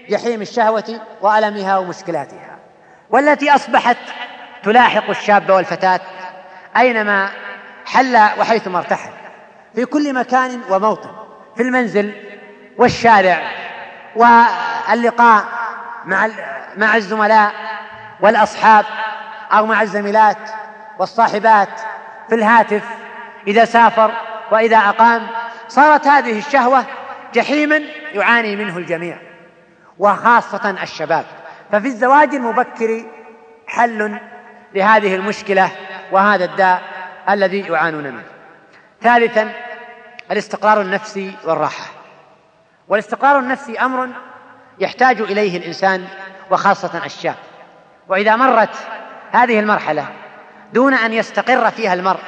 جحيم 0.09 0.43
الشهوة 0.43 1.01
وألمها 1.21 1.79
ومشكلاتها. 1.79 2.59
والتي 3.11 3.51
أصبحت 3.55 3.97
تلاحق 4.63 5.11
الشاب 5.11 5.51
والفتاة 5.51 6.01
أينما 6.77 7.31
حل 7.87 8.17
وحيثما 8.17 8.79
ارتحل 8.79 9.13
في 9.75 9.85
كل 9.85 10.15
مكان 10.15 10.61
وموطن 10.71 11.11
في 11.57 11.63
المنزل 11.63 12.13
والشارع 12.79 13.43
واللقاء 14.17 15.45
مع 16.05 16.27
مع 16.79 16.97
الزملاء 16.97 17.53
والأصحاب 18.21 18.85
أو 19.53 19.67
مع 19.67 19.83
الزميلات 19.83 20.51
والصاحبات 20.99 21.81
في 22.29 22.35
الهاتف 22.35 22.85
إذا 23.47 23.65
سافر 23.65 24.13
وإذا 24.51 24.77
أقام. 24.77 25.27
صارت 25.69 26.07
هذه 26.07 26.39
الشهوة 26.39 26.85
جحيما 27.35 27.81
يعاني 28.13 28.57
منه 28.57 28.77
الجميع 28.77 29.19
وخاصة 29.99 30.71
الشباب. 30.83 31.25
ففي 31.73 31.87
الزواج 31.87 32.35
المبكر 32.35 33.05
حل 33.67 34.19
لهذه 34.75 35.15
المشكلة 35.15 35.71
وهذا 36.13 36.45
الداء 36.45 36.83
الذي 37.29 37.61
يعانون 37.61 38.05
منه. 38.05 38.25
ثالثا 39.03 39.53
الاستقرار 40.31 40.81
النفسي 40.81 41.37
والراحة. 41.45 41.85
والاستقرار 42.89 43.39
النفسي 43.39 43.79
أمر 43.79 44.09
يحتاج 44.79 45.21
إليه 45.21 45.59
الإنسان 45.59 46.05
وخاصة 46.51 47.05
الشاب. 47.05 47.35
وإذا 48.09 48.37
مرت 48.37 48.77
هذه 49.33 49.61
المرحلة 49.61 50.07
دون 50.73 50.95
أن 50.95 51.13
يستقر 51.13 51.71
فيها 51.71 51.95
المرء 51.95 52.21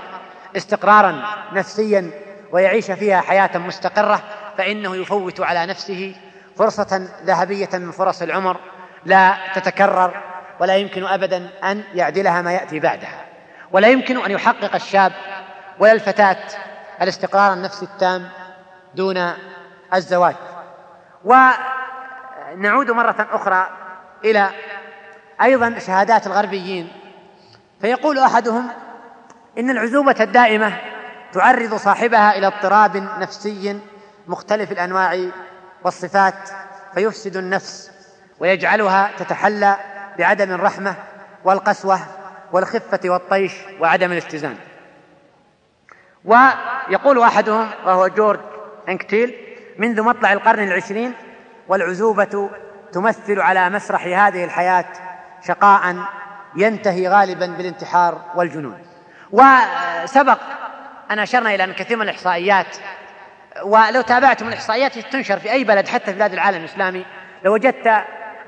استقرارا 0.57 1.23
نفسيا 1.53 2.11
ويعيش 2.53 2.91
فيها 2.91 3.21
حياة 3.21 3.59
مستقرة 3.59 4.23
فإنه 4.59 4.97
يفوت 4.97 5.41
على 5.41 5.67
نفسه 5.67 6.15
فرصة 6.57 7.09
ذهبية 7.25 7.69
من 7.73 7.91
فرص 7.91 8.23
العمر 8.23 8.57
لا 9.05 9.37
تتكرر 9.55 10.23
ولا 10.61 10.77
يمكن 10.77 11.05
أبدا 11.05 11.49
أن 11.65 11.85
يعدلها 11.95 12.43
ما 12.43 12.53
يأتي 12.53 12.81
بعدها. 12.81 13.25
ولا 13.73 13.89
يمكن 13.89 14.25
أن 14.25 14.31
يحقق 14.31 14.75
الشاب 14.75 15.13
ولا 15.79 15.93
الفتاة 15.93 16.37
الاستقرار 17.03 17.53
النفسي 17.53 17.85
التام 17.85 18.29
دون 18.95 19.33
الزواج. 19.95 20.35
ونعود 21.25 22.91
مرة 22.91 23.29
أخرى 23.33 23.69
إلى 24.25 24.51
أيضا 25.43 25.79
شهادات 25.79 26.27
الغربيين. 26.27 26.89
فيقول 27.81 28.19
أحدهم 28.19 28.69
إن 29.59 29.71
العزوبة 29.71 30.17
الدائمة 30.21 30.81
تعرض 31.33 31.75
صاحبها 31.75 32.39
إلى 32.39 32.47
اضطراب 32.47 32.97
نفسي 32.97 33.81
مختلف 34.27 34.73
الأنواع 34.73 35.19
والصفات 35.85 36.51
فيفسد 36.95 37.37
النفس 37.37 37.91
ويجعلها 38.39 39.11
تتحلى 39.19 39.77
بعدم 40.19 40.53
الرحمة 40.53 40.95
والقسوة 41.45 42.01
والخفة 42.53 43.01
والطيش 43.05 43.53
وعدم 43.81 44.13
الاتزان. 44.13 44.57
ويقول 46.25 47.23
أحدهم 47.23 47.69
وهو 47.87 48.09
جورج 48.09 48.41
إنكتيل 48.89 49.35
منذ 49.79 50.03
مطلع 50.03 50.33
القرن 50.33 50.69
العشرين 50.69 51.13
والعزوبة 51.69 52.51
تمثل 52.93 53.41
على 53.41 53.71
مسرح 53.71 54.07
هذه 54.07 54.45
الحياة 54.45 54.85
شقاء 55.47 55.97
ينتهي 56.57 57.09
غالبا 57.09 57.47
بالانتحار 57.47 58.21
والجنون. 58.35 58.79
وسبق 59.33 60.39
أن 61.11 61.19
أشرنا 61.19 61.55
إلى 61.55 61.65
أن 61.65 61.73
كثير 61.73 61.97
من 61.97 62.03
الإحصائيات 62.03 62.77
ولو 63.63 64.01
تابعتم 64.01 64.49
الإحصائيات 64.49 64.99
تنشر 64.99 65.39
في 65.39 65.53
أي 65.53 65.65
بلد 65.65 65.89
حتى 65.89 66.05
في 66.05 66.13
بلاد 66.13 66.33
العالم 66.33 66.59
الإسلامي 66.59 67.07
لوجدت 67.45 67.87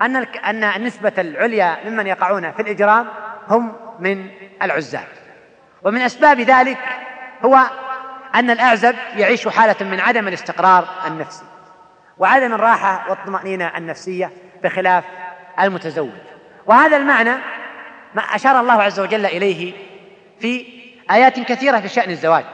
أن 0.02 0.16
أن 0.16 0.64
النسبة 0.64 1.12
العليا 1.18 1.78
ممن 1.84 2.06
يقعون 2.06 2.52
في 2.52 2.62
الإجرام 2.62 3.08
هم 3.48 3.76
من 3.98 4.30
العزاب. 4.62 5.06
ومن 5.82 6.00
أسباب 6.00 6.40
ذلك 6.40 6.78
هو 7.44 7.60
أن 8.34 8.50
الأعزب 8.50 8.94
يعيش 9.16 9.48
حالة 9.48 9.86
من 9.86 10.00
عدم 10.00 10.28
الاستقرار 10.28 10.88
النفسي. 11.06 11.44
وعدم 12.22 12.54
الراحة 12.54 13.10
والطمأنينة 13.10 13.72
النفسية 13.76 14.30
بخلاف 14.62 15.04
المتزوج. 15.60 16.10
وهذا 16.66 16.96
المعنى 16.96 17.34
ما 18.14 18.22
أشار 18.22 18.60
الله 18.60 18.82
عز 18.82 19.00
وجل 19.00 19.26
إليه 19.26 19.72
في 20.40 20.66
آيات 21.10 21.40
كثيرة 21.40 21.80
في 21.80 21.88
شأن 21.88 22.10
الزواج. 22.10 22.44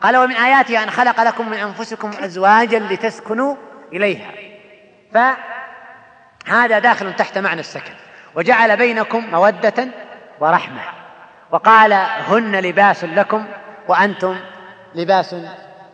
قال 0.00 0.16
ومن 0.16 0.36
آياته 0.36 0.82
أن 0.82 0.90
خلق 0.90 1.20
لكم 1.20 1.48
من 1.48 1.56
أنفسكم 1.56 2.10
أزواجا 2.20 2.78
لتسكنوا 2.78 3.56
إليها. 3.92 4.30
فهذا 5.14 6.78
داخل 6.78 7.16
تحت 7.16 7.38
معنى 7.38 7.60
السكن. 7.60 7.94
وجعل 8.34 8.76
بينكم 8.76 9.30
مودة 9.32 9.88
ورحمة. 10.40 10.82
وقال 11.50 11.92
هن 12.28 12.56
لباس 12.56 13.04
لكم 13.04 13.46
وأنتم 13.88 14.36
لباس 14.94 15.36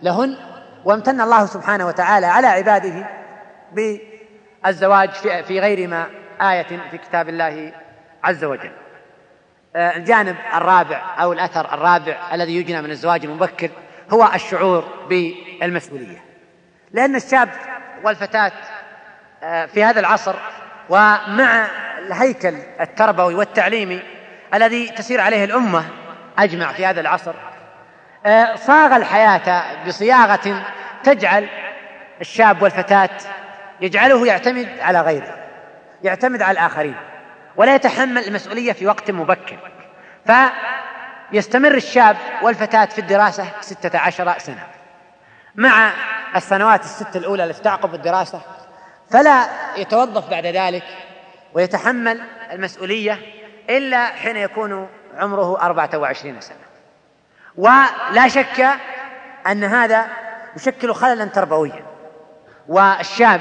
لهن 0.02 0.36
وامتن 0.84 1.20
الله 1.20 1.46
سبحانه 1.46 1.86
وتعالى 1.86 2.26
على 2.26 2.46
عباده 2.46 3.08
بالزواج 3.72 5.10
في 5.42 5.60
غير 5.60 5.88
ما 5.88 6.06
آية 6.40 6.66
في 6.90 6.98
كتاب 6.98 7.28
الله 7.28 7.72
عز 8.24 8.44
وجل. 8.44 8.72
آه، 9.76 9.96
الجانب 9.96 10.36
الرابع 10.54 11.02
أو 11.22 11.32
الأثر 11.32 11.74
الرابع 11.74 12.16
الذي 12.32 12.56
يجنى 12.56 12.82
من 12.82 12.90
الزواج 12.90 13.24
المبكر 13.24 13.70
هو 14.10 14.30
الشعور 14.34 14.84
بالمسؤولية. 15.08 16.24
لأن 16.92 17.16
الشاب 17.16 17.48
والفتاة 18.04 18.52
آه، 19.42 19.66
في 19.66 19.84
هذا 19.84 20.00
العصر 20.00 20.34
ومع 20.88 21.68
الهيكل 21.98 22.54
التربوي 22.80 23.34
والتعليمي 23.34 24.02
الذي 24.54 24.88
تسير 24.88 25.20
عليه 25.20 25.44
الأمة 25.44 25.84
أجمع 26.38 26.72
في 26.72 26.86
هذا 26.86 27.00
العصر 27.00 27.34
صاغ 28.54 28.96
الحياة 28.96 29.64
بصياغة 29.86 30.64
تجعل 31.04 31.48
الشاب 32.20 32.62
والفتاة 32.62 33.10
يجعله 33.80 34.26
يعتمد 34.26 34.68
على 34.80 35.00
غيره 35.00 35.36
يعتمد 36.02 36.42
على 36.42 36.52
الآخرين 36.52 36.96
ولا 37.56 37.74
يتحمل 37.74 38.24
المسؤولية 38.24 38.72
في 38.72 38.86
وقت 38.86 39.10
مبكر. 39.10 39.58
فيستمر 40.26 41.74
الشاب 41.74 42.16
والفتاة 42.42 42.84
في 42.84 42.98
الدراسة 42.98 43.46
ستة 43.60 43.98
عشر 43.98 44.38
سنة. 44.38 44.66
مع 45.54 45.90
السنوات 46.36 46.84
الست 46.84 47.16
الأولى 47.16 47.44
التي 47.44 47.62
تعقب 47.62 47.94
الدراسة 47.94 48.40
فلا 49.10 49.46
يتوظف 49.76 50.30
بعد 50.30 50.46
ذلك 50.46 50.84
ويتحمل 51.54 52.20
المسؤولية 52.52 53.18
إلا 53.70 54.06
حين 54.06 54.36
يكون 54.36 54.88
عمره 55.16 55.60
أربعة 55.60 55.90
وعشرين 55.94 56.40
سنة. 56.40 56.59
ولا 57.56 58.28
شك 58.28 58.66
أن 59.46 59.64
هذا 59.64 60.06
يشكل 60.56 60.94
خللا 60.94 61.24
تربويا. 61.24 61.90
والشاب 62.68 63.40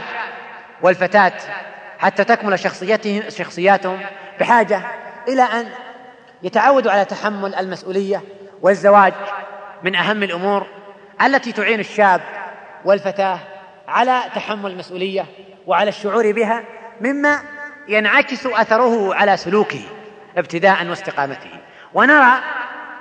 والفتاة 0.82 1.34
حتى 2.00 2.24
تكمل 2.24 2.60
شخصيتهم 2.60 3.30
شخصياتهم 3.30 4.00
بحاجة 4.40 4.82
إلى 5.28 5.42
أن 5.42 5.68
يتعودوا 6.44 6.92
على 6.92 7.06
تحمل 7.06 7.56
المسؤولية 7.56 8.22
والزواج 8.62 9.14
من 9.84 9.96
أهم 9.96 10.24
الأمور 10.24 10.68
التي 11.22 11.52
تعين 11.52 11.80
الشاب 11.80 12.22
والفتاة 12.86 13.40
على 13.88 14.22
تحمل 14.36 14.72
المسؤولية 14.72 15.26
وعلى 15.68 15.90
الشعور 15.90 16.32
بها 16.32 16.64
مما 17.02 17.40
ينعكس 17.88 18.46
أثره 18.46 19.16
على 19.16 19.38
سلوكه 19.38 19.82
ابتداء 20.38 20.88
واستقامته. 20.88 21.52
ونرى 21.94 22.34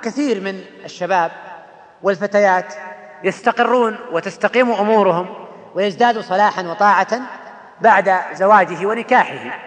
كثير 0.03 0.41
من 0.41 0.61
الشباب 0.85 1.31
والفتيات 2.03 2.75
يستقرون 3.25 3.97
وتستقيم 4.13 4.73
أمورهم 4.73 5.47
ويزداد 5.75 6.19
صلاحا 6.19 6.63
وطاعة 6.63 7.21
بعد 7.81 8.15
زواجه 8.33 8.87
ونكاحه. 8.87 9.59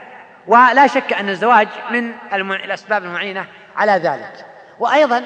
ولا 0.47 0.87
شك 0.87 1.13
أن 1.13 1.29
الزواج 1.29 1.67
من 1.91 2.11
الأسباب 2.33 3.03
المعينة 3.03 3.45
على 3.75 3.91
ذلك. 3.91 4.45
وأيضا 4.79 5.23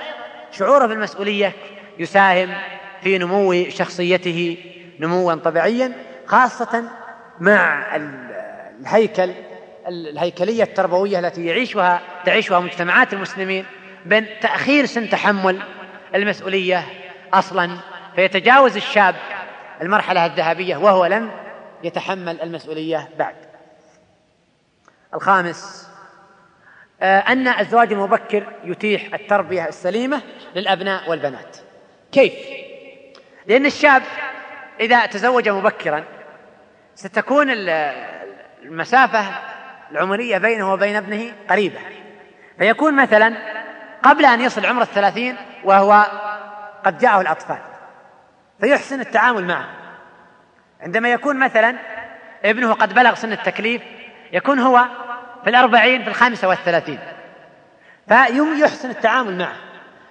شعوره 0.52 0.86
بالمسؤولية 0.86 1.54
يساهم 2.00 2.54
في 3.02 3.18
نمو 3.18 3.70
شخصيته 3.70 4.58
نموا 5.00 5.36
طبيعيا 5.36 5.92
خاصة 6.26 6.84
مع 7.40 7.96
الهيكل 7.96 9.32
الهيكلية 9.88 10.64
التربوية 10.64 11.20
التي 11.20 11.46
يعيشها 11.46 12.02
تعيشها 12.26 12.60
مجتمعات 12.60 13.14
المسلمين 13.14 13.66
بين 14.06 14.28
تأخير 14.42 14.86
سن 14.86 15.10
تحمل 15.10 15.62
المسؤولية 16.16 16.84
أصلا 17.34 17.78
فيتجاوز 18.16 18.76
الشاب 18.76 19.16
المرحلة 19.82 20.26
الذهبية 20.26 20.78
وهو 20.78 21.06
لم 21.06 21.32
يتحمل 21.84 22.42
المسؤولية 22.42 23.10
بعد. 23.20 23.36
الخامس 25.14 25.90
آه، 27.02 27.20
أن 27.20 27.48
الزواج 27.48 27.94
المبكر 27.94 28.44
يتيح 28.64 29.14
التربية 29.14 29.68
السليمة 29.68 30.22
للأبناء 30.56 31.10
والبنات. 31.10 31.58
كيف؟ 32.12 32.34
لأن 33.48 33.66
الشاب 33.66 34.04
إذا 34.80 35.06
تزوج 35.06 35.50
مبكرا 35.50 36.04
ستكون 36.96 37.48
المسافة 38.64 39.26
العمرية 39.92 40.38
بينه 40.38 40.74
وبين 40.74 40.96
ابنه 40.96 41.34
قريبة. 41.50 41.80
فيكون 42.58 42.96
مثلا 42.96 43.34
قبل 44.06 44.26
أن 44.26 44.42
يصل 44.42 44.66
عمر 44.66 44.82
الثلاثين 44.82 45.38
وهو 45.64 46.06
قد 46.86 46.98
جاءه 46.98 47.22
الأطفال. 47.22 47.60
فيحسن 48.60 49.00
التعامل 49.00 49.46
معه. 49.48 49.68
عندما 50.82 51.10
يكون 51.10 51.40
مثلا 51.40 51.76
ابنه 52.46 52.74
قد 52.74 52.94
بلغ 52.94 53.14
سن 53.14 53.32
التكليف 53.32 53.82
يكون 54.32 54.60
هو 54.60 54.86
في 55.44 55.50
الأربعين 55.50 56.04
في 56.04 56.10
الخامسة 56.10 56.48
والثلاثين. 56.48 57.00
فيحسن 58.08 58.90
التعامل 58.90 59.38
معه 59.38 59.56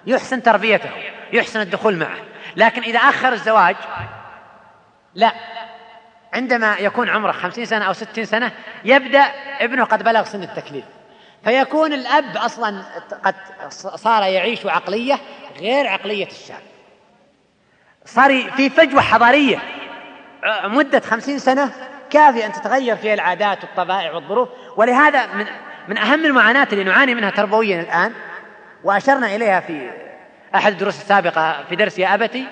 يحسن 0.05 0.43
تربيته 0.43 0.89
يحسن 1.33 1.61
الدخول 1.61 1.97
معه. 1.97 2.17
لكن 2.55 2.81
إذا 2.81 2.99
أخر 2.99 3.33
الزواج 3.33 3.75
لا. 5.13 5.31
عندما 6.33 6.75
يكون 6.77 7.09
عمره 7.09 7.31
خمسين 7.31 7.65
سنة 7.65 7.85
أو 7.85 7.93
ستين 7.93 8.25
سنة 8.25 8.51
يبدأ 8.85 9.23
ابنه 9.59 9.83
قد 9.83 10.03
بلغ 10.03 10.23
سن 10.23 10.43
التكليف. 10.43 10.85
فيكون 11.45 11.93
الأب 11.93 12.37
أصلا 12.37 12.81
قد 13.23 13.35
صار 13.95 14.23
يعيش 14.23 14.65
عقلية 14.65 15.19
غير 15.59 15.87
عقلية 15.87 16.27
الشاب. 16.27 16.61
صار 18.05 18.51
في 18.51 18.69
فجوة 18.69 19.01
حضارية. 19.01 19.57
مدة 20.63 20.99
خمسين 20.99 21.39
سنة 21.39 21.71
كافي 22.09 22.45
أن 22.45 22.51
تتغير 22.51 22.95
فيها 22.95 23.13
العادات 23.13 23.63
والطبائع 23.63 24.11
والظروف. 24.11 24.49
ولهذا 24.77 25.25
من 25.25 25.45
من 25.87 25.97
أهم 25.97 26.25
المعاناة 26.25 26.67
اللي 26.71 26.83
نعاني 26.83 27.15
منها 27.15 27.29
تربويا 27.29 27.81
الآن 27.81 28.13
وأشرنا 28.83 29.35
إليها 29.35 29.59
في 29.59 29.89
أحد 30.55 30.71
الدروس 30.71 31.01
السابقة 31.01 31.63
في 31.69 31.75
درس 31.75 31.99
يا 31.99 32.13
أبتي 32.13 32.47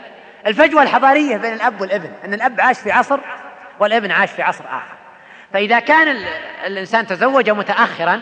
الفجوة 0.47 0.81
الحضارية 0.81 1.37
بين 1.37 1.53
الأب 1.53 1.81
والابن. 1.81 2.11
أن 2.25 2.33
الأب 2.33 2.61
عاش 2.61 2.79
في 2.79 2.91
عصر 2.91 3.19
والابن 3.79 4.11
عاش 4.11 4.31
في 4.31 4.41
عصر 4.41 4.63
آخر. 4.65 4.97
فإذا 5.53 5.79
كان 5.79 6.25
الإنسان 6.65 7.07
تزوج 7.07 7.49
متأخرا 7.49 8.21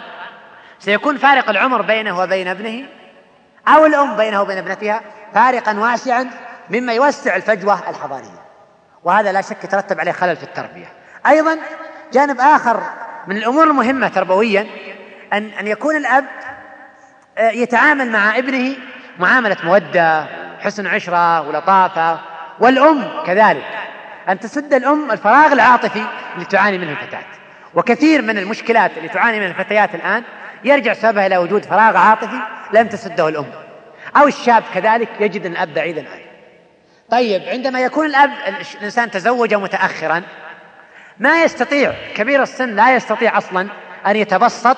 سيكون 0.82 1.18
فارق 1.18 1.50
العمر 1.50 1.82
بينه 1.82 2.20
وبين 2.20 2.48
ابنه 2.48 2.86
أو 3.68 3.86
الأم 3.86 4.18
بينه 4.18 4.42
وبين 4.42 4.58
ابنتها 4.58 5.02
فارقا 5.34 5.80
واسعا 5.80 6.30
مما 6.70 6.94
يوسع 6.94 7.36
الفجوة 7.36 7.90
الحضارية 7.90 8.42
وهذا 9.04 9.32
لا 9.32 9.42
شك 9.42 9.64
يترتب 9.64 10.00
عليه 10.00 10.12
خلل 10.12 10.36
في 10.36 10.44
التربية. 10.44 10.86
أيضا 11.28 11.58
جانب 12.14 12.40
آخر 12.40 12.84
من 13.28 13.38
الأمور 13.38 13.64
المهمة 13.64 14.08
تربويا 14.08 14.68
أن 15.34 15.52
أن 15.60 15.68
يكون 15.68 15.96
الأب 15.96 16.26
آه، 17.38 17.50
يتعامل 17.50 18.12
مع 18.12 18.38
ابنه 18.38 18.76
معاملة 19.20 19.58
مودة 19.64 20.26
حسن 20.60 20.88
عشرة 20.88 21.48
ولطافة 21.48 22.20
والأم 22.60 23.24
كذلك. 23.26 23.66
أن 24.30 24.40
تسد 24.40 24.74
الأم 24.74 25.12
الفراغ 25.12 25.54
العاطفي 25.54 26.06
اللي 26.36 26.46
تعاني 26.46 26.78
منه 26.78 26.92
الفتاة 26.92 27.24
وكثير 27.74 28.22
من 28.22 28.38
المشكلات 28.38 28.98
اللي 28.98 29.10
تعاني 29.10 29.40
منها 29.40 29.50
الفتيات 29.50 29.96
الآن 29.96 30.24
يرجع 30.64 30.94
سببها 30.94 31.28
إلى 31.28 31.38
وجود 31.38 31.66
فراغ 31.66 31.98
عاطفي 31.98 32.40
لم 32.74 32.88
تسده 32.88 33.28
الأم. 33.30 33.52
أو 34.18 34.28
الشاب 34.28 34.64
كذلك 34.74 35.10
يجد 35.20 35.46
أن 35.46 35.52
الأب 35.52 35.74
بعيدا 35.74 36.10
عنه. 36.10 36.26
طيب 37.10 37.42
عندما 37.50 37.82
يكون 37.82 38.06
الأب 38.06 38.32
الإنسان 38.78 39.12
تزوج 39.12 39.54
متأخرا 39.54 40.24
ما 41.20 41.44
يستطيع 41.44 41.94
كبير 42.16 42.44
السن 42.44 42.76
لا 42.76 42.96
يستطيع 42.96 43.38
أصلا 43.38 43.68
أن 44.08 44.16
يتبسط 44.16 44.78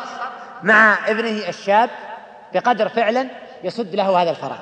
مع 0.63 0.97
ابنه 1.07 1.49
الشاب 1.49 1.89
بقدر 2.53 2.89
فعلا 2.89 3.27
يسد 3.63 3.95
له 3.95 4.21
هذا 4.21 4.29
الفراغ. 4.29 4.61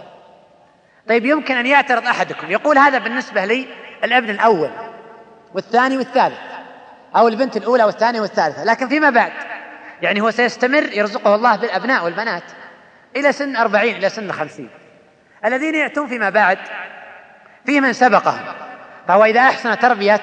طيب 1.09 1.25
يمكن 1.25 1.57
أن 1.57 1.65
يعترض 1.65 2.05
أحدكم 2.05 2.51
يقول 2.51 2.77
هذا 2.77 2.97
بالنسبة 2.97 3.45
لي 3.45 3.67
الابن 4.03 4.29
الأول 4.29 4.69
والثاني 5.53 5.97
والثالث 5.97 6.39
أو 7.15 7.27
البنت 7.27 7.57
الأولى 7.57 7.83
والثانية 7.83 8.21
والثالثة 8.21 8.63
لكن 8.63 8.87
فيما 8.87 9.09
بعد؟ 9.09 9.31
يعني 10.01 10.21
هو 10.21 10.31
سيستمر 10.31 10.83
يرزقه 10.93 11.35
الله 11.35 11.55
بالأبناء 11.55 12.05
والبنات 12.05 12.43
إلى 13.15 13.31
سن 13.31 13.55
أربعين 13.55 13.95
إلى 13.95 14.09
سن 14.09 14.31
خمسين. 14.31 14.69
الذين 15.45 15.75
يأتون 15.75 16.07
فيما 16.07 16.29
بعد 16.29 16.57
فيه 17.65 17.79
من 17.79 17.93
سبقهم 17.93 18.41
فهو 19.07 19.25
إذا 19.25 19.39
أحسن 19.39 19.79
تربية 19.79 20.21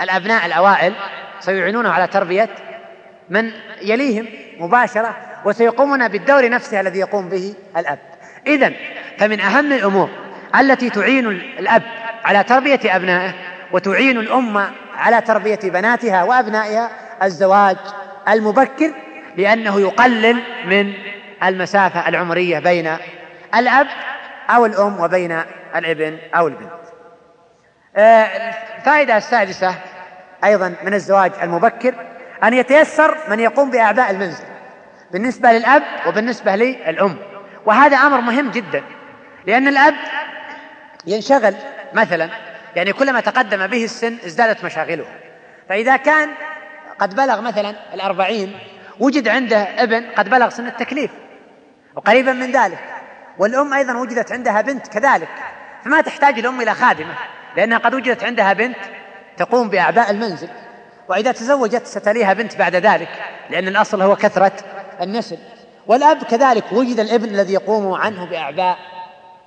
الأبناء 0.00 0.46
الأوائل 0.46 0.94
سيعينونه 1.40 1.90
على 1.90 2.06
تربية 2.06 2.48
من 3.30 3.50
يليهم 3.82 4.26
مباشرة 4.58 5.16
وسيقومون 5.44 6.08
بالدور 6.08 6.48
نفسه 6.48 6.80
الذي 6.80 6.98
يقوم 6.98 7.28
به 7.28 7.54
الأب. 7.76 7.98
إذا 8.46 8.72
فمن 9.18 9.40
أهم 9.40 9.72
الأمور 9.72 10.10
التي 10.60 10.90
تعين 10.90 11.26
الأب 11.58 11.82
على 12.24 12.44
تربية 12.44 12.80
أبنائه 12.84 13.34
وتعين 13.72 14.18
الأمة 14.18 14.70
على 14.96 15.20
تربية 15.20 15.58
بناتها 15.62 16.24
وأبنائها 16.24 16.90
الزواج 17.22 17.76
المبكر 18.28 18.92
لأنه 19.38 19.80
يقلل 19.80 20.42
من 20.66 20.94
المسافة 21.42 22.08
العمرية 22.08 22.58
بين 22.58 22.96
الأب 23.54 23.86
أو 24.50 24.66
الأم 24.66 25.00
وبين 25.00 25.42
الابن 25.76 26.18
أو 26.34 26.48
البنت. 26.48 26.70
آه، 27.96 28.24
الفائدة 28.78 29.16
السادسة 29.16 29.74
أيضا 30.44 30.74
من 30.84 30.94
الزواج 30.94 31.32
المبكر 31.42 31.94
أن 32.44 32.54
يتيسر 32.54 33.16
من 33.28 33.40
يقوم 33.40 33.70
بأعباء 33.70 34.10
المنزل 34.10 34.44
بالنسبة 35.12 35.52
للأب 35.52 35.82
وبالنسبة 36.06 36.56
للأم. 36.56 37.16
وهذا 37.66 37.96
أمر 37.96 38.20
مهم 38.20 38.50
جدا 38.50 38.82
لأن 39.46 39.68
الأب 39.68 39.94
ينشغل 41.06 41.54
مثلا 41.94 42.28
يعني 42.76 42.92
كلما 42.92 43.20
تقدم 43.20 43.66
به 43.66 43.84
السن 43.84 44.16
ازدادت 44.26 44.64
مشاغله. 44.64 45.06
فإذا 45.68 45.96
كان 45.96 46.28
قد 46.98 47.14
بلغ 47.14 47.40
مثلا 47.40 47.74
الأربعين 47.94 48.58
وجد 49.00 49.28
عنده 49.28 49.56
ابن 49.56 50.10
قد 50.10 50.28
بلغ 50.28 50.48
سن 50.48 50.66
التكليف 50.66 51.10
وقريبا 51.96 52.32
من 52.32 52.52
ذلك. 52.52 52.78
والأم 53.38 53.74
أيضا 53.74 53.96
وجدت 53.96 54.32
عندها 54.32 54.60
بنت 54.60 54.88
كذلك. 54.88 55.28
فما 55.84 56.00
تحتاج 56.00 56.38
الأم 56.38 56.60
إلى 56.60 56.74
خادمة 56.74 57.14
لأنها 57.56 57.78
قد 57.78 57.94
وجدت 57.94 58.24
عندها 58.24 58.52
بنت 58.52 58.76
تقوم 59.36 59.68
بأعباء 59.68 60.10
المنزل. 60.10 60.48
وإذا 61.08 61.32
تزوجت 61.32 61.86
ستليها 61.86 62.32
بنت 62.32 62.56
بعد 62.56 62.76
ذلك 62.76 63.08
لأن 63.50 63.68
الأصل 63.68 64.02
هو 64.02 64.16
كثرة 64.16 64.52
النسل. 65.00 65.38
والأب 65.86 66.22
كذلك 66.22 66.64
وجد 66.72 67.00
الابن 67.00 67.28
الذي 67.28 67.52
يقوم 67.52 67.92
عنه 67.92 68.24
بأعباء 68.24 68.78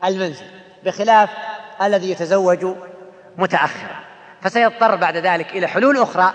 المنزل 0.04 0.46
بخلاف 0.86 1.30
الذي 1.82 2.12
يتزوج 2.12 2.76
متأخرا. 3.38 3.96
فسيضطر 4.42 4.96
بعد 4.96 5.18
ذلك 5.18 5.50
إلى 5.52 5.68
حلول 5.68 5.98
أخرى 5.98 6.34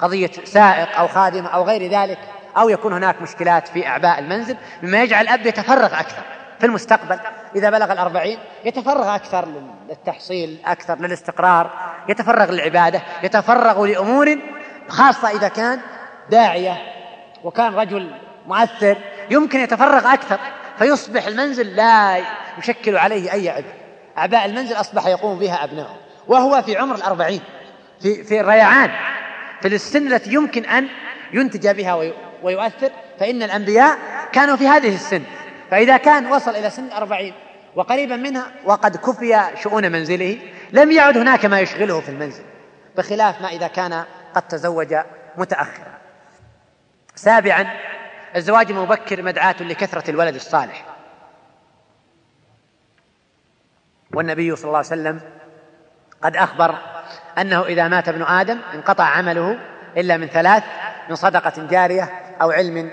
قضية 0.00 0.30
سائق 0.44 0.98
أو 0.98 1.08
خادم 1.08 1.46
أو 1.46 1.64
غير 1.64 1.90
ذلك. 1.90 2.18
أو 2.56 2.68
يكون 2.68 2.92
هناك 2.92 3.22
مشكلات 3.22 3.68
في 3.68 3.86
أعباء 3.86 4.18
المنزل 4.18 4.56
مما 4.82 5.02
يجعل 5.02 5.24
الأب 5.24 5.46
يتفرغ 5.46 6.00
أكثر 6.00 6.22
في 6.60 6.66
المستقبل. 6.66 7.18
إذا 7.56 7.70
بلغ 7.70 7.92
الأربعين 7.92 8.38
يتفرغ 8.64 9.14
أكثر 9.14 9.48
للتحصيل 9.88 10.58
أكثر 10.66 10.98
للاستقرار 10.98 11.70
يتفرغ 12.08 12.50
للعبادة 12.50 13.02
يتفرغ 13.22 13.86
لأمور 13.86 14.38
خاصة 14.88 15.30
إذا 15.30 15.48
كان 15.48 15.80
داعية 16.30 16.76
وكان 17.44 17.74
رجل 17.74 18.10
مؤثر 18.46 18.96
يمكن 19.30 19.60
يتفرغ 19.60 20.12
أكثر 20.12 20.38
فيصبح 20.78 21.26
المنزل 21.26 21.76
لا 21.76 22.20
يشكل 22.58 22.96
عليه 22.96 23.32
أي 23.32 23.48
عبء. 23.48 23.74
أعباء 24.18 24.44
المنزل 24.44 24.80
أصبح 24.80 25.06
يقوم 25.06 25.38
بها 25.38 25.64
أبنائه 25.64 25.96
وهو 26.28 26.62
في 26.62 26.76
عمر 26.76 26.94
الأربعين 26.94 27.40
في, 28.00 28.24
في 28.24 28.40
الريعان 28.40 28.90
في 29.60 29.68
السن 29.68 30.12
التي 30.12 30.32
يمكن 30.32 30.64
أن 30.64 30.88
ينتج 31.32 31.68
بها 31.68 31.94
ويؤثر 32.46 32.90
فإن 33.20 33.42
الأنبياء 33.42 33.98
كانوا 34.32 34.56
في 34.56 34.68
هذه 34.68 34.94
السن. 34.94 35.22
فإذا 35.70 35.96
كان 35.96 36.32
وصل 36.32 36.50
إلى 36.50 36.70
سن 36.70 36.92
أربعين 36.92 37.34
وقريبا 37.74 38.16
منها 38.16 38.46
وقد 38.64 38.96
كفي 38.96 39.50
شؤون 39.62 39.92
منزله 39.92 40.38
لم 40.72 40.92
يعد 40.92 41.18
هناك 41.18 41.44
ما 41.44 41.60
يشغله 41.60 42.00
في 42.00 42.08
المنزل 42.08 42.42
بخلاف 42.96 43.40
ما 43.40 43.48
إذا 43.48 43.66
كان 43.66 44.04
قد 44.34 44.42
تزوج 44.42 44.94
متأخرا. 45.36 45.98
سابعا 47.14 47.66
الزواج 48.36 48.70
المبكر 48.70 49.22
مدعاة 49.22 49.56
لكثرة 49.60 50.10
الولد 50.10 50.34
الصالح. 50.34 50.84
والنبي 54.14 54.56
صلى 54.56 54.64
الله 54.64 54.78
عليه 54.78 54.86
وسلم 54.86 55.20
قد 56.22 56.36
أخبر 56.36 56.74
أنه 57.38 57.64
إذا 57.64 57.88
مات 57.88 58.08
ابن 58.08 58.22
آدم 58.22 58.58
انقطع 58.74 59.04
عمله 59.04 59.58
إلا 59.96 60.16
من 60.16 60.26
ثلاث 60.26 60.64
من 61.08 61.14
صدقة 61.14 61.66
جارية 61.66 62.08
أو 62.42 62.50
علم 62.50 62.90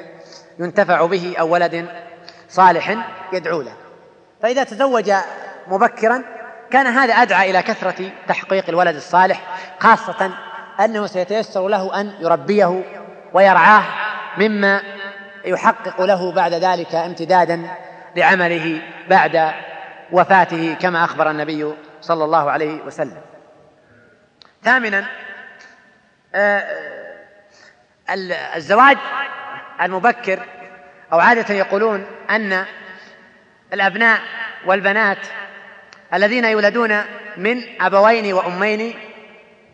ينتفع 0.59 1.05
به 1.05 1.35
أو 1.39 1.49
ولد 1.49 1.87
صالح 2.49 2.97
يدعو 3.33 3.61
له. 3.61 3.73
فإذا 4.41 4.63
تزوج 4.63 5.11
مبكرا 5.67 6.23
كان 6.71 6.87
هذا 6.87 7.13
أدعى 7.13 7.49
إلى 7.49 7.61
كثرة 7.61 8.11
تحقيق 8.27 8.69
الولد 8.69 8.95
الصالح 8.95 9.41
خاصة 9.79 10.31
أنه 10.79 11.07
سيتيسر 11.07 11.67
له 11.67 12.01
أن 12.01 12.13
يربيه 12.19 12.83
ويرعاه 13.33 13.83
مما 14.37 14.81
يحقق 15.45 16.01
له 16.01 16.31
بعد 16.31 16.53
ذلك 16.53 16.95
امتدادا 16.95 17.67
لعمله 18.15 18.81
بعد 19.09 19.51
وفاته 20.11 20.77
كما 20.81 21.03
أخبر 21.03 21.31
النبي 21.31 21.73
صلى 22.01 22.23
الله 22.23 22.51
عليه 22.51 22.81
وسلم. 22.81 23.21
ثامنا 24.63 25.05
آه، 26.35 26.92
الزواج 28.55 28.97
المبكر 29.81 30.39
أو 31.13 31.19
عادة 31.19 31.53
يقولون 31.53 32.05
أن 32.29 32.65
الأبناء 33.73 34.19
والبنات 34.65 35.27
الذين 36.13 36.45
يولدون 36.45 37.01
من 37.37 37.81
أبوين 37.81 38.33
وأمين 38.33 38.93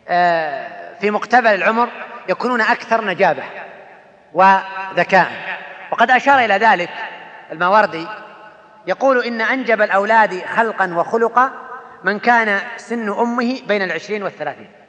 آه، 0.08 0.98
في 1.00 1.10
مقتبل 1.10 1.54
العمر 1.54 1.88
يكونون 2.28 2.60
أكثر 2.60 3.04
نجابة 3.04 3.42
وذكاء. 4.32 5.30
وقد 5.92 6.10
أشار 6.10 6.38
إلى 6.38 6.54
ذلك 6.54 6.90
الماوردي 7.52 8.06
يقول 8.86 9.24
إن 9.24 9.40
أنجب 9.40 9.82
الأولاد 9.82 10.42
خلقا 10.56 10.94
وخلقا 10.94 11.52
من 12.04 12.18
كان 12.18 12.60
سن 12.76 13.08
أمه 13.08 13.58
بين 13.68 13.82
العشرين 13.82 14.22
والثلاثين. 14.22 14.79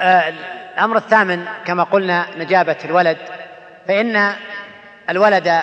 الأمر 0.00 0.96
الثامن 0.96 1.44
كما 1.66 1.84
قلنا 1.84 2.26
نجابة 2.38 2.76
الولد 2.84 3.18
فإن 3.88 4.32
الولد 5.10 5.62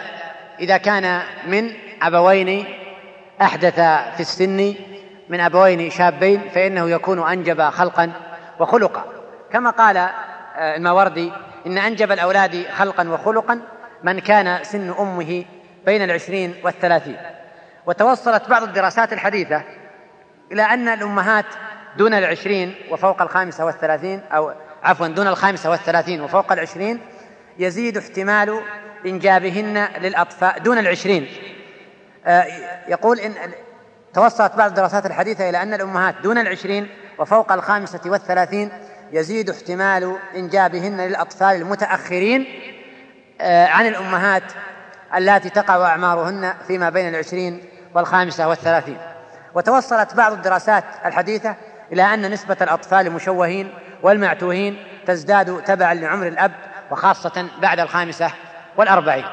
إذا 0.59 0.77
كان 0.77 1.21
من 1.47 1.71
أبوين 2.01 2.65
أحدث 3.41 3.75
في 4.15 4.19
السن 4.19 4.75
من 5.29 5.39
أبوين 5.39 5.89
شابين 5.89 6.49
فإنه 6.55 6.89
يكون 6.89 7.29
أنجب 7.29 7.61
خلقا 7.61 8.11
وخلقا. 8.59 9.05
كما 9.53 9.69
قال 9.69 9.97
آه، 9.97 10.75
الماوردي 10.75 11.31
إن 11.65 11.77
أنجب 11.77 12.11
الأولاد 12.11 12.65
خلقا 12.77 13.09
وخلقا 13.09 13.61
من 14.03 14.19
كان 14.19 14.63
سن 14.63 14.95
أمه 14.99 15.45
بين 15.85 16.01
العشرين 16.01 16.55
والثلاثين. 16.63 17.17
وتوصلت 17.85 18.49
بعض 18.49 18.63
الدراسات 18.63 19.13
الحديثة 19.13 19.63
إلى 20.51 20.61
أن 20.61 20.87
الأمهات 20.87 21.45
دون 21.97 22.13
العشرين 22.13 22.75
وفوق 22.91 23.21
الخامسة 23.21 23.65
والثلاثين 23.65 24.21
أو 24.31 24.53
عفوا 24.83 25.07
دون 25.07 25.27
الخامسة 25.27 25.69
والثلاثين 25.69 26.21
وفوق 26.21 26.51
العشرين 26.51 26.99
يزيد 27.59 27.97
احتمال 27.97 28.61
إنجابهن 29.05 29.87
للأطفال 30.01 30.63
دون 30.63 30.77
العشرين. 30.77 31.27
آه، 32.25 32.45
يقول 32.87 33.19
إن 33.19 33.33
توصلت 34.13 34.55
بعض 34.55 34.69
الدراسات 34.69 35.05
الحديثة 35.05 35.49
إلى 35.49 35.61
أن 35.61 35.73
الأمهات 35.73 36.15
دون 36.23 36.37
العشرين 36.37 36.87
وفوق 37.19 37.51
الخامسة 37.51 37.99
والثلاثين 38.05 38.71
يزيد 39.11 39.49
احتمال 39.49 40.15
إنجابهن 40.35 41.01
للأطفال 41.01 41.55
المتأخرين 41.55 42.45
آه، 43.41 43.65
عن 43.65 43.87
الأمهات 43.87 44.43
اللاتي 45.15 45.49
تقع 45.49 45.85
أعمارهن 45.85 46.53
فيما 46.67 46.89
بين 46.89 47.09
العشرين 47.09 47.63
والخامسة 47.95 48.47
والثلاثين. 48.47 48.97
وتوصلت 49.53 50.15
بعض 50.15 50.31
الدراسات 50.31 50.83
الحديثة 51.05 51.55
إلى 51.93 52.13
أن 52.13 52.31
نسبة 52.31 52.57
الأطفال 52.61 53.07
المشوهين 53.07 53.73
والمعتوهين 54.03 54.83
تزداد 55.07 55.63
تبعا 55.63 55.93
لعمر 55.93 56.27
الأب 56.27 56.51
وخاصة 56.91 57.47
بعد 57.61 57.79
الخامسة 57.79 58.31
والأربعين. 58.77 59.25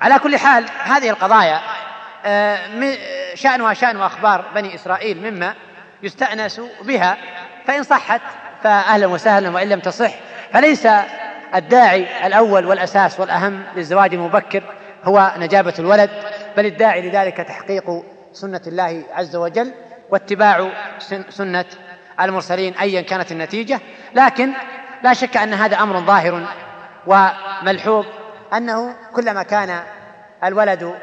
على 0.00 0.18
كل 0.18 0.36
حال 0.36 0.64
هذه 0.84 1.10
القضايا 1.10 1.60
آه، 2.24 2.58
شأنها 3.34 3.74
شأن 3.74 4.00
أخبار 4.00 4.44
بني 4.54 4.74
إسرائيل 4.74 5.30
مما 5.30 5.54
يستأنس 6.02 6.60
بها 6.82 7.16
فإن 7.66 7.82
صحت 7.82 8.20
فأهلا 8.62 9.06
وسهلا 9.06 9.50
وإن 9.50 9.68
لم 9.68 9.80
تصح 9.80 10.14
فليس 10.52 10.88
الداعي 11.54 12.26
الأول 12.26 12.66
والأساس 12.66 13.20
والأهم 13.20 13.62
للزواج 13.76 14.14
المبكر 14.14 14.62
هو 15.04 15.32
نجابة 15.36 15.74
الولد 15.78 16.10
بل 16.56 16.66
الداعي 16.66 17.08
لذلك 17.08 17.36
تحقيق 17.36 17.84
سنة 18.32 18.60
الله 18.66 19.02
عز 19.12 19.36
وجل 19.36 19.72
واتباع 20.10 20.70
سنة 21.28 21.64
المرسلين 22.20 22.74
أيا 22.74 23.00
كانت 23.00 23.32
النتيجة 23.32 23.80
لكن 24.14 24.52
لا 25.02 25.12
شك 25.12 25.36
أن 25.36 25.54
هذا 25.54 25.76
أمر 25.76 26.00
ظاهر 26.00 26.46
وملحوظ 27.06 28.06
أنه 28.56 28.94
كلما 29.12 29.42
كان 29.42 29.80
الولد 30.44 30.94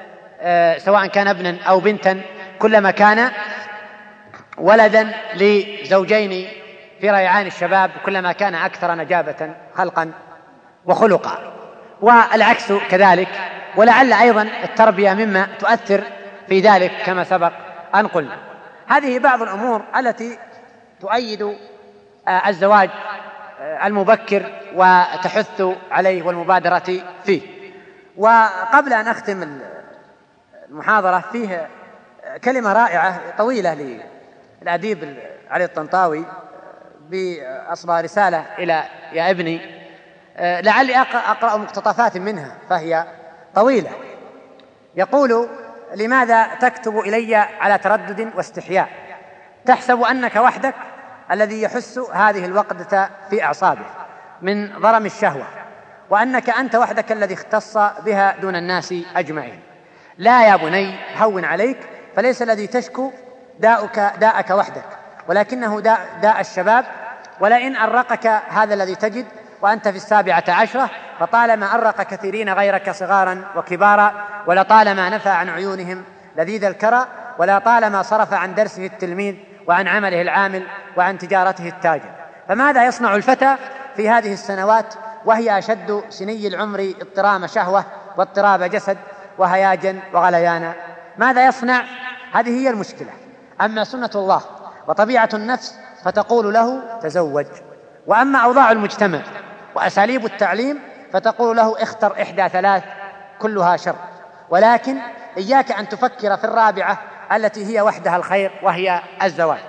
آه، 0.41 0.77
سواء 0.77 1.07
كان 1.07 1.27
ابنا 1.27 1.57
أو 1.67 1.79
بنتا 1.79 2.21
كلما 2.59 2.91
كان 2.91 3.31
ولدا 4.57 5.11
لزوجين 5.35 6.47
في 7.01 7.09
ريعان 7.09 7.47
الشباب 7.47 7.91
كلما 8.05 8.31
كان 8.31 8.55
أكثر 8.55 8.95
نجابة 8.95 9.55
خلقا 9.75 10.11
وخلقا. 10.85 11.53
والعكس 12.01 12.73
كذلك 12.73 13.27
ولعل 13.75 14.13
أيضا 14.13 14.41
التربية 14.63 15.13
مما 15.13 15.47
تؤثر 15.59 16.03
في 16.49 16.59
ذلك 16.59 16.91
كما 17.05 17.23
سبق 17.23 17.51
أن 17.95 18.07
قلنا. 18.07 18.37
هذه 18.87 19.19
بعض 19.19 19.41
الأمور 19.41 19.81
التي 19.97 20.37
تؤيد 21.01 21.41
آه، 22.27 22.49
الزواج 22.49 22.89
آه، 23.59 23.87
المبكر 23.87 24.51
وتحث 24.75 25.61
عليه 25.91 26.23
والمبادرة 26.23 27.03
فيه. 27.25 27.41
وقبل 28.17 28.93
أن 28.93 29.07
أختم 29.07 29.59
المحاضرة 30.69 31.23
فيه 31.31 31.67
كلمة 32.43 32.73
رائعة 32.73 33.21
طويلة 33.37 34.01
للأديب 34.61 35.17
علي 35.49 35.63
الطنطاوي 35.63 36.25
بأصبح 37.09 37.93
رسالة 37.93 38.45
إلى 38.59 38.83
يا 39.13 39.31
ابني 39.31 39.81
آه، 40.37 40.61
لعلي 40.61 40.97
أقرأ 40.97 41.57
مقتطفات 41.57 42.17
منها 42.17 42.57
فهي 42.69 43.05
طويلة. 43.55 43.91
يقول 44.95 45.49
لماذا 45.95 46.55
تكتب 46.55 46.99
إلي 46.99 47.35
على 47.35 47.77
تردد 47.77 48.31
واستحياء؟ 48.35 48.89
تحسب 49.65 50.01
أنك 50.01 50.35
وحدك 50.35 50.75
الذي 51.31 51.61
يحس 51.61 51.97
هذه 51.97 52.45
الوقدة 52.45 53.09
في 53.29 53.43
أعصابه 53.43 53.85
من 54.41 54.79
ضرم 54.79 55.05
الشهوة 55.05 55.45
وأنك 56.09 56.49
أنت 56.49 56.75
وحدك 56.75 57.11
الذي 57.11 57.33
اختص 57.33 57.77
بها 57.77 58.35
دون 58.41 58.55
الناس 58.55 58.93
أجمعين. 59.15 59.59
لا 60.17 60.47
يا 60.47 60.55
بني 60.55 60.95
هون 61.17 61.45
عليك 61.45 61.77
فليس 62.15 62.41
الذي 62.41 62.67
تشكو 62.67 63.11
داؤك 63.59 63.99
داءك 64.19 64.49
وحدك 64.49 64.85
ولكنه 65.27 65.79
داء, 65.79 66.19
داء 66.21 66.39
الشباب. 66.39 66.85
ولئن 67.39 67.75
أرقك 67.75 68.27
هذا 68.27 68.73
الذي 68.73 68.95
تجد 68.95 69.25
وأنت 69.61 69.87
في 69.87 69.95
السابعة 69.97 70.43
عشرة 70.47 70.89
فطالما 71.19 71.75
أرق 71.75 72.01
كثيرين 72.01 72.49
غيرك 72.49 72.91
صغارا 72.91 73.43
وكبارا 73.55 74.13
ولطالما 74.47 75.09
نفى 75.09 75.29
عن 75.29 75.49
عيونهم 75.49 76.03
لذيذ 76.37 76.63
الكرى 76.63 77.05
ولا 77.37 77.59
طالما 77.59 78.01
صرف 78.01 78.33
عن 78.33 78.55
درسه 78.55 78.85
التلميذ 78.85 79.35
وعن 79.67 79.87
عمله 79.87 80.21
العامل 80.21 80.67
وعن 80.97 81.17
تجارته 81.17 81.67
التاجر. 81.67 82.11
فماذا 82.47 82.85
يصنع 82.85 83.15
الفتى 83.15 83.55
في 83.95 84.09
هذه 84.09 84.33
السنوات 84.33 84.93
وهي 85.25 85.57
أشد 85.57 86.03
سني 86.09 86.47
العمر 86.47 86.93
اضطرام 87.01 87.47
شهوة 87.47 87.85
واضطراب 88.17 88.63
جسد 88.63 88.97
وهياجا 89.37 89.99
وغليانا 90.13 90.73
ماذا 91.17 91.45
يصنع؟ 91.45 91.83
هذه 92.33 92.49
هي 92.49 92.69
المشكلة. 92.69 93.09
أما 93.61 93.83
سنة 93.83 94.09
الله 94.15 94.41
وطبيعة 94.87 95.29
النفس 95.33 95.75
فتقول 96.03 96.53
له 96.53 96.81
تزوج. 96.99 97.45
وأما 98.07 98.39
أوضاع 98.39 98.71
المجتمع 98.71 99.21
وأساليب 99.75 100.25
التعليم 100.25 100.79
فتقول 101.13 101.57
له 101.57 101.83
اختر 101.83 102.21
إحدى 102.21 102.49
ثلاث 102.49 102.83
كلها 103.39 103.77
شر. 103.77 103.95
ولكن 104.49 104.97
إياك 105.37 105.71
أن 105.71 105.89
تفكر 105.89 106.37
في 106.37 106.43
الرابعة 106.43 106.99
التي 107.31 107.65
هي 107.65 107.81
وحدها 107.81 108.15
الخير 108.15 108.51
وهي 108.63 109.01
الزواج. 109.23 109.59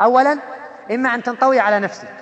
أولا 0.00 0.38
إما 0.90 1.14
أن 1.14 1.22
تنطوي 1.22 1.60
على 1.60 1.80
نفسك 1.80 2.14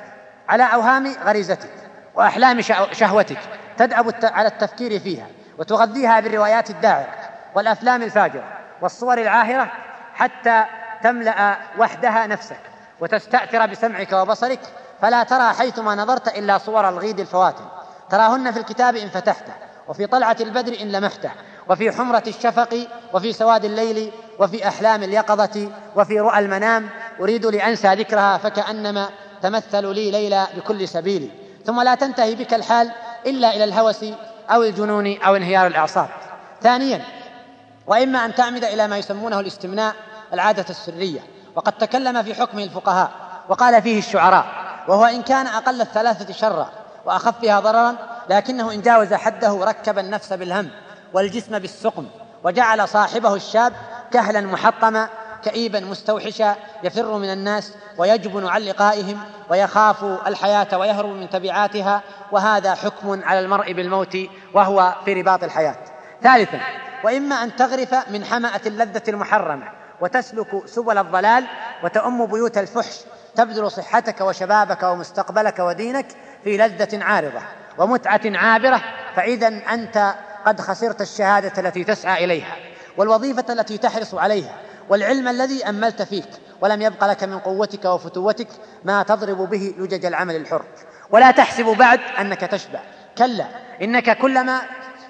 على 0.48 0.62
أوهام 0.74 1.14
غريزتك 1.24 1.70
وأحلام 2.14 2.60
شهوتك 2.92 3.38
تدأب 3.76 4.14
على 4.22 4.48
التفكير 4.48 5.00
فيها 5.00 5.26
وتغذيها 5.58 6.20
بالروايات 6.20 6.70
الداعرة 6.70 7.14
والأفلام 7.54 8.02
الفاجرة 8.02 8.44
والصور 8.80 9.18
العاهرة 9.18 9.72
حتى 10.14 10.64
تملأ 11.02 11.56
وحدها 11.78 12.26
نفسك 12.26 12.60
وتستأثر 13.00 13.66
بسمعك 13.66 14.12
وبصرك. 14.12 14.60
فلا 15.02 15.22
ترى 15.22 15.52
حيثما 15.52 15.94
نظرت 15.94 16.38
إلا 16.38 16.58
صور 16.58 16.88
الغيد 16.88 17.20
الفواتن. 17.20 17.64
تراهن 18.10 18.52
في 18.52 18.58
الكتاب 18.58 18.96
إن 18.96 19.08
فتحته 19.08 19.52
وفي 19.88 20.06
طلعة 20.06 20.36
البدر 20.40 20.80
إن 20.80 20.92
لمحته 20.92 21.30
وفي 21.68 21.92
حمرة 21.92 22.22
الشفق 22.26 22.88
وفي 23.12 23.32
سواد 23.32 23.64
الليل 23.64 24.12
وفي 24.38 24.68
أحلام 24.68 25.02
اليقظة 25.02 25.68
وفي 25.96 26.20
رؤى 26.20 26.38
المنام 26.38 26.88
أريد 27.20 27.46
لأنسى 27.46 27.94
ذكرها 27.94 28.38
فكأنما 28.38 29.08
تمثل 29.42 29.86
لي 29.94 30.10
ليلى 30.10 30.46
بكل 30.56 30.88
سبيل. 30.88 31.30
ثم 31.64 31.80
لا 31.80 31.94
تنتهي 31.94 32.34
بك 32.34 32.54
الحال 32.54 32.92
إلا 33.26 33.56
إلى 33.56 33.64
الهوس 33.64 34.04
أو 34.50 34.62
الجنون 34.62 35.22
أو 35.22 35.36
انهيار 35.36 35.66
الأعصاب. 35.66 36.08
ثانيا 36.62 37.04
وإما 37.86 38.24
أن 38.24 38.34
تعمد 38.34 38.64
إلى 38.64 38.88
ما 38.88 38.98
يسمونه 38.98 39.40
الاستمناء 39.40 39.94
العادة 40.32 40.66
السرية. 40.70 41.20
وقد 41.54 41.72
تكلم 41.72 42.22
في 42.22 42.34
حكمه 42.34 42.62
الفقهاء 42.62 43.10
وقال 43.48 43.82
فيه 43.82 43.98
الشعراء 43.98 44.46
وهو 44.88 45.04
إن 45.04 45.22
كان 45.22 45.46
أقل 45.46 45.80
الثلاثة 45.80 46.32
شرا 46.32 46.70
وأخفها 47.04 47.60
ضررا 47.60 47.96
لكنه 48.30 48.72
إن 48.72 48.82
جاوز 48.82 49.14
حده 49.14 49.64
ركب 49.64 49.98
النفس 49.98 50.32
بالهم 50.32 50.70
والجسم 51.12 51.58
بالسقم 51.58 52.06
وجعل 52.44 52.88
صاحبه 52.88 53.34
الشاب 53.34 53.72
كهلا 54.12 54.40
محطما 54.40 55.08
كئيبا 55.44 55.80
مستوحشا 55.80 56.56
يفر 56.82 57.18
من 57.18 57.32
الناس 57.32 57.72
ويجبن 57.98 58.46
عن 58.46 58.60
لقائهم 58.60 59.18
ويخاف 59.50 60.04
الحياة 60.04 60.78
ويهرب 60.78 61.08
من 61.08 61.30
تبعاتها 61.30 62.02
وهذا 62.32 62.74
حكم 62.74 63.24
على 63.24 63.40
المرء 63.40 63.72
بالموت 63.72 64.18
وهو 64.54 64.94
في 65.04 65.12
رباط 65.12 65.44
الحياة. 65.44 65.76
ثالثا 66.22 66.60
وإما 67.04 67.42
أن 67.42 67.56
تغرف 67.56 67.94
من 68.10 68.24
حمأة 68.24 68.60
اللذة 68.66 69.02
المحرمة 69.08 69.68
وتسلك 70.00 70.62
سبل 70.66 70.98
الضلال 70.98 71.44
وتؤم 71.84 72.26
بيوت 72.26 72.58
الفحش 72.58 73.00
تبذل 73.36 73.70
صحتك 73.70 74.20
وشبابك 74.20 74.82
ومستقبلك 74.82 75.58
ودينك 75.58 76.06
في 76.44 76.56
لذة 76.56 77.04
عارضة 77.04 77.40
ومتعة 77.78 78.20
عابرة 78.24 78.82
فإذا 79.16 79.48
أنت 79.48 80.14
قد 80.46 80.60
خسرت 80.60 81.00
الشهادة 81.00 81.52
التي 81.58 81.84
تسعى 81.84 82.24
إليها. 82.24 82.56
والوظيفة 82.98 83.52
التي 83.52 83.78
تحرص 83.78 84.14
عليها 84.14 84.54
والعلم 84.88 85.28
الذي 85.28 85.68
أملت 85.68 86.02
فيك 86.02 86.28
ولم 86.60 86.82
يبق 86.82 87.04
لك 87.04 87.24
من 87.24 87.38
قوتك 87.38 87.84
وفتوتك 87.84 88.48
ما 88.84 89.02
تضرب 89.02 89.50
به 89.50 89.74
لجج 89.78 90.04
العمل 90.04 90.36
الحر. 90.36 90.64
ولا 91.10 91.30
تحسب 91.30 91.64
بعد 91.64 92.00
أنك 92.20 92.40
تشبع. 92.40 92.80
كلا 93.18 93.44
إنك 93.82 94.18
كلما 94.18 94.60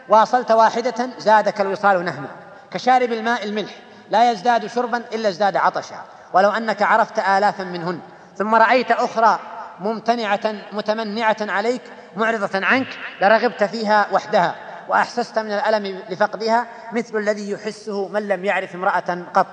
واصلت 0.08 0.50
واحدة 0.50 1.08
زادك 1.18 1.60
الوصال 1.60 2.04
نهما. 2.04 2.28
كشارب 2.70 3.12
الماء 3.12 3.44
الملح 3.44 3.74
لا 4.10 4.30
يزداد 4.30 4.66
شربا 4.66 5.02
إلا 5.12 5.28
ازداد 5.28 5.56
عطشا. 5.56 6.04
ولو 6.32 6.50
أنك 6.50 6.82
عرفت 6.82 7.18
آلافا 7.18 7.64
منهن. 7.64 8.00
ثم 8.36 8.54
رأيت 8.54 8.90
أخرى 8.90 9.38
ممتنعة 9.80 10.54
متمنعة 10.72 11.36
عليك 11.40 11.82
معرضة 12.16 12.66
عنك 12.66 12.88
لرغبت 13.22 13.64
فيها 13.64 14.06
وحدها. 14.12 14.54
وأحسست 14.88 15.38
من 15.38 15.52
الألم 15.52 16.02
لفقدها 16.08 16.66
مثل 16.92 17.16
الذي 17.16 17.50
يحسه 17.50 18.08
من 18.08 18.28
لم 18.28 18.44
يعرف 18.44 18.74
امرأة 18.74 19.26
قط. 19.34 19.46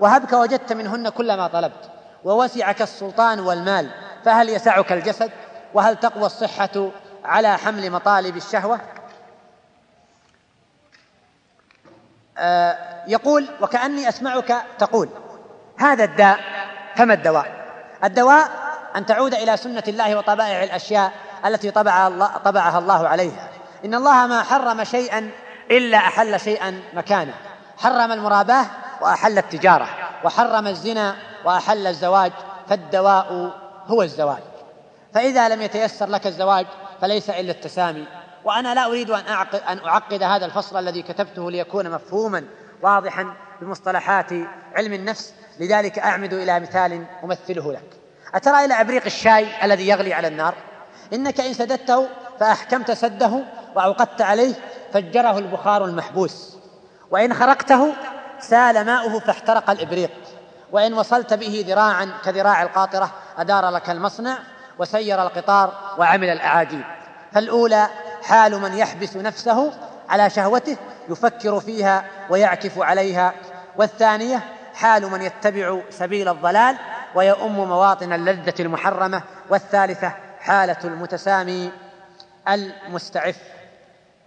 وهبك 0.00 0.32
وجدت 0.32 0.72
منهن 0.72 1.08
كل 1.08 1.36
ما 1.36 1.48
طلبت 1.48 1.90
ووسعك 2.24 2.82
السلطان 2.82 3.40
والمال 3.40 3.90
فهل 4.24 4.48
يسعك 4.48 4.92
الجسد؟ 4.92 5.30
وهل 5.74 5.96
تقوى 5.96 6.26
الصحة 6.26 6.90
على 7.24 7.58
حمل 7.58 7.90
مطالب 7.90 8.36
الشهوة؟ 8.36 8.80
آه 12.38 12.78
يقول 13.06 13.48
وكأني 13.60 14.08
أسمعك 14.08 14.56
تقول 14.78 15.08
هذا 15.78 16.04
الداء 16.04 16.40
فما 16.96 17.14
الدواء؟ 17.14 17.64
الدواء 18.04 18.50
أن 18.96 19.06
تعود 19.06 19.34
إلى 19.34 19.56
سنة 19.56 19.82
الله 19.88 20.16
وطبائع 20.18 20.64
الأشياء 20.64 21.12
التي 21.46 21.70
طبعها 21.70 22.08
الله, 22.08 22.36
طبعها 22.36 22.78
الله 22.78 23.08
عليها. 23.08 23.49
إن 23.84 23.94
الله 23.94 24.26
ما 24.26 24.42
حرم 24.42 24.84
شيئا 24.84 25.30
إلا 25.70 25.98
أحل 25.98 26.40
شيئا 26.40 26.82
مكانه. 26.94 27.34
حرم 27.78 28.12
المراباة 28.12 28.66
وأحل 29.00 29.38
التجارة 29.38 29.88
وحرم 30.24 30.66
الزنا 30.66 31.16
وأحل 31.44 31.86
الزواج 31.86 32.32
فالدواء 32.68 33.52
هو 33.86 34.02
الزواج. 34.02 34.42
فإذا 35.14 35.48
لم 35.48 35.62
يتيسر 35.62 36.06
لك 36.06 36.26
الزواج 36.26 36.66
فليس 37.00 37.30
إلا 37.30 37.50
التسامي. 37.52 38.06
وأنا 38.44 38.74
لا 38.74 38.86
أريد 38.86 39.10
أن 39.10 39.26
أعقد, 39.28 39.60
أن 39.68 39.78
أعقد 39.78 40.22
هذا 40.22 40.46
الفصل 40.46 40.78
الذي 40.78 41.02
كتبته 41.02 41.50
ليكون 41.50 41.90
مفهوما 41.90 42.44
واضحا 42.82 43.34
بمصطلحات 43.60 44.32
علم 44.76 44.92
النفس. 44.92 45.34
لذلك 45.60 45.98
أعمد 45.98 46.32
إلى 46.32 46.60
مثال 46.60 47.04
أمثله 47.24 47.72
لك. 47.72 48.00
أترى 48.34 48.64
إلى 48.64 48.80
أبريق 48.80 49.04
الشاي 49.04 49.64
الذي 49.64 49.88
يغلي 49.88 50.14
على 50.14 50.28
النار؟ 50.28 50.54
إنك 51.12 51.40
إن 51.40 51.52
سددته 51.52 52.08
فأحكمت 52.40 52.90
سده 52.90 53.44
وأوقدت 53.74 54.22
عليه 54.22 54.54
فجره 54.92 55.38
البخار 55.38 55.84
المحبوس. 55.84 56.56
وإن 57.10 57.34
خرقته 57.34 57.92
سال 58.40 58.86
ماؤه 58.86 59.18
فاحترق 59.18 59.70
الإبريق. 59.70 60.10
وإن 60.72 60.94
وصلت 60.94 61.34
به 61.34 61.64
ذراعا 61.68 62.12
كذراع 62.24 62.62
القاطرة 62.62 63.10
أدار 63.38 63.70
لك 63.70 63.90
المصنع 63.90 64.38
وسير 64.78 65.22
القطار 65.22 65.72
وعمل 65.98 66.28
الأعاجيب. 66.28 66.84
فالأولى 67.32 67.86
حال 68.22 68.60
من 68.60 68.74
يحبس 68.74 69.16
نفسه 69.16 69.72
على 70.08 70.30
شهوته 70.30 70.76
يفكر 71.08 71.60
فيها 71.60 72.04
ويعكف 72.30 72.78
عليها. 72.78 73.32
والثانية 73.76 74.40
حال 74.74 75.10
من 75.10 75.22
يتبع 75.22 75.80
سبيل 75.90 76.28
الضلال 76.28 76.76
ويؤم 77.14 77.54
مواطن 77.54 78.12
اللذة 78.12 78.54
المحرمة. 78.60 79.22
والثالثة 79.50 80.12
حالة 80.40 80.76
المتسامي 80.84 81.72
المستعف. 82.48 83.36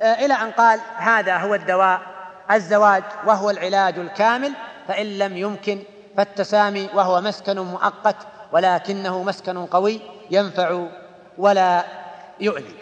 إلى 0.03 0.33
أن 0.33 0.51
قال 0.51 0.79
هذا 0.97 1.37
هو 1.37 1.55
الدواء 1.55 2.01
الزواج 2.51 3.03
وهو 3.25 3.49
العلاج 3.49 3.99
الكامل 3.99 4.53
فإن 4.87 5.17
لم 5.17 5.37
يمكن 5.37 5.83
فالتسامي 6.17 6.89
وهو 6.93 7.21
مسكن 7.21 7.59
مؤقت 7.59 8.15
ولكنه 8.51 9.23
مسكن 9.23 9.65
قوي 9.65 10.01
ينفع 10.31 10.87
ولا 11.37 11.83
يؤذي 12.39 12.75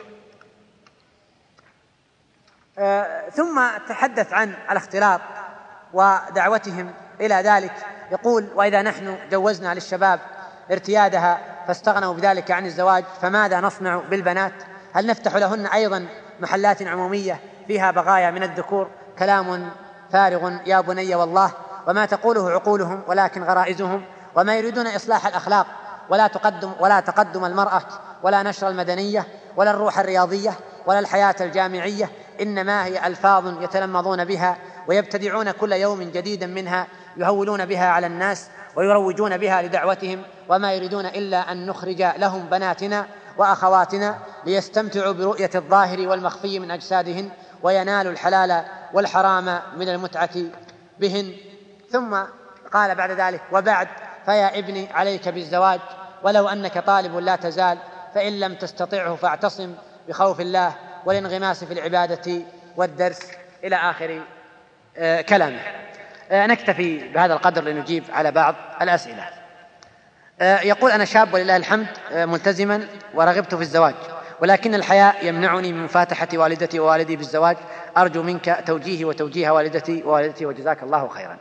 آه، 2.80 3.30
ثم 3.30 3.61
تحدث 3.89 4.34
عن 4.34 4.53
الاختلاط 4.72 5.22
ودعوتهم 5.93 6.93
إلى 7.22 7.36
ذلك. 7.36 7.74
يقول 8.11 8.47
وإذا 8.55 8.82
نحن 8.82 9.17
جوزنا 9.32 9.74
للشباب 9.74 10.19
ارتيادها 10.72 11.39
فاستغنوا 11.67 12.13
بذلك 12.13 12.51
عن 12.51 12.65
الزواج 12.65 13.03
فماذا 13.22 13.61
نصنع 13.61 13.97
بالبنات؟ 14.09 14.53
هل 14.93 15.07
نفتح 15.07 15.36
لهن 15.36 15.65
أيضا 15.65 16.07
محلات 16.40 16.84
عمومية 16.84 17.40
فيها 17.68 17.92
بغايا 17.92 18.32
من 18.32 18.44
الذكور 18.44 18.88
كلام 19.20 19.70
فارغ 20.12 20.52
يا 20.66 20.82
بني 20.82 21.16
والله 21.16 21.52
وما 21.88 22.06
تقوله 22.06 22.50
عقولهم 22.50 23.02
ولكن 23.08 23.44
غرائزهم 23.44 24.02
وما 24.36 24.56
يريدون 24.56 24.88
إصلاح 24.88 25.28
الأخلاق 25.28 25.68
ولا 26.10 26.28
تقدم 26.28 26.72
ولا 26.80 27.00
تقدم 27.00 27.46
المرأة 27.46 27.82
ولا 28.24 28.44
نشر 28.44 28.68
المدنية 28.68 29.28
ولا 29.58 29.72
الروح 29.72 30.00
الرياضية 30.00 30.54
ولا 30.86 31.00
الحياة 31.00 31.36
الجامعية 31.42 32.10
إنما 32.42 32.86
هي 32.86 33.08
ألفاظ 33.08 33.64
يتلمظون 33.64 34.26
بها 34.26 34.58
ويبتدعون 34.88 35.52
كل 35.52 35.72
يوم 35.72 36.04
جديدا 36.04 36.48
منها 36.48 36.88
يهولون 37.18 37.66
بها 37.66 37.86
على 37.86 38.08
الناس 38.08 38.48
ويروجون 38.76 39.38
بها 39.38 39.62
لدعوتهم 39.62 40.22
وما 40.50 40.74
يريدون 40.74 41.06
إلا 41.06 41.52
أن 41.52 41.66
نخرج 41.66 42.02
لهم 42.02 42.46
بناتنا 42.46 43.06
وأخواتنا 43.42 44.18
ليستمتعوا 44.46 45.14
برؤية 45.14 45.50
الظاهر 45.56 46.08
والمخفي 46.08 46.60
من 46.60 46.72
أجسادهن 46.72 47.30
وينالوا 47.64 48.12
الحلال 48.12 48.64
والحرام 48.94 49.60
من 49.78 49.89
المتعة 49.89 50.30
بهن. 51.00 51.34
ثم 51.92 52.18
قال 52.74 52.96
بعد 52.96 53.12
ذلك 53.12 53.42
وبعد 53.52 53.88
فيا 54.26 54.60
ابني 54.60 54.94
عليك 54.94 55.30
بالزواج 55.30 55.80
ولو 56.24 56.48
أنك 56.48 56.78
طالب 56.78 57.18
لا 57.18 57.36
تزال 57.36 57.78
فإن 58.16 58.39
لم 58.39 58.56
تستطعه 58.56 59.16
فاعتصم 59.16 59.74
بخوف 60.08 60.42
الله 60.42 60.76
والانغماس 61.06 61.64
في 61.64 61.74
العبادة 61.74 62.42
والدرس. 62.78 63.32
إلى 63.64 63.76
آخر 63.76 64.22
آه، 64.98 65.22
كلامه. 65.22 65.60
آه، 66.32 66.48
نكتفي 66.48 67.08
بهذا 67.08 67.34
القدر 67.34 67.64
لنجيب 67.64 68.04
على 68.14 68.32
بعض 68.32 68.56
الأسئلة. 68.82 69.41
يقول 70.42 70.92
أنا 70.92 71.06
شاب 71.06 71.34
ولله 71.34 71.56
الحمد 71.56 71.88
ملتزما 72.14 72.88
ورغبت 73.14 73.56
في 73.56 73.62
الزواج 73.62 73.96
ولكن 74.39 74.76
الحياء 74.76 75.26
يمنعني 75.26 75.74
من 75.74 75.84
مفاتحه 75.84 76.28
والدتي 76.34 76.80
ووالدي 76.80 77.16
بالزواج. 77.16 77.58
أرجو 77.98 78.24
منك 78.24 78.64
توجيهي 78.68 79.06
وتوجيه 79.06 79.50
والدتي 79.50 80.04
ووالدتي 80.04 80.46
وجزاك 80.46 80.84
الله 80.84 81.08
خيرا. 81.08 81.38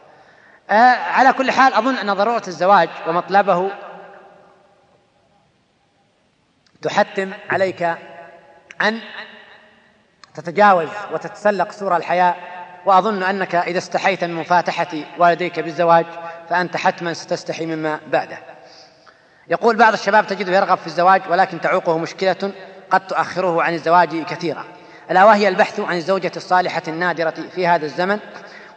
على 1.11 1.33
كل 1.33 1.51
حال 1.51 1.75
أظن 1.75 1.95
أن 1.95 2.13
ضرورة 2.13 2.43
الزواج 2.49 2.89
ومطلبه 3.09 3.71
تحتم 6.83 7.33
عليك 7.51 7.83
أن 8.83 9.01
تتجاوز 10.35 10.89
وتتسلق 11.13 11.73
سور 11.73 11.97
الحياء 11.97 12.37
وأظن 12.87 13.23
أنك 13.23 13.55
إذا 13.55 13.79
استحيت 13.79 14.25
من 14.25 14.35
مفاتحة 14.35 14.89
والديك 15.19 15.61
بالزواج 15.61 16.07
فأنت 16.49 16.77
حتما 16.77 17.15
ستستحي 17.15 17.67
مما 17.67 18.01
بعده. 18.07 18.39
يقول 19.51 19.77
بعض 19.77 19.93
الشباب 19.93 20.27
تجده 20.27 20.57
يرغب 20.57 20.79
في 20.79 20.87
الزواج 20.87 21.23
ولكن 21.31 21.61
تعوقه 21.61 21.99
مشكلة 21.99 22.53
قد 22.91 23.07
تؤخره 23.07 23.63
عن 23.63 23.75
الزواج 23.75 24.23
كثيرا 24.23 24.65
ألا 25.11 25.25
وهي 25.25 25.49
البحث 25.49 25.81
عن 25.81 25.97
الزوجة 25.97 26.33
الصالحة 26.37 26.83
النادرة 26.89 27.35
في 27.55 27.67
هذا 27.67 27.85
الزمن؟ 27.87 28.19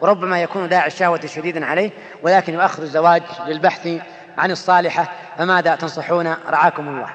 وربما 0.02 0.42
يكون 0.42 0.70
داعي 0.70 0.88
الشهوة 0.88 1.26
شديدا 1.26 1.66
عليه 1.66 1.92
ولكن 2.24 2.54
يؤخر 2.54 2.84
الزواج 2.84 3.24
للبحث 3.48 3.90
عن 4.38 4.52
الصالحة 4.52 5.12
فماذا 5.38 5.76
تنصحون؟ 5.76 6.36
رعاكم 6.50 6.88
الله. 6.88 7.10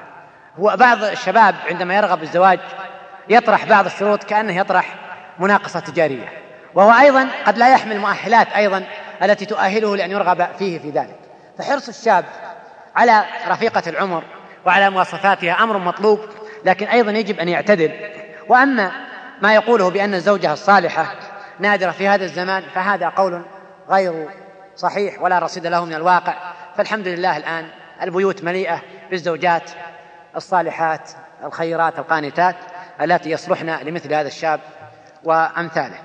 هو 0.59 0.75
بعض 0.77 1.03
الشباب 1.03 1.55
عندما 1.69 1.95
يرغب 1.95 2.19
بالزواج 2.19 2.59
يطرح 3.29 3.65
بعض 3.65 3.85
الشروط 3.85 4.23
كأنه 4.23 4.57
يطرح 4.57 4.95
مناقصة 5.39 5.79
تجارية. 5.79 6.29
وهو 6.75 6.91
أيضا 6.91 7.27
قد 7.45 7.57
لا 7.57 7.71
يحمل 7.73 7.99
مؤهلات 7.99 8.47
أيضا 8.47 8.83
التي 9.23 9.45
تؤهله 9.45 9.95
لأن 9.95 10.11
يرغب 10.11 10.47
فيه 10.59 10.79
في 10.79 10.89
ذلك. 10.89 11.19
فحرص 11.57 11.87
الشاب 11.87 12.25
على 12.95 13.25
رفيقة 13.47 13.83
العمر 13.87 14.23
وعلى 14.65 14.89
مواصفاتها 14.89 15.63
أمر 15.63 15.77
مطلوب 15.77 16.19
لكن 16.65 16.87
أيضا 16.87 17.11
يجب 17.11 17.39
أن 17.39 17.49
يعتدل. 17.49 17.91
وأما 18.47 18.91
ما 19.41 19.55
يقوله 19.55 19.89
بأن 19.89 20.13
الزوجة 20.13 20.53
الصالحة 20.53 21.15
نادرة 21.59 21.91
في 21.91 22.07
هذا 22.07 22.25
الزمان 22.25 22.63
فهذا 22.75 23.09
قول 23.09 23.45
غير 23.89 24.29
صحيح 24.75 25.21
ولا 25.21 25.39
رصيد 25.39 25.67
له 25.67 25.85
من 25.85 25.93
الواقع. 25.93 26.33
فالحمد 26.77 27.07
لله 27.07 27.37
الآن 27.37 27.69
البيوت 28.01 28.43
مليئة 28.43 28.81
بالزوجات 29.09 29.71
الصالحات 30.35 31.09
الخيرات 31.43 31.99
القانتات 31.99 32.55
التي 33.01 33.31
يصلحن 33.31 33.69
لمثل 33.69 34.13
هذا 34.13 34.27
الشاب 34.27 34.59
وأمثاله. 35.23 35.99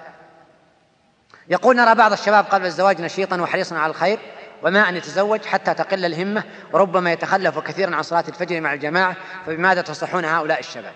يقول 1.49 1.77
نرى 1.77 1.95
بعض 1.95 2.13
الشباب 2.13 2.45
قبل 2.45 2.67
الزواج 2.67 3.01
نشيطا 3.01 3.41
وحريصا 3.41 3.77
على 3.77 3.91
الخير 3.91 4.19
وما 4.63 4.89
أن 4.89 4.97
يتزوج 4.97 5.45
حتى 5.45 5.75
تقل 5.75 6.05
الهمة 6.05 6.43
وربما 6.73 7.13
يتخلف 7.13 7.59
كثيرا 7.59 7.97
عن 7.97 8.03
صلاة 8.03 8.25
الفجر 8.29 8.61
مع 8.61 8.75
الجماعة 8.75 9.17
فبماذا 9.47 9.83
تصحون 9.83 10.25
هؤلاء 10.25 10.59
الشباب؟ 10.59 10.93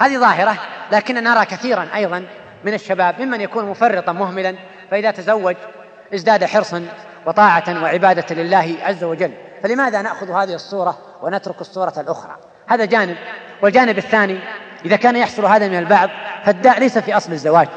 هذه 0.00 0.18
ظاهرة 0.18 0.56
لكن 0.92 1.14
نرى 1.14 1.44
كثيرا 1.44 1.88
أيضا 1.94 2.26
من 2.64 2.74
الشباب 2.74 3.20
ممن 3.20 3.40
يكون 3.40 3.64
مفرطا 3.64 4.12
مهملا 4.12 4.54
فإذا 4.90 5.10
تزوج 5.10 5.56
ازداد 6.14 6.44
حرصا 6.44 6.86
وطاعة 7.26 7.82
وعبادة 7.82 8.34
لله 8.34 8.76
عز 8.82 9.04
وجل. 9.04 9.32
فلماذا 9.62 10.02
نأخذ 10.02 10.30
هذه 10.30 10.54
الصورة 10.54 10.98
ونترك 11.22 11.60
الصورة 11.60 11.94
الأخرى؟ 11.98 12.36
هذا 12.66 12.84
جانب. 12.84 13.16
والجانب 13.62 13.98
الثاني 13.98 14.38
إذا 14.84 14.96
كان 14.96 15.16
يحصل 15.16 15.44
هذا 15.44 15.68
من 15.68 15.78
البعض 15.78 16.10
فالداء 16.44 16.80
ليس 16.80 16.98
في 16.98 17.16
أصل 17.16 17.32
الزواج. 17.32 17.68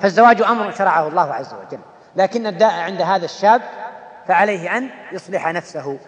فالزواج 0.00 0.42
أمر 0.42 0.70
شرعه 0.70 1.08
الله 1.08 1.34
عز 1.34 1.54
وجل. 1.54 1.80
لكن 2.16 2.46
الداء 2.46 2.72
عند 2.72 3.02
هذا 3.02 3.24
الشاب 3.24 3.62
فعليه 4.28 4.76
أن 4.76 4.90
يصلح 5.12 5.48
نفسه. 5.48 5.98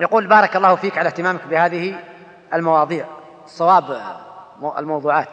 يقول 0.00 0.26
بارك 0.26 0.56
الله 0.56 0.76
فيك 0.76 0.98
على 0.98 1.08
اهتمامك 1.08 1.46
بهذه 1.46 1.98
المواضيع 2.54 3.06
صواب 3.46 4.02
الموضوعات. 4.78 5.28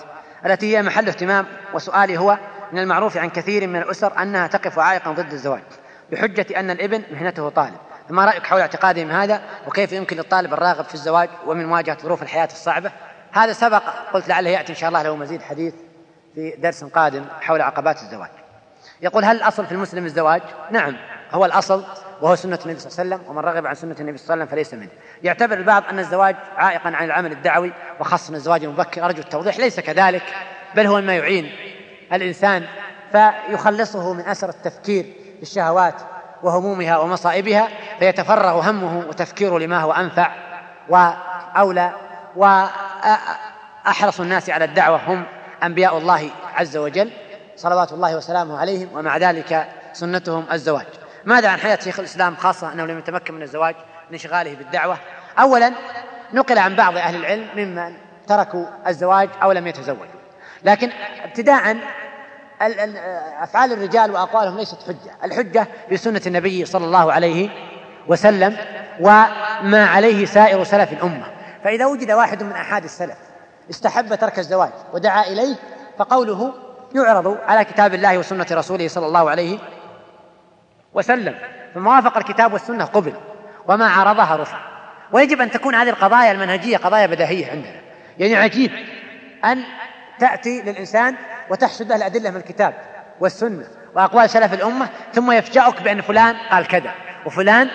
التي 0.46 0.78
هي 0.78 0.82
محل 0.82 1.08
اهتمام 1.08 1.46
وسؤالي 1.74 2.18
هو 2.18 2.38
من 2.72 2.80
المعروف 2.80 3.18
عن 3.18 3.30
كثير 3.30 3.68
من 3.68 3.76
الأسر 3.76 4.22
أنها 4.22 4.48
تقف 4.48 4.80
عائقا 4.80 5.12
ضد 5.12 5.32
الزواج 5.32 5.64
بحجة 6.12 6.60
أن 6.60 6.70
الإبن 6.70 7.04
مهنته 7.12 7.50
طالب. 7.50 7.78
فما 8.10 8.26
رأيك 8.26 8.48
حول 8.48 8.60
اعتقادهم 8.62 9.12
هذا 9.12 9.42
وكيف 9.68 9.92
يمكن 9.92 10.18
للطالب 10.18 10.54
الراغب 10.54 10.86
في 10.86 10.94
الزواج 10.94 11.30
ومن 11.46 11.66
مواجهة 11.66 11.98
ظروف 11.98 12.24
الحياة 12.24 12.46
الصعبة؟ 12.46 12.92
هذا 13.32 13.54
سبق 13.54 13.84
قلت 14.14 14.28
لعله 14.28 14.50
يأتي 14.50 14.72
إن 14.72 14.78
شاء 14.78 14.88
الله 14.88 15.02
له 15.02 15.16
مزيد 15.16 15.42
حديث 15.42 15.74
في 16.36 16.56
درس 16.58 16.84
قادم 16.84 17.26
حول 17.42 17.62
عقبات 17.62 18.02
الزواج. 18.02 18.30
يقول 19.02 19.26
هل 19.26 19.36
الأصل 19.36 19.66
في 19.66 19.72
المسلم 19.72 20.06
الزواج؟ 20.06 20.42
نعم. 20.72 20.96
هو 21.32 21.46
الأصل 21.46 21.84
وهو 22.22 22.36
سنة 22.36 22.60
النبي 22.66 22.80
صلى 22.80 22.92
الله 22.92 23.00
عليه 23.00 23.24
وسلم 23.24 23.30
ومن 23.30 23.50
رغب 23.50 23.66
عن 23.66 23.76
سنة 23.76 23.96
النبي 24.00 24.18
صلى 24.18 24.34
الله 24.34 24.46
عليه 24.52 24.62
وسلم 24.62 24.66
فليس 24.66 24.74
منه. 24.74 24.90
يعتبر 25.24 25.58
البعض 25.58 25.84
أن 25.90 26.00
الزواج 26.00 26.36
عائقا 26.58 26.90
عن 26.90 27.06
العمل 27.06 27.32
الدعوي 27.32 27.72
وخاصة 28.00 28.34
الزواج 28.34 28.64
المبكر 28.64 29.06
أرجو 29.06 29.22
التوضيح 29.22 29.58
ليس 29.58 29.80
كذلك 29.80 30.24
بل 30.76 30.88
هو 30.88 31.02
مما 31.02 31.16
يعين 31.16 31.52
الإنسان 32.14 32.66
فيخلصه 33.12 34.14
من 34.14 34.22
أسر 34.22 34.50
التفكير 34.50 35.04
في 35.38 35.42
الشهوات 35.42 35.96
وهمومها 36.44 36.98
ومصائبها 36.98 37.68
فيتفرغ 38.00 38.70
همه 38.70 38.98
وتفكيره 39.10 39.60
لما 39.60 39.80
هو 39.80 39.92
أنفع 39.92 40.32
وأولى 40.90 41.92
وأحرص 42.36 44.20
الناس 44.20 44.50
على 44.50 44.66
الدعوة 44.66 45.02
هم 45.08 45.24
أنبياء 45.64 45.98
الله 45.98 46.30
عز 46.56 46.78
وجل. 46.78 47.12
صلوات 47.56 47.94
الله 47.94 48.18
وسلامه 48.18 48.60
عليهم 48.60 48.90
ومع 48.94 49.18
ذلك 49.18 49.68
سنتهم 49.94 50.46
الزواج. 50.52 50.86
ماذا 51.26 51.50
عن 51.50 51.60
حياة 51.60 51.80
شيخ 51.80 52.00
الإسلام 52.00 52.36
خاصة 52.36 52.74
أنه 52.74 52.86
لم 52.86 53.00
يتمكن 53.00 53.34
من 53.34 53.42
الزواج 53.42 53.76
من 53.76 54.14
انشغاله 54.14 54.56
بالدعوة؟ 54.56 54.98
أولا 55.40 55.72
نقل 56.34 56.58
عن 56.58 56.76
بعض 56.76 56.98
أهل 56.98 57.16
العلم 57.16 57.48
ممن 57.56 57.96
تركوا 58.28 58.66
الزواج 58.88 59.30
أو 59.44 59.52
لم 59.52 59.68
يتزوجوا. 59.68 60.06
لكن 60.64 60.90
ابتداء 61.24 61.78
أفعال 63.42 63.74
الرجال 63.74 64.12
وأقوالهم 64.12 64.58
ليست 64.58 64.78
حجة. 64.88 65.16
الحجة 65.24 65.68
بسنة 65.92 66.22
النبي 66.28 66.66
صلى 66.66 66.86
الله 66.86 67.14
عليه 67.14 67.50
وسلم 68.08 68.58
وما 69.00 69.86
عليه 69.86 70.26
سائر 70.26 70.64
سلف 70.64 70.94
الأمة. 70.94 71.26
فإذا 71.64 71.86
وجد 71.86 72.12
واحد 72.12 72.44
من 72.44 72.52
أحد 72.52 72.84
السلف 72.84 73.18
استحب 73.70 74.16
ترك 74.16 74.40
الزواج 74.40 74.72
ودعا 74.94 75.22
إليه 75.22 75.56
فقوله 75.98 76.54
يعرض 76.96 77.38
على 77.48 77.66
كتاب 77.66 77.94
الله 77.94 78.18
وسنة 78.18 78.48
رسوله 78.52 78.88
صلى 78.88 79.08
الله 79.08 79.30
عليه 79.30 79.60
وسلم 80.94 81.36
فما 81.76 81.96
وافق 81.96 82.18
الكتاب 82.18 82.54
والسنة 82.54 82.86
قبل 82.86 83.14
وما 83.68 83.86
عارضها 83.88 84.36
رفع 84.36 84.58
ويجب 85.12 85.42
أن 85.42 85.52
تكون 85.52 85.76
هذه 85.76 85.90
القضايا 85.90 86.32
المنهجية 86.32 86.78
قضايا 86.78 87.06
بديهية 87.06 87.52
عندنا. 87.52 87.82
يعني 88.18 88.36
عجيب 88.36 88.72
أن 89.46 89.64
تأتي 90.20 90.62
للإنسان 90.62 91.16
وتحشد 91.50 91.90
له 91.90 91.96
الأدلة 91.96 92.30
من 92.30 92.38
الكتاب 92.38 92.74
والسنة 93.20 93.68
وأقوال 93.96 94.30
سلف 94.30 94.54
الأمة 94.54 94.90
ثم 95.14 95.32
يفجأك 95.32 95.82
بأن 95.82 96.02
فلان 96.02 96.36
قال 96.52 96.68
كذا 96.68 96.92
وفلان 97.26 97.70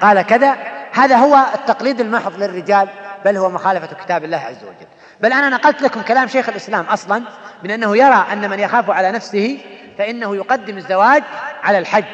قال 0.00 0.22
كذا. 0.22 0.56
هذا 0.92 1.16
هو 1.16 1.46
التقليد 1.54 2.00
المحض 2.00 2.42
للرجال 2.42 2.88
بل 3.24 3.36
هو 3.36 3.50
مخالفة 3.50 4.04
كتاب 4.04 4.24
الله 4.24 4.38
عز 4.38 4.64
وجل. 4.64 4.86
بل 5.20 5.32
أنا 5.32 5.48
نقلت 5.48 5.82
لكم 5.82 6.02
كلام 6.02 6.28
شيخ 6.28 6.48
الإسلام 6.48 6.84
أصلا 6.84 7.22
من 7.62 7.70
أنه 7.70 7.96
يرى 7.96 8.26
أن 8.32 8.50
من 8.50 8.60
يخاف 8.60 8.90
على 8.90 9.12
نفسه 9.12 9.58
فإنه 9.98 10.36
يقدم 10.36 10.76
الزواج 10.76 11.22
على 11.62 11.78
الحج 11.78 12.04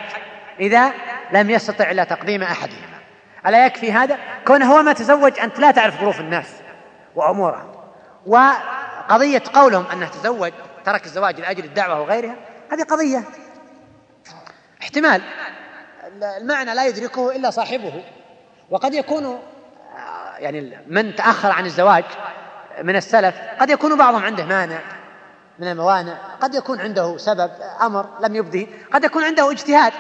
إذا 0.60 0.92
لم 1.32 1.50
يستطع 1.50 1.90
إلا 1.90 2.04
تقديم 2.04 2.42
أحدهما. 2.42 2.98
ألا 3.46 3.66
يكفي 3.66 3.92
هذا؟ 3.92 4.18
كونه 4.46 4.74
هو 4.74 4.82
ما 4.82 4.92
تزوج 4.92 5.40
أنت 5.40 5.58
لا 5.58 5.70
تعرف 5.70 6.00
ظروف 6.00 6.20
الناس 6.20 6.46
وأمورهم 7.14 7.72
وقضية 8.26 9.42
قولهم 9.52 9.86
أنه 9.92 10.06
تزوج 10.06 10.52
ترك 10.84 11.04
الزواج 11.04 11.40
لأجل 11.40 11.64
الدعوة 11.64 12.00
وغيرها 12.00 12.34
هذه 12.72 12.82
قضية. 12.82 13.24
احتمال. 14.82 15.22
المعنى 16.40 16.74
لا 16.74 16.86
يدركه 16.86 17.36
إلا 17.36 17.50
صاحبه. 17.50 18.04
وقد 18.70 18.94
يكون 18.94 19.38
يعني 20.38 20.78
من 20.86 21.14
تأخر 21.14 21.52
عن 21.52 21.66
الزواج 21.66 22.04
من 22.82 22.96
السلف 22.96 23.34
قد 23.60 23.70
يكون 23.70 23.98
بعضهم 23.98 24.24
عنده 24.24 24.44
مانع 24.44 24.78
من 25.58 25.70
الموانع 25.70 26.14
قد 26.40 26.54
يكون 26.54 26.80
عنده 26.80 27.16
سبب 27.16 27.50
أمر 27.82 28.06
لم 28.20 28.36
يبده 28.36 28.66
قد 28.92 29.04
يكون 29.04 29.24
عنده 29.24 29.50
اجتهاد. 29.50 29.92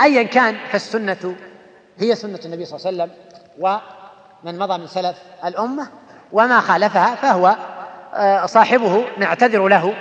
أيا 0.00 0.22
كان 0.22 0.56
فالسنة 0.72 1.34
هي 1.98 2.14
سنة 2.14 2.40
النبي 2.44 2.64
صلى 2.64 2.90
الله 2.90 3.02
عليه 3.02 3.12
وسلم 3.12 3.16
ومن 3.58 4.58
مضى 4.58 4.78
من 4.78 4.86
سلف 4.86 5.16
الأمة 5.44 5.88
وما 6.32 6.60
خالفها 6.60 7.14
فهو 7.14 7.56
آه، 8.14 8.46
صاحبه 8.46 9.04
نعتذر 9.18 9.68
له 9.68 9.94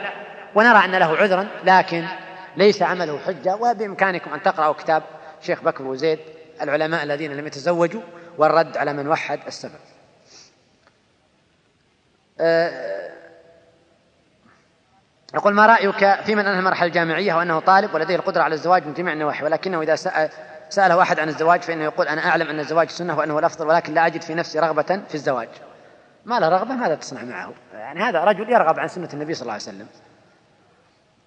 ونرى 0.55 0.85
أن 0.85 0.95
له 0.95 1.17
عذرا 1.17 1.47
لكن 1.63 2.05
ليس 2.57 2.81
عمله 2.81 3.19
حجة 3.27 3.55
وبإمكانكم 3.55 4.33
أن 4.33 4.41
تقرأوا 4.41 4.73
كتاب 4.73 5.03
شيخ 5.41 5.63
بكر 5.63 5.83
وزيد 5.83 6.19
العلماء 6.61 7.03
الذين 7.03 7.31
لم 7.31 7.47
يتزوجوا 7.47 8.01
والرد 8.37 8.77
على 8.77 8.93
من 8.93 9.07
وحد 9.07 9.39
السبب. 9.47 9.88
يقول 15.33 15.53
ما 15.53 15.65
رأيك 15.65 16.21
في 16.25 16.35
من 16.35 16.45
أنهى 16.45 16.59
المرحلة 16.59 16.87
الجامعية 16.87 17.33
وأنه 17.33 17.59
طالب 17.59 17.93
ولديه 17.93 18.15
القدرة 18.15 18.43
على 18.43 18.55
الزواج 18.55 18.87
من 18.87 18.93
جميع 18.93 19.13
النواحي؟ 19.13 19.43
ولكنه 19.43 19.81
إذا 19.81 19.95
سأل 19.95 20.29
سأله 20.69 21.01
أحد 21.01 21.19
عن 21.19 21.29
الزواج 21.29 21.61
فإنه 21.61 21.83
يقول 21.83 22.07
أنا 22.07 22.29
أعلم 22.29 22.49
أن 22.49 22.59
الزواج 22.59 22.89
سنة 22.89 23.17
وأنه 23.17 23.39
الأفضل 23.39 23.67
ولكن 23.67 23.93
لا 23.93 24.07
أجد 24.07 24.21
في 24.21 24.33
نفسي 24.33 24.59
رغبة 24.59 25.01
في 25.09 25.15
الزواج. 25.15 25.49
ما 26.25 26.39
له 26.39 26.49
رغبة 26.49 26.73
ماذا 26.73 26.95
تصنع 26.95 27.23
معه؟ 27.23 27.53
يعني 27.73 28.03
هذا 28.03 28.23
رجل 28.23 28.49
يرغب 28.49 28.79
عن 28.79 28.87
سنة 28.87 29.09
النبي 29.13 29.33
صلى 29.33 29.41
الله 29.41 29.53
عليه 29.53 29.63
وسلم. 29.63 29.87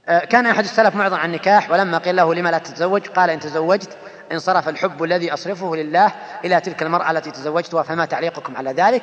آه، 0.08 0.18
كان 0.24 0.46
أحد 0.46 0.64
السلف 0.64 0.96
معظم 0.96 1.16
عن 1.16 1.28
النكاح 1.28 1.70
ولما 1.70 1.98
قيل 1.98 2.16
له 2.16 2.34
لما 2.34 2.48
لا 2.48 2.58
تتزوج؟ 2.58 3.08
قال 3.08 3.30
إن 3.30 3.40
تزوجت 3.40 3.96
انصرف 4.32 4.68
الحب 4.68 5.02
الذي 5.02 5.32
أصرفه 5.32 5.76
لله 5.76 6.12
إلى 6.44 6.60
تلك 6.60 6.82
المرأة 6.82 7.10
التي 7.10 7.30
تزوجتها 7.30 7.82
فما 7.82 8.04
تعليقكم 8.04 8.56
على 8.56 8.72
ذلك؟ 8.72 9.02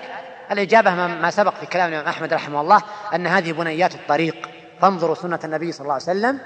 الإجابة 0.51 0.91
ما 0.95 1.31
سبق 1.31 1.53
في 1.55 1.65
كلام 1.65 1.89
الإمام 1.89 2.07
أحمد 2.07 2.33
رحمه 2.33 2.61
الله 2.61 2.81
أن 3.15 3.27
هذه 3.27 3.51
بنيات 3.51 3.95
الطريق. 3.95 4.49
فانظروا 4.81 5.15
سنة 5.15 5.39
النبي 5.43 5.71
صلى 5.71 5.81
الله 5.81 5.93
عليه 5.93 6.03
وسلم 6.03 6.39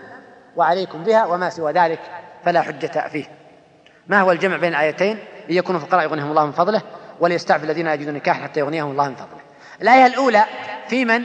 وعليكم 0.56 1.04
بها 1.04 1.26
وما 1.26 1.50
سوى 1.50 1.72
ذلك 1.72 2.00
فلا 2.46 2.62
حجة 2.62 3.08
فيه. 3.08 3.26
ما 4.08 4.22
هو 4.22 4.32
الجمع 4.32 4.58
بين 4.58 4.70
الآيتين؟ 4.70 5.20
ليكونوا 5.50 5.80
فقراء 5.80 6.04
يغنيهم 6.04 6.30
الله 6.30 6.46
من 6.46 6.52
فضله 6.52 6.82
وليستعفي 7.20 7.64
الذين 7.64 7.88
يجدون 7.88 8.14
نكاح 8.14 8.42
حتى 8.42 8.60
يغنيهم 8.60 8.92
الله 8.92 9.10
من 9.10 9.16
فضله. 9.16 9.42
الآية 9.82 10.06
الأولى 10.06 10.46
في 10.88 11.06
من 11.06 11.24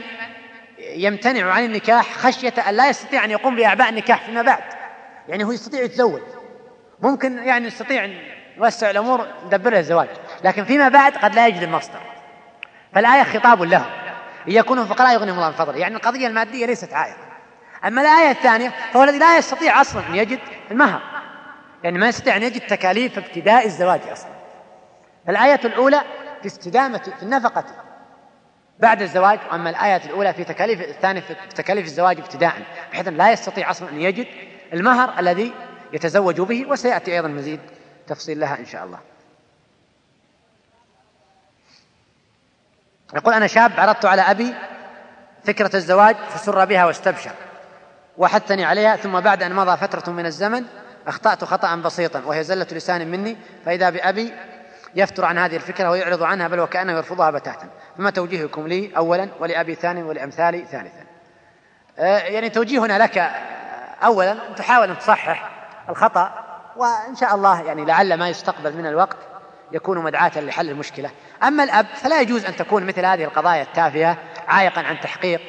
يمتنع 0.79 1.51
عن 1.51 1.65
النكاح 1.65 2.13
خشية 2.13 2.53
أن 2.69 2.73
لا 2.75 2.89
يستطيع 2.89 3.25
أن 3.25 3.31
يقوم 3.31 3.55
بأعباء 3.55 3.89
النكاح 3.89 4.25
فيما 4.25 4.41
بعد. 4.41 4.63
يعني 5.27 5.43
هو 5.43 5.51
يستطيع 5.51 5.83
يتزوج. 5.83 6.21
ممكن 7.01 7.37
يعني 7.37 7.67
يستطيع 7.67 8.09
نوسع 8.57 8.89
الأمور 8.89 9.27
ندبر 9.45 9.77
الزواج. 9.77 10.07
لكن 10.43 10.63
فيما 10.63 10.89
بعد 10.89 11.17
قد 11.17 11.35
لا 11.35 11.47
يجد 11.47 11.63
المصدر. 11.63 11.99
فالآية 12.93 13.23
خطاب 13.23 13.61
له 13.61 13.85
ليكونوا 14.47 14.85
فقراء 14.85 15.13
يغنيهم 15.13 15.35
الله 15.35 15.47
من 15.47 15.53
فضله. 15.53 15.77
يعني 15.77 15.95
القضية 15.95 16.27
المادية 16.27 16.65
ليست 16.65 16.93
عائقة 16.93 17.29
أما 17.85 18.01
الآية 18.01 18.31
الثانية 18.31 18.73
فهو 18.93 19.03
الذي 19.03 19.17
لا 19.17 19.37
يستطيع 19.37 19.81
أصلا 19.81 20.07
أن 20.09 20.15
يجد 20.15 20.39
المهر. 20.71 21.01
يعني 21.83 21.97
ما 21.97 22.07
يستطيع 22.07 22.35
أن 22.35 22.43
يجد 22.43 22.61
تكاليف 22.61 23.17
ابتداء 23.17 23.65
الزواج 23.65 24.01
أصلا. 24.11 24.31
الآية 25.29 25.59
الأولى 25.65 26.01
في 26.41 26.47
استدامة 26.47 26.97
في 27.17 27.23
النفقة 27.23 27.63
بعد 28.79 29.01
الزواج 29.01 29.39
وأما 29.51 29.69
الآية 29.69 30.01
الأولى 30.05 30.33
في 30.33 30.43
تكاليف 30.43 30.81
الثانية 30.81 31.21
في 31.21 31.35
تكاليف 31.55 31.85
الزواج 31.85 32.19
ابتداء 32.19 32.53
بحيث 32.91 33.07
لا 33.07 33.31
يستطيع 33.31 33.71
أصلا 33.71 33.89
أن 33.89 34.01
يجد 34.01 34.27
المهر 34.73 35.19
الذي 35.19 35.53
يتزوج 35.93 36.41
به 36.41 36.65
وسيأتي 36.69 37.13
أيضا 37.13 37.27
مزيد 37.27 37.59
تفصيل 38.07 38.39
لها 38.39 38.59
إن 38.59 38.65
شاء 38.65 38.85
الله. 38.85 38.99
يقول 43.15 43.33
أنا 43.33 43.47
شاب 43.47 43.71
عرضت 43.77 44.05
على 44.05 44.21
أبي 44.21 44.53
فكرة 45.43 45.75
الزواج 45.75 46.15
فسر 46.15 46.65
بها 46.65 46.85
واستبشر 46.85 47.31
وحثني 48.17 48.65
عليها 48.65 48.95
ثم 48.95 49.19
بعد 49.19 49.43
أن 49.43 49.55
مضى 49.55 49.77
فترة 49.77 50.13
من 50.13 50.25
الزمن 50.25 50.65
أخطأت 51.07 51.43
خطأ 51.43 51.75
بسيطا 51.75 52.21
وهي 52.25 52.43
زلة 52.43 52.67
لسان 52.71 53.11
مني 53.11 53.37
فإذا 53.65 53.89
بأبي 53.89 54.33
يفتر 54.95 55.25
عن 55.25 55.37
هذه 55.37 55.55
الفكرة 55.55 55.89
ويعرض 55.89 56.23
عنها 56.23 56.47
بل 56.47 56.59
وكأنه 56.59 56.93
يرفضها 56.93 57.31
بتاتا. 57.31 57.67
فما 57.97 58.09
توجيهكم 58.09 58.67
لي 58.67 58.91
أولا 58.97 59.29
ولأبي 59.39 59.75
ثانيا 59.75 60.03
ولأمثالي 60.03 60.65
ثالثا؟ 60.65 61.03
آه، 61.99 62.17
يعني 62.17 62.49
توجيهنا 62.49 63.03
لك 63.03 63.31
أولا 64.03 64.37
تحاول 64.57 64.89
أن 64.89 64.97
تصحح 64.97 65.49
الخطأ 65.89 66.31
وإن 66.75 67.15
شاء 67.15 67.35
الله 67.35 67.61
يعني 67.61 67.85
لعل 67.85 68.13
ما 68.13 68.29
يستقبل 68.29 68.77
من 68.77 68.85
الوقت 68.85 69.17
يكون 69.71 69.97
مدعاة 69.97 70.39
لحل 70.39 70.69
المشكلة. 70.69 71.11
أما 71.43 71.63
الأب 71.63 71.85
فلا 71.95 72.21
يجوز 72.21 72.45
أن 72.45 72.55
تكون 72.55 72.85
مثل 72.85 73.05
هذه 73.05 73.23
القضايا 73.23 73.61
التافهة 73.61 74.17
عائقا 74.47 74.81
عن 74.81 74.99
تحقيق 74.99 75.41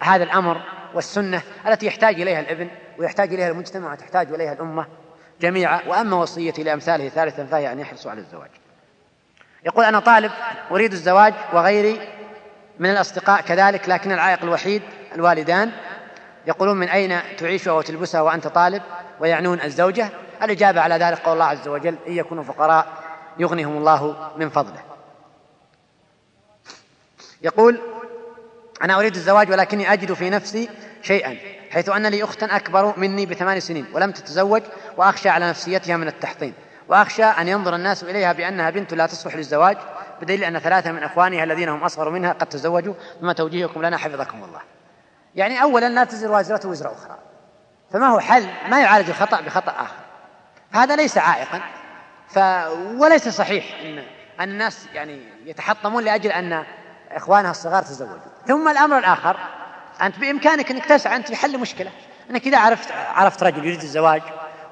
هذا 0.00 0.24
الأمر 0.24 0.60
والسنة 0.94 1.42
التي 1.66 1.86
يحتاج 1.86 2.20
إليها 2.20 2.40
الابن 2.40 2.68
ويحتاج 2.98 3.34
إليها 3.34 3.48
المجتمع 3.48 3.92
وتحتاج 3.92 4.32
إليها 4.32 4.52
الأمة 4.52 4.86
جميعا. 5.40 5.80
وأما 5.86 6.16
وصيتي 6.16 6.62
لأمثاله 6.62 7.08
ثالثا 7.08 7.44
فهي 7.44 7.72
أن 7.72 7.80
يحرصوا 7.80 8.10
على 8.10 8.20
الزواج. 8.20 8.50
يقول 9.64 9.84
أنا 9.84 9.98
طالب 9.98 10.32
أريد 10.70 10.92
الزواج 10.92 11.34
وغيري 11.52 12.08
من 12.78 12.90
الأصدقاء 12.90 13.40
كذلك 13.40 13.88
لكن 13.88 14.12
العائق 14.12 14.42
الوحيد 14.42 14.82
الوالدان. 15.14 15.70
يقولون 16.46 16.76
من 16.76 16.88
أين 16.88 17.20
تعيشها 17.38 17.72
وتلبسها 17.72 18.20
وأنت 18.20 18.46
طالب؟ 18.46 18.82
ويعنون 19.20 19.60
الزوجة. 19.60 20.08
الإجابة 20.42 20.80
على 20.80 20.94
ذلك 20.94 21.18
قول 21.18 21.34
الله 21.34 21.44
عز 21.44 21.68
وجل 21.68 21.96
إن 22.08 22.12
يكونوا 22.12 22.44
فقراء 22.44 23.01
يغنيهم 23.38 23.76
الله 23.76 24.30
من 24.36 24.50
فضله. 24.50 24.82
يقول 27.42 27.80
أنا 28.82 28.98
أريد 28.98 29.14
الزواج 29.14 29.50
ولكني 29.50 29.92
أجد 29.92 30.12
في 30.12 30.30
نفسي 30.30 30.68
شيئا 31.02 31.38
حيث 31.70 31.88
أن 31.88 32.06
لي 32.06 32.24
أختا 32.24 32.56
أكبر 32.56 32.94
مني 32.96 33.26
بثمان 33.26 33.60
سنين 33.60 33.86
ولم 33.92 34.12
تتزوج 34.12 34.62
وأخشى 34.96 35.28
على 35.28 35.48
نفسيتها 35.48 35.96
من 35.96 36.08
التحطيم. 36.08 36.54
وأخشى 36.88 37.24
أن 37.24 37.48
ينظر 37.48 37.74
الناس 37.74 38.04
إليها 38.04 38.32
بأنها 38.32 38.70
بنت 38.70 38.94
لا 38.94 39.06
تصلح 39.06 39.36
للزواج 39.36 39.76
بدليل 40.20 40.44
أن 40.44 40.58
ثلاثة 40.58 40.92
من 40.92 41.02
إخوانها 41.02 41.44
الذين 41.44 41.68
هم 41.68 41.84
أصغر 41.84 42.10
منها 42.10 42.32
قد 42.32 42.46
تزوجوا 42.46 42.94
فما 43.20 43.32
توجيهكم 43.32 43.82
لنا 43.82 43.96
حفظكم 43.96 44.44
الله. 44.44 44.60
يعني 45.34 45.62
أولا 45.62 45.88
لا 45.88 46.04
تزر 46.04 46.30
وازرة 46.30 46.68
وزر 46.68 46.92
أخرى. 46.92 47.18
فما 47.92 48.06
هو 48.06 48.20
حل؟ 48.20 48.46
ما 48.68 48.80
يعالج 48.80 49.08
الخطأ 49.08 49.40
بخطأ 49.40 49.72
آخر. 49.72 49.96
هذا 50.70 50.96
ليس 50.96 51.18
عائقا. 51.18 51.60
ف... 52.32 52.38
وليس 52.98 53.28
صحيح 53.28 53.64
أن 53.84 54.02
أن 54.40 54.50
الناس 54.50 54.86
يعني 54.94 55.20
يتحطمون 55.44 56.04
لأجل 56.04 56.30
أن 56.30 56.64
إخوانها 57.10 57.50
الصغار 57.50 57.82
تزوجوا. 57.82 58.16
ثم 58.46 58.68
الأمر 58.68 58.98
الآخر 58.98 59.36
أنت 60.02 60.18
بإمكانك 60.18 60.70
أنك 60.70 60.84
تسعى 60.84 61.16
أنت 61.16 61.28
في 61.28 61.36
حل 61.36 61.58
مشكلة. 61.58 61.90
أنك 62.30 62.46
إذا 62.46 62.58
عرفت 62.58 62.92
عرفت 62.92 63.42
رجل 63.42 63.66
يريد 63.66 63.82
الزواج 63.82 64.22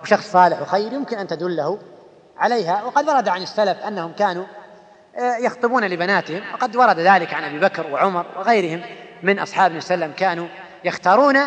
وشخص 0.02 0.32
صالح 0.32 0.62
وخير 0.62 0.92
يمكن 0.92 1.18
أن 1.18 1.26
تدله 1.26 1.78
عليها. 2.38 2.82
وقد 2.82 3.08
ورد 3.08 3.28
عن 3.28 3.42
السلف 3.42 3.78
أنهم 3.78 4.12
كانوا 4.12 4.44
آه، 5.18 5.36
يخطبون 5.36 5.84
لبناتهم 5.84 6.42
وقد 6.54 6.76
ورد 6.76 6.98
ذلك 6.98 7.34
عن 7.34 7.44
أبي 7.44 7.58
بكر 7.58 7.86
وعمر 7.86 8.26
وغيرهم 8.36 8.82
من 9.22 9.38
أصحاب 9.38 9.70
النبي 9.70 9.80
صلى 9.80 9.94
الله 9.94 10.04
عليه 10.04 10.14
وسلم 10.14 10.26
كانوا 10.26 10.48
يختارون 10.84 11.38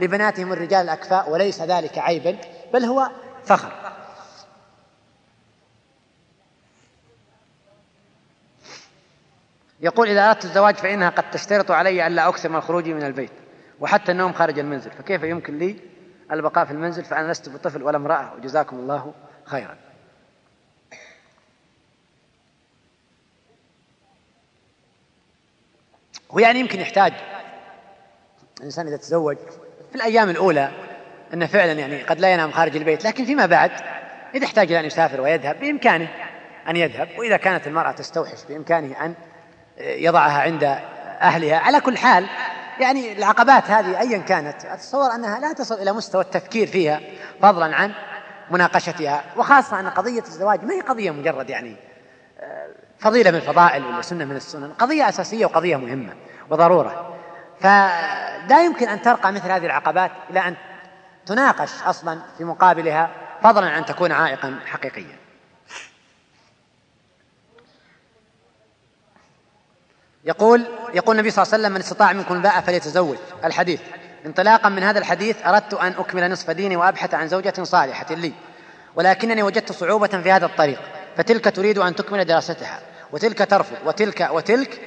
لبناتهم 0.00 0.52
الرجال 0.52 0.84
الأكفاء 0.84 1.30
وليس 1.30 1.62
ذلك 1.62 1.98
عيبا 1.98 2.36
بل 2.72 2.84
هو 2.84 3.10
فخر. 3.44 3.87
يقول 9.80 10.08
إذا 10.08 10.30
أردت 10.30 10.44
الزواج 10.44 10.74
فإنها 10.74 11.08
قد 11.08 11.30
تشترط 11.30 11.70
علي 11.70 12.06
ألا 12.06 12.28
أكثر 12.28 12.48
من 12.48 12.60
خروجي 12.60 12.94
من 12.94 13.02
البيت 13.02 13.32
وحتى 13.80 14.12
النوم 14.12 14.32
خارج 14.32 14.58
المنزل 14.58 14.90
فكيف 14.90 15.22
يمكن 15.22 15.58
لي 15.58 15.76
البقاء 16.32 16.64
في 16.64 16.70
المنزل؟ 16.70 17.04
فأنا 17.04 17.32
لست 17.32 17.48
بطفل 17.48 17.82
ولا 17.82 17.96
امرأة 17.96 18.34
وجزاكم 18.34 18.76
الله 18.76 19.14
خيرا. 19.44 19.76
هو 26.30 26.38
يعني 26.38 26.60
يمكن 26.60 26.80
يحتاج 26.80 27.12
الإنسان 28.58 28.86
إذا 28.86 28.96
تزوج 28.96 29.36
في 29.90 29.94
الأيام 29.94 30.30
الأولى 30.30 30.70
أنه 31.34 31.46
فعلا 31.46 31.72
يعني 31.72 32.02
قد 32.02 32.20
لا 32.20 32.32
ينام 32.32 32.50
خارج 32.50 32.76
البيت 32.76 33.04
لكن 33.04 33.24
فيما 33.24 33.46
بعد 33.46 33.70
إذا 34.34 34.44
احتاج 34.44 34.70
إلى 34.70 34.80
أن 34.80 34.84
يسافر 34.84 35.20
ويذهب 35.20 35.60
بإمكانه 35.60 36.08
أن 36.68 36.76
يذهب 36.76 37.08
وإذا 37.18 37.36
كانت 37.36 37.66
المرأة 37.66 37.92
تستوحش 37.92 38.44
بإمكانه 38.48 39.04
أن 39.04 39.14
يضعها 39.80 40.42
عند 40.42 40.64
أهلها. 41.20 41.58
على 41.58 41.80
كل 41.80 41.98
حال 41.98 42.26
يعني 42.80 43.12
العقبات 43.12 43.70
هذه 43.70 44.00
أيا 44.00 44.18
كانت 44.18 44.64
أتصور 44.64 45.14
أنها 45.14 45.38
لا 45.38 45.52
تصل 45.52 45.74
إلى 45.74 45.92
مستوى 45.92 46.22
التفكير 46.22 46.66
فيها 46.66 47.00
فضلا 47.42 47.76
عن 47.76 47.92
مناقشتها 48.50 49.24
وخاصة 49.36 49.80
أن 49.80 49.88
قضية 49.88 50.20
الزواج 50.20 50.64
ما 50.64 50.74
هي 50.74 50.80
قضية 50.80 51.10
مجرد 51.10 51.50
يعني 51.50 51.76
آه، 52.40 52.68
فضيلة 52.98 53.30
من 53.30 53.36
الفضائل 53.36 53.84
ولا 53.84 54.02
سنة 54.02 54.24
من 54.24 54.36
السنن 54.36 54.72
قضية 54.72 55.08
أساسية 55.08 55.46
وقضية 55.46 55.76
مهمة 55.76 56.12
وضرورة. 56.50 57.16
فلا 57.60 58.64
يمكن 58.64 58.88
أن 58.88 59.02
ترقى 59.02 59.32
مثل 59.32 59.50
هذه 59.50 59.66
العقبات 59.66 60.10
إلى 60.30 60.40
أن 60.40 60.54
تناقش 61.26 61.82
أصلا 61.82 62.18
في 62.38 62.44
مقابلها 62.44 63.10
فضلا 63.42 63.70
عن 63.70 63.84
تكون 63.84 64.12
عائقا 64.12 64.58
حقيقيا. 64.66 65.17
يقول 70.28 70.66
يقول 70.94 71.16
النبي 71.16 71.30
صلى 71.30 71.42
الله 71.42 71.54
عليه 71.54 71.62
وسلم 71.62 71.74
من 71.74 71.80
استطاع 71.80 72.12
منكم 72.12 72.34
الباء 72.34 72.60
فليتزوج. 72.60 73.16
الحديث. 73.44 73.80
انطلاقا 74.26 74.68
من 74.68 74.82
هذا 74.82 74.98
الحديث 74.98 75.46
أردت 75.46 75.74
أن 75.74 75.92
أكمل 75.98 76.30
نصف 76.30 76.50
ديني 76.50 76.76
وأبحث 76.76 77.14
عن 77.14 77.28
زوجة 77.28 77.62
صالحة 77.62 78.14
لي 78.14 78.32
ولكنني 78.96 79.42
وجدت 79.42 79.72
صعوبة 79.72 80.06
في 80.06 80.32
هذا 80.32 80.46
الطريق 80.46 80.80
فتلك 81.16 81.56
تريد 81.56 81.78
أن 81.78 81.94
تكمل 81.94 82.24
دراستها 82.24 82.80
وتلك 83.12 83.50
ترفض 83.50 83.76
وتلك 83.86 84.28
وتلك 84.32 84.80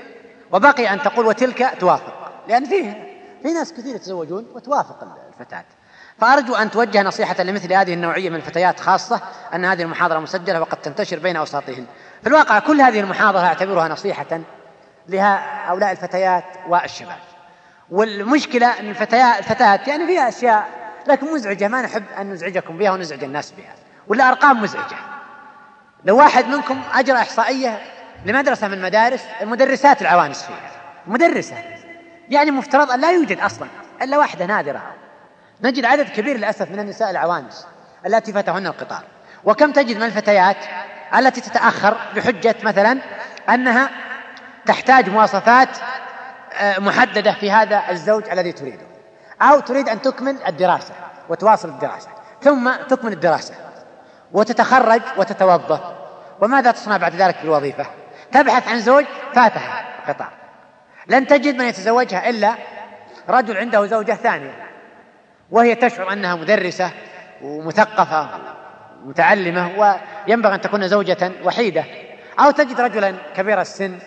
وبقي 0.52 0.94
أن 0.94 1.02
تقول 1.02 1.26
وتلك 1.26 1.74
توافق 1.80 2.32
لأن 2.48 2.66
فيه 2.66 3.08
في 3.44 3.54
ناس 3.54 3.74
كثير 3.74 3.96
يتزوجون 3.96 4.46
وتوافق 4.54 5.18
الفتاة. 5.40 5.66
فأرجو 6.20 6.56
أن 6.56 6.72
توجه 6.72 7.02
نصيحة 7.02 7.44
لمثل 7.44 7.74
هذه 7.74 7.94
النوعية 7.94 8.30
من 8.30 8.36
الفتيات 8.36 8.80
خاصة 8.80 9.22
أن 9.54 9.66
هذه 9.66 9.82
المحاضرة 9.82 10.20
مسجلة 10.20 10.62
وقد 10.62 10.78
تنتشر 10.82 11.20
بين 11.20 11.36
أوساطهن. 11.36 11.86
في 12.22 12.28
الواقع 12.28 12.60
كل 12.60 12.82
هذه 12.82 13.00
المحاضرة 13.00 13.40
أعتبرها 13.40 13.88
نصيحة 13.88 14.42
لهؤلاء 15.12 15.92
الفتيات 15.92 16.44
والشباب. 16.68 17.18
والمشكلة 17.90 18.80
أن 18.80 18.90
الفتيات 18.90 19.40
الفتاة 19.40 19.80
يعني 19.88 20.06
فيها 20.08 20.30
أشياء 20.30 20.68
لكن 21.08 21.34
مزعجة. 21.34 21.68
ما 21.68 21.82
نحب 21.82 22.04
أن 22.20 22.30
نزعجكم 22.32 22.78
بها 22.78 22.92
ونزعج 22.92 23.24
الناس 23.24 23.52
بها. 23.52 23.74
ولا 24.08 24.30
أرقام 24.30 24.62
مزعجة. 24.62 24.96
لو 26.06 26.18
واحد 26.18 26.48
منكم 26.48 26.82
أجرى 26.94 27.18
إحصائية 27.18 27.82
لمدرسة 28.26 28.68
من 28.68 28.74
المدارس 28.74 29.24
المدرسات 29.42 30.02
العوانس 30.02 30.44
فيها. 30.44 30.72
مدرسة. 31.08 31.56
يعني 32.30 32.52
مفترض 32.52 32.92
أن 32.92 33.00
لا 33.02 33.12
يوجد 33.12 33.40
أصلا 33.40 33.68
إلا 34.02 34.18
واحدة 34.18 34.46
نادرة. 34.46 34.82
نجد 35.64 35.86
عدد 35.86 36.10
كبير 36.10 36.38
للأسف 36.38 36.72
من 36.72 36.80
النساء 36.80 37.10
العوانس 37.10 37.68
التي 38.06 38.34
فتهن 38.34 38.68
القطار. 38.68 39.04
وكم 39.44 39.72
تجد 39.72 39.98
من 39.98 40.04
الفتيات 40.04 40.58
التي 41.18 41.42
تتأخر 41.42 41.98
بحجة 42.16 42.56
مثلا 42.64 42.98
أنها 43.50 43.90
تحتاج 44.72 45.10
مواصفات 45.10 45.70
آه، 46.54 46.80
محددة 46.80 47.34
في 47.34 47.52
هذا 47.52 47.84
الزوج 47.90 48.30
الذي 48.30 48.52
تريده. 48.52 48.86
أو 49.42 49.60
تريد 49.60 49.90
أن 49.90 50.02
تكمل 50.02 50.38
الدراسة 50.48 50.94
وتواصل 51.30 51.70
الدراسة 51.70 52.10
ثم 52.42 52.72
تكمل 52.90 53.14
الدراسة 53.14 53.54
وتتخرج 54.32 55.02
وتتوظف. 55.18 55.80
وماذا 56.42 56.72
تصنع 56.72 56.98
بعد 56.98 57.16
ذلك 57.16 57.36
في 57.36 57.44
الوظيفة 57.44 57.86
تبحث 58.32 58.68
عن 58.68 58.80
زوج 58.80 59.06
فاتها 59.34 59.86
قطار 60.08 60.30
لن 61.08 61.28
تجد 61.28 61.56
من 61.56 61.66
يتزوجها 61.66 62.30
إلا 62.30 62.56
رجل 63.30 63.58
عنده 63.58 63.86
زوجة 63.86 64.14
ثانية 64.14 64.68
وهي 65.52 65.76
تشعر 65.76 66.14
أنها 66.14 66.36
مدرسة 66.36 66.92
ومثقفة 67.42 68.30
متعلمة 69.04 69.72
وينبغي 70.28 70.56
أن 70.56 70.62
تكون 70.62 70.88
زوجة 70.88 71.32
وحيدة. 71.44 71.84
أو 72.40 72.52
تجد 72.52 72.82
رجلا 72.82 73.16
كبير 73.36 73.62
السن 73.62 74.00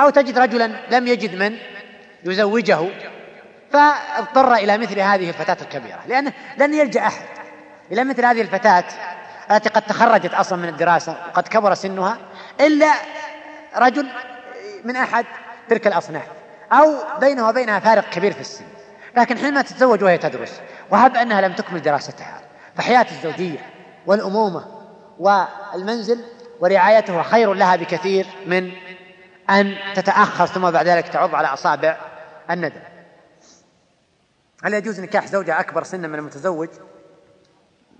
أو 0.00 0.10
تجد 0.10 0.38
رجلا 0.38 0.70
لم 0.90 1.06
يجد 1.06 1.34
من 1.34 1.56
يزوجه 2.24 2.78
فاضطر 3.72 4.54
إلى 4.54 4.78
مثل 4.78 5.00
هذه 5.00 5.28
الفتاة 5.28 5.56
الكبيرة 5.62 6.00
لأنه 6.06 6.32
لن 6.58 6.74
يلجأ 6.74 7.06
أحد 7.06 7.26
إلى 7.92 8.04
مثل 8.04 8.24
هذه 8.24 8.40
الفتاة 8.40 8.84
التي 9.50 9.68
قد 9.68 9.82
تخرجت 9.82 10.34
أصلا 10.34 10.58
من 10.58 10.68
الدراسة 10.68 11.16
وقد 11.28 11.48
كبر 11.48 11.74
سنها 11.74 12.18
إلا 12.60 12.92
رجل 13.76 14.06
من 14.84 14.96
أحد 14.96 15.24
تلك 15.68 15.86
الأصناف 15.86 16.26
أو 16.72 16.94
بينه 17.20 17.48
وبينها 17.48 17.78
فارق 17.78 18.10
كبير 18.10 18.32
في 18.32 18.40
السن. 18.40 18.64
لكن 19.16 19.38
حينما 19.38 19.62
تتزوج 19.62 20.04
وهي 20.04 20.18
تدرس 20.18 20.60
وهب 20.90 21.16
أنها 21.16 21.40
لم 21.40 21.52
تكمل 21.52 21.82
دراستها 21.82 22.40
فحياة 22.76 23.06
الزوجية 23.10 23.58
والأمومة 24.06 24.64
والمنزل 25.18 26.20
ورعايته 26.60 27.22
خير 27.22 27.54
لها 27.54 27.76
بكثير 27.76 28.26
من 28.46 28.70
أن 29.50 29.76
تتأخر 29.94 30.46
ثم 30.46 30.70
بعد 30.70 30.86
ذلك 30.86 31.08
تعض 31.08 31.34
على 31.34 31.48
أصابع 31.48 31.98
الندم. 32.50 32.80
هل 34.64 34.74
يجوز 34.74 35.00
نكاح 35.00 35.26
زوجة 35.26 35.60
أكبر 35.60 35.82
سنا 35.82 36.08
من 36.08 36.14
المتزوج؟ 36.14 36.68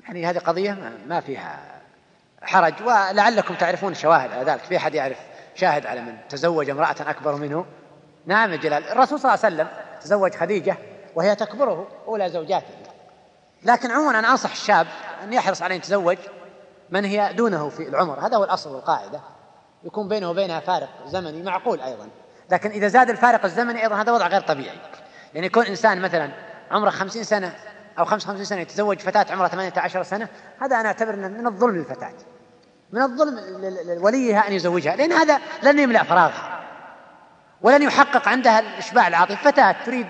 يعني 0.04 0.26
هذه 0.26 0.38
قضية 0.38 0.92
ما 1.06 1.20
فيها 1.20 1.80
حرج 2.42 2.74
ولعلكم 2.82 3.54
تعرفون 3.54 3.94
شواهد 3.94 4.32
على 4.32 4.44
ذلك. 4.44 4.60
في 4.60 4.76
أحد 4.76 4.94
يعرف 4.94 5.18
شاهد 5.54 5.86
على 5.86 6.00
من 6.00 6.16
تزوج 6.28 6.70
امرأة 6.70 6.96
أكبر 7.00 7.36
منه؟ 7.36 7.66
نعم 8.26 8.52
يا 8.52 8.56
جلال 8.56 8.88
الرسول 8.88 9.20
صلى 9.20 9.34
الله 9.34 9.44
عليه 9.44 9.54
وسلم 9.54 9.68
تزوج 10.00 10.34
خديجة 10.34 10.76
وهي 11.14 11.34
تكبره 11.34 11.88
أولى 12.06 12.30
زوجاته. 12.30 12.74
لكن 13.64 13.90
عموما 13.90 14.18
أنا 14.18 14.30
أنصح 14.30 14.50
الشاب 14.50 14.86
أن 15.22 15.32
يحرص 15.32 15.62
على 15.62 15.74
أن 15.74 15.78
يتزوج 15.78 16.18
من 16.90 17.04
هي 17.04 17.32
دونه 17.32 17.68
في 17.68 17.88
العمر. 17.88 18.26
هذا 18.26 18.36
هو 18.36 18.44
الأصل 18.44 18.74
والقاعدة. 18.74 19.20
يكون 19.85 20.09
بينه 20.09 20.31
وبينها 20.31 20.61
فارق 20.61 20.89
زمني 21.06 21.43
معقول 21.43 21.81
أيضا. 21.81 22.09
لكن 22.51 22.70
إذا 22.70 22.89
زاد 22.89 23.11
الفارق 23.11 23.44
الزمني 23.44 23.82
أيضا 23.82 23.97
هذا 23.97 24.12
وضع 24.12 24.27
غير 24.27 24.40
طبيعي. 24.40 24.78
يعني 25.35 25.47
يكون 25.47 25.66
إنسان 25.66 26.02
مثلا 26.02 26.31
عمره 26.70 26.90
خمسين 26.90 27.24
سنة 27.24 27.52
أو 27.98 28.05
خمس 28.05 28.24
خمسين 28.24 28.44
سنة 28.44 28.61
يتزوج 28.61 28.98
فتاة 28.98 29.27
عمرها 29.32 29.48
ثمانية 29.48 29.73
عشر 29.77 30.02
سنة 30.02 30.28
هذا 30.61 30.81
أنا 30.81 30.89
أعتبر 30.89 31.15
أنه 31.15 31.28
من 31.28 31.47
الظلم 31.47 31.77
للفتاة. 31.77 32.12
من 32.93 33.02
الظلم 33.02 33.40
لوليها 33.86 34.48
أن 34.48 34.52
يزوجها. 34.52 34.97
لأن 34.97 35.12
هذا 35.12 35.40
لن 35.62 35.78
يملأ 35.78 36.02
فراغها. 36.02 36.61
ولن 37.62 37.82
يحقق 37.82 38.28
عندها 38.28 38.61
الإشباع 38.61 39.09
العاطفي. 39.09 39.36
فتاة 39.36 39.77
تريد 39.86 40.06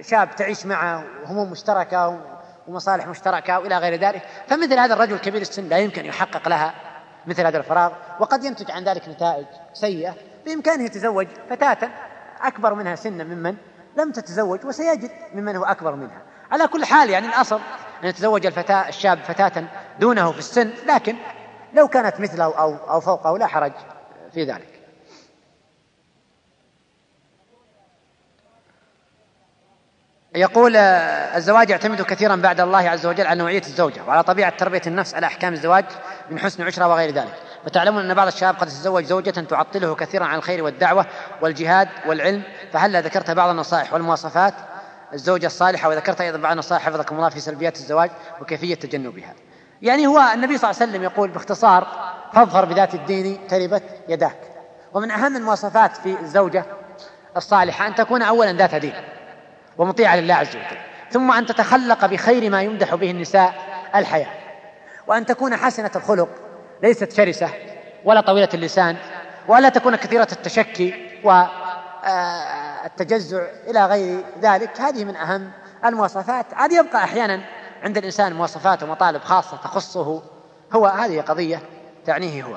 شاب 0.00 0.36
تعيش 0.36 0.66
معه 0.66 1.04
وهموم 1.22 1.50
مشتركة 1.50 2.20
ومصالح 2.68 3.06
مشتركة 3.06 3.58
وإلى 3.58 3.78
غير 3.78 4.00
ذلك. 4.00 4.22
فمثل 4.48 4.78
هذا 4.78 4.94
الرجل 4.94 5.18
كبير 5.18 5.40
السن 5.40 5.68
لا 5.68 5.78
يمكن 5.78 6.04
يحقق 6.04 6.48
لها 6.48 6.74
مثل 7.26 7.46
هذا 7.46 7.58
الفراغ 7.58 7.92
وقد 8.20 8.44
ينتج 8.44 8.70
عن 8.70 8.84
ذلك 8.84 9.08
نتائج 9.08 9.46
سيئة. 9.72 10.14
بإمكانه 10.46 10.84
يتزوج 10.84 11.26
فتاة 11.50 11.90
أكبر 12.40 12.74
منها 12.74 12.94
سنا 12.94 13.24
ممن 13.24 13.56
لم 13.96 14.12
تتزوج 14.12 14.64
وسيجد 14.64 15.10
ممن 15.34 15.56
هو 15.56 15.64
أكبر 15.64 15.94
منها. 15.94 16.22
على 16.52 16.68
كل 16.68 16.84
حال 16.84 17.10
يعني 17.10 17.26
الأصل 17.26 17.60
أن 18.02 18.08
يتزوج 18.08 18.46
الفتاة 18.46 18.88
الشاب 18.88 19.18
فتاة 19.18 19.64
دونه 20.00 20.32
في 20.32 20.38
السن 20.38 20.70
لكن 20.86 21.16
لو 21.74 21.88
كانت 21.88 22.20
مثله 22.20 22.44
أو 22.44 22.74
أو 22.74 23.00
فوقه 23.00 23.38
لا 23.38 23.46
حرج 23.46 23.72
في 24.34 24.44
ذلك. 24.44 24.68
يقول 30.34 30.76
الزواج 30.76 31.70
يعتمد 31.70 32.02
كثيرا 32.02 32.36
بعد 32.36 32.60
الله 32.60 32.90
عز 32.90 33.06
وجل 33.06 33.26
على 33.26 33.38
نوعية 33.38 33.62
الزوجة 33.62 34.04
وعلى 34.04 34.22
طبيعة 34.22 34.56
تربية 34.56 34.82
النفس 34.86 35.14
على 35.14 35.26
أحكام 35.26 35.52
الزواج. 35.52 35.84
من 36.30 36.38
حسن 36.38 36.62
عشرة 36.62 36.88
وغير 36.88 37.14
ذلك. 37.14 37.34
وتعلمون 37.66 38.10
أن 38.10 38.14
بعض 38.14 38.26
الشباب 38.26 38.54
قد 38.54 38.66
يتزوج 38.66 39.04
زوجة 39.04 39.30
تعطله 39.30 39.94
كثيرا 39.94 40.24
عن 40.24 40.38
الخير 40.38 40.64
والدعوة 40.64 41.06
والجهاد 41.42 41.88
والعلم. 42.06 42.42
فهل 42.72 43.02
ذكرت 43.02 43.30
بعض 43.30 43.50
النصائح 43.50 43.92
والمواصفات؟ 43.92 44.54
الزوجة 45.12 45.46
الصالحة 45.46 45.88
وذكرت 45.88 46.20
أيضا 46.20 46.38
بعض 46.38 46.52
النصائح 46.52 46.82
حفظكم 46.82 47.16
الله 47.16 47.28
في 47.28 47.40
سلبيات 47.40 47.76
الزواج 47.76 48.10
وكيفية 48.40 48.74
تجنبها. 48.74 49.34
يعني 49.82 50.06
هو 50.06 50.20
النبي 50.34 50.58
صلى 50.58 50.70
الله 50.70 50.82
عليه 50.82 50.90
وسلم 50.90 51.02
يقول 51.02 51.30
باختصار 51.30 51.86
فاظفر 52.32 52.64
بذات 52.64 52.94
الدين 52.94 53.46
تربت 53.46 53.82
يداك. 54.08 54.36
ومن 54.94 55.10
أهم 55.10 55.36
المواصفات 55.36 55.96
في 55.96 56.20
الزوجة 56.20 56.64
الصالحة 57.36 57.86
أن 57.86 57.94
تكون 57.94 58.22
أولا 58.22 58.52
ذات 58.52 58.74
دين 58.74 58.94
ومطيعة 59.78 60.16
لله 60.16 60.34
عز 60.34 60.56
وجل 60.56 60.78
ثم 61.10 61.32
أن 61.32 61.46
تتخلق 61.46 62.06
بخير 62.06 62.50
ما 62.50 62.62
يمدح 62.62 62.94
به 62.94 63.10
النساء 63.10 63.54
الحياة. 63.94 64.41
وأن 65.06 65.26
تكون 65.26 65.56
حسنة 65.56 65.90
الخلق. 65.96 66.28
ليست 66.82 67.12
شرسة 67.12 67.50
ولا 68.04 68.20
طويلة 68.20 68.48
اللسان 68.54 68.96
ولا 69.48 69.68
تكون 69.68 69.96
كثيرة 69.96 70.28
التشكي 70.32 70.94
والتجزع 72.04 73.42
إلى 73.66 73.86
غير 73.86 74.24
ذلك. 74.40 74.80
هذه 74.80 75.04
من 75.04 75.16
أهم 75.16 75.50
المواصفات. 75.84 76.54
عاد 76.54 76.72
يبقى 76.72 77.04
أحيانا 77.04 77.40
عند 77.82 77.98
الإنسان 77.98 78.32
مواصفات 78.32 78.82
ومطالب 78.82 79.20
خاصة 79.22 79.56
تخصه. 79.56 80.22
هو 80.72 80.86
هذه 80.86 81.20
قضية 81.20 81.62
تعنيه 82.06 82.42
هو. 82.44 82.56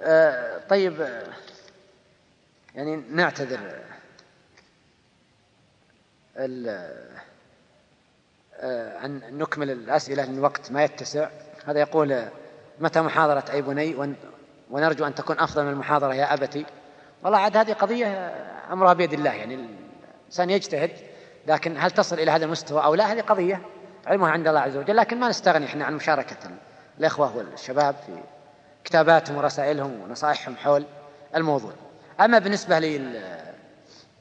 آه، 0.00 0.58
طيب 0.68 1.00
آه، 1.00 1.26
يعني 2.74 2.96
نعتذر. 2.96 3.58
آه، 3.58 3.91
أن 9.04 9.20
نكمل 9.38 9.70
الأسئلة 9.70 10.24
لأن 10.24 10.38
الوقت 10.38 10.72
ما 10.72 10.84
يتسع. 10.84 11.28
هذا 11.66 11.80
يقول 11.80 12.24
متى 12.80 13.00
محاضرة 13.00 13.44
أي 13.52 13.62
بني؟ 13.62 14.14
ونرجو 14.70 15.06
أن 15.06 15.14
تكون 15.14 15.38
أفضل 15.38 15.64
من 15.64 15.70
المحاضرة 15.70 16.14
يا 16.14 16.34
أبتي. 16.34 16.66
والله 17.22 17.38
عاد 17.38 17.56
هذه 17.56 17.72
قضية 17.72 18.34
أمرها 18.72 18.92
بيد 18.92 19.12
الله 19.12 19.32
يعني 19.32 19.54
الإنسان 20.24 20.50
يجتهد 20.50 20.90
لكن 21.46 21.76
هل 21.78 21.90
تصل 21.90 22.18
إلى 22.18 22.30
هذا 22.30 22.44
المستوى 22.44 22.84
أو 22.84 22.94
لا؟ 22.94 23.12
هذه 23.12 23.20
قضية 23.20 23.62
علمها 24.06 24.30
عند 24.30 24.48
الله 24.48 24.60
عز 24.60 24.76
وجل 24.76 24.96
لكن 24.96 25.20
ما 25.20 25.28
نستغني 25.28 25.66
إحنا 25.66 25.84
عن 25.84 25.94
مشاركة 25.94 26.36
الإخوة 26.98 27.36
والشباب 27.36 27.94
في 28.06 28.22
كتاباتهم 28.84 29.36
ورسائلهم 29.36 30.00
ونصائحهم 30.00 30.56
حول 30.56 30.86
الموضوع. 31.36 31.72
أما 32.20 32.38
بالنسبة 32.38 32.78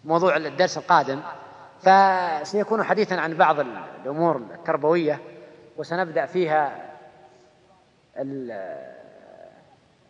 لموضوع 0.03 0.37
الدرس 0.37 0.77
القادم 0.77 1.21
فسيكون 1.83 2.83
حديثا 2.83 3.15
عن 3.15 3.33
بعض 3.33 3.59
الأمور 4.05 4.35
التربوية 4.35 5.19
وسنبدأ 5.77 6.25
فيها 6.25 6.71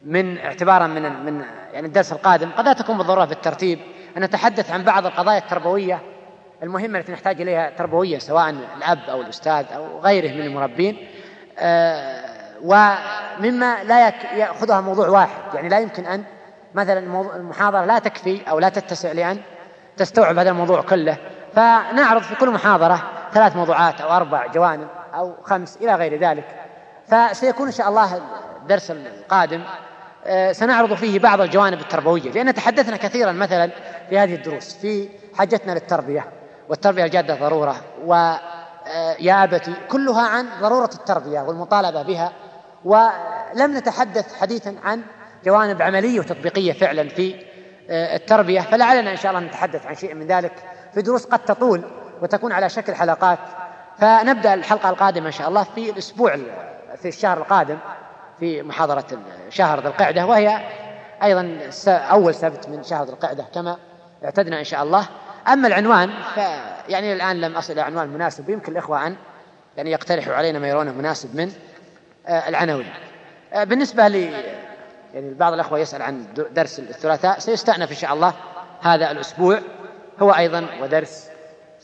من 0.06 0.38
اعتبارا 0.38 0.88
من 0.88 1.26
من 1.26 1.46
يعني 1.74 1.88
الدرس 1.88 2.12
القادم. 2.12 2.50
قد 2.52 2.66
لا 2.66 2.74
تكون 2.74 2.98
بالضرورة 2.98 3.26
بالترتيب 3.26 3.80
ان 4.18 4.24
نتحدث 4.24 4.72
عن 4.72 4.84
بعض 4.84 5.06
القضايا 5.06 5.38
التربوية 5.38 6.02
المهمة 6.64 7.00
التي 7.00 7.12
نحتاج 7.12 7.42
إليها 7.42 7.70
تربويه 7.70 8.18
سواء 8.18 8.50
الأب 8.50 9.00
أو 9.10 9.22
الأستاذ 9.22 9.66
أو 9.76 10.00
غيره 10.00 10.34
من 10.34 10.42
المربين. 10.42 11.08
آه، 11.60 12.22
ومما 12.64 13.84
لا 13.84 14.08
يأخذها 14.36 14.82
موضوع 14.82 15.10
واحد. 15.10 15.56
يعني 15.56 15.70
لا 15.70 15.80
يمكن 15.80 16.06
أن 16.06 16.24
مثلا 16.74 17.00
المحاضرة 17.36 17.86
لا 17.86 18.00
تكفي 18.00 18.50
أو 18.50 18.60
لا 18.60 18.70
تتسع 18.70 19.12
لأن 19.12 19.38
تستوعب 19.98 20.38
هذا 20.38 20.50
الموضوع 20.50 20.82
كله. 20.82 21.18
فنعرض 21.56 22.22
في 22.22 22.36
كل 22.36 22.50
محاضرة 22.50 23.02
ثلاث 23.34 23.56
موضوعات 23.56 24.02
أو 24.02 24.10
أربع 24.10 24.48
جوانب 24.48 24.88
أو 25.14 25.36
خمس 25.44 25.78
إلى 25.78 25.96
غير 25.96 26.20
ذلك. 26.20 26.46
فسيكون 27.08 27.66
إن 27.66 27.72
شاء 27.72 27.90
الله 27.90 28.22
الدرس 28.62 28.92
القادم 28.92 29.64
آه، 30.26 30.52
سنعرض 30.52 30.94
فيه 30.94 31.20
بعض 31.20 31.42
الجوانب 31.42 31.80
التربوية 31.80 32.32
لأن 32.32 32.54
تحدثنا 32.54 32.98
كثيرا 32.98 33.32
مثلا 33.32 33.72
في 34.10 34.20
هذه 34.20 34.36
الدروس 34.36 34.74
في 34.74 35.10
حاجتنا 35.34 35.72
للتربية 35.72 36.26
والتربية 36.70 37.04
الجادة 37.06 37.36
ضرورة 37.36 37.76
ويا 38.06 38.40
آه، 39.34 39.44
ابتي 39.44 39.74
كلها 39.90 40.28
عن 40.28 40.46
ضرورة 40.62 40.90
التربية 40.94 41.40
والمطالبة 41.40 42.02
بها 42.02 42.32
ولم 42.86 43.78
نتحدث 43.78 44.36
حديثا 44.36 44.76
عن 44.84 45.02
جوانب 45.46 45.82
عملية 45.82 46.20
وتطبيقية 46.20 46.74
فعلا 46.74 47.10
في 47.10 47.36
آه، 47.90 48.16
التربية 48.16 48.62
فلعلنا 48.62 49.12
إن 49.12 49.18
شاء 49.18 49.32
الله 49.32 49.48
نتحدث 49.48 49.86
عن 49.86 49.96
شيء 49.96 50.16
من 50.16 50.28
ذلك. 50.28 50.54
في 50.94 51.02
دروس 51.02 51.26
قد 51.26 51.40
تطول 51.40 51.84
وتكون 52.22 52.52
على 52.52 52.70
شكل 52.70 52.96
حلقات. 52.96 53.40
فنبدأ 53.98 54.54
الحلقة 54.54 54.90
القادمة 54.90 55.28
إن 55.28 55.32
شاء 55.32 55.50
الله 55.50 55.64
في 55.64 55.90
الأسبوع 55.90 56.38
في 56.98 57.08
الشهر 57.08 57.38
القادم 57.38 57.78
في 58.40 58.62
محاضرة 58.62 59.06
شهر 59.50 59.80
ذي 59.80 59.88
القعدة 59.88 60.26
وهي 60.26 60.62
أيضا 61.24 61.60
أول 61.88 62.36
سبت 62.36 62.70
من 62.70 62.84
شهر 62.84 63.06
ذي 63.06 63.12
القعدة 63.12 63.46
كما 63.54 63.78
اعتدنا 64.26 64.60
إن 64.60 64.64
شاء 64.64 64.84
الله. 64.84 65.08
أما 65.48 65.68
العنوان 65.68 66.12
فيعني 66.36 67.14
الآن 67.14 67.42
لم 67.42 67.56
أصل 67.56 67.74
إلى 67.74 67.82
عنوان 67.82 68.10
مناسب 68.10 68.50
يمكن 68.50 68.72
الإخوة 68.72 69.08
أن 69.08 69.16
يعني 69.78 69.92
يقترحوا 69.92 70.34
علينا 70.34 70.60
ما 70.60 70.68
يرونه 70.68 70.92
مناسب 70.92 71.36
من 71.36 71.52
آه، 72.28 72.50
العناوين. 72.50 72.90
آه، 73.54 73.64
بالنسبة 73.64 74.08
لي 74.08 74.32
يعني 75.14 75.34
بعض 75.34 75.54
الأخوة 75.54 75.80
يسأل 75.80 76.02
عن 76.02 76.26
درس 76.52 76.80
الثلاثاء 76.80 77.40
سيستأنف 77.40 77.92
إن 77.92 77.96
شاء 77.96 78.14
الله 78.14 78.34
هذا 78.82 79.12
الأسبوع. 79.12 79.60
هو 80.22 80.32
أيضا 80.32 80.68
ودرس 80.82 81.30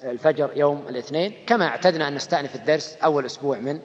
الفجر 0.04 0.50
يوم 0.56 0.86
الاثنين 0.90 1.46
كما 1.48 1.68
اعتدنا 1.68 2.08
أن 2.08 2.16
نستأنف 2.16 2.56
الدرس 2.56 2.98
أول 3.04 3.26
أسبوع 3.26 3.58
من 3.58 3.80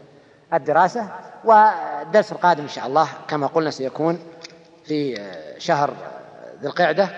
الدراسة 0.54 1.08
والدرس 1.44 2.32
القادم 2.32 2.62
إن 2.62 2.68
شاء 2.68 2.86
الله 2.86 3.08
كما 3.28 3.46
قلنا 3.46 3.70
سيكون 3.70 4.18
في 4.84 5.28
شهر 5.58 5.94
ذي 6.60 6.66
القعدة 6.66 7.08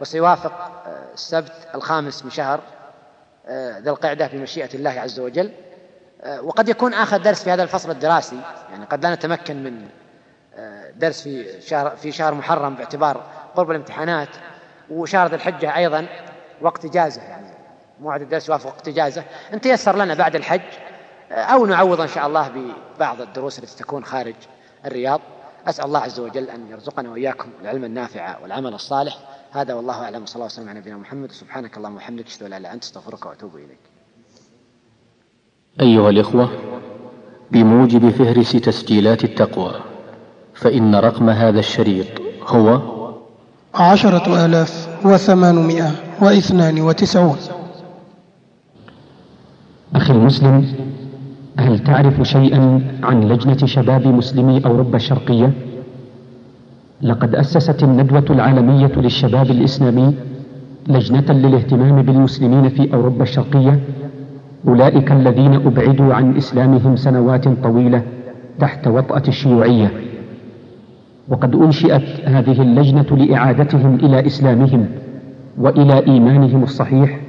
وسيوافق 0.00 0.82
السبت 1.14 1.52
الخامس 1.74 2.24
من 2.24 2.30
شهر 2.30 2.60
ذي 3.50 3.90
القعدة 3.90 4.26
بمشيئة 4.26 4.74
الله 4.74 4.90
عز 4.90 5.20
وجل. 5.20 5.50
وقد 6.42 6.68
يكون 6.68 6.94
آخر 6.94 7.16
درس 7.16 7.44
في 7.44 7.50
هذا 7.50 7.62
الفصل 7.62 7.90
الدراسي 7.90 8.40
يعني 8.70 8.84
قد 8.84 9.06
لا 9.06 9.14
نتمكن 9.14 9.64
من 9.64 9.88
درس 10.96 11.22
في 11.22 11.60
شهر 11.60 11.90
في 11.90 12.12
شهر 12.12 12.34
محرم 12.34 12.74
باعتبار 12.74 13.22
قرب 13.54 13.70
الامتحانات 13.70 14.28
وشهر 14.90 15.26
ذي 15.28 15.36
الحجة 15.36 15.76
أيضا. 15.76 16.06
وقت 16.64 16.84
إجازة 16.84 17.22
يعني. 17.22 17.46
موعد 18.00 18.22
الدرس 18.22 18.48
يوافق 18.48 18.66
وقت 18.66 18.88
إجازة. 18.88 19.24
إن 19.52 19.60
تيسر 19.60 19.96
لنا 19.96 20.14
بعد 20.14 20.36
الحج 20.36 20.60
أو 21.30 21.66
نعوض 21.66 22.00
إن 22.00 22.08
شاء 22.08 22.26
الله 22.26 22.48
ببعض 22.96 23.20
الدروس 23.20 23.58
التي 23.58 23.76
تكون 23.76 24.04
خارج 24.04 24.34
الرياض. 24.86 25.20
أسأل 25.66 25.84
الله 25.84 26.00
عز 26.00 26.20
وجل 26.20 26.50
أن 26.50 26.70
يرزقنا 26.70 27.10
وإياكم 27.10 27.48
العلم 27.62 27.84
النافع 27.84 28.38
والعمل 28.42 28.74
الصالح. 28.74 29.18
هذا 29.52 29.74
والله 29.74 30.04
أعلم. 30.04 30.22
وصلى 30.22 30.34
الله 30.34 30.46
وسلم 30.46 30.68
على 30.68 30.80
نبينا 30.80 30.96
محمد. 30.96 31.32
سبحانك 31.32 31.76
اللهم 31.76 31.94
وبحمدك 31.94 32.26
أشهد 32.26 32.42
أن 32.42 32.50
لا 32.50 32.56
إله 32.56 32.66
إلا 32.68 32.74
أنت 32.74 32.84
أستغفرك 32.84 33.26
وأتوب 33.26 33.56
إليك. 33.56 33.78
أيها 35.80 36.10
الإخوة 36.10 36.50
بموجب 37.50 38.10
فهرس 38.10 38.52
تسجيلات 38.52 39.24
التقوى 39.24 39.80
فإن 40.54 40.94
رقم 40.94 41.30
هذا 41.30 41.58
الشريط 41.58 42.06
هو 42.42 42.80
عشرة 43.74 44.44
آلاف 44.44 44.93
وثمانمائة 45.04 45.90
واثنان 46.22 46.80
وتسعون 46.80 47.36
أخي 49.96 50.12
المسلم 50.12 50.66
هل 51.58 51.78
تعرف 51.78 52.22
شيئا 52.22 52.80
عن 53.02 53.20
لجنة 53.20 53.56
شباب 53.56 54.06
مسلمي 54.06 54.64
أوروبا 54.66 54.96
الشرقية؟ 54.96 55.52
لقد 57.02 57.34
أسست 57.34 57.82
الندوة 57.82 58.24
العالمية 58.30 58.92
للشباب 58.96 59.50
الإسلامي 59.50 60.14
لجنة 60.88 61.32
للاهتمام 61.32 62.02
بالمسلمين 62.02 62.68
في 62.68 62.94
أوروبا 62.94 63.22
الشرقية 63.22 63.80
أولئك 64.68 65.12
الذين 65.12 65.54
أبعدوا 65.54 66.14
عن 66.14 66.36
إسلامهم 66.36 66.96
سنوات 66.96 67.48
طويلة 67.48 68.02
تحت 68.60 68.86
وطأة 68.86 69.22
الشيوعية 69.28 69.92
وقد 71.28 71.54
أنشئت 71.54 72.02
هذه 72.28 72.62
اللجنة 72.62 73.16
لإعادتهم 73.16 73.94
إلى 73.94 74.26
إسلامهم 74.26 74.86
وإلى 75.58 76.06
إيمانهم 76.06 76.62
الصحيح 76.62 77.20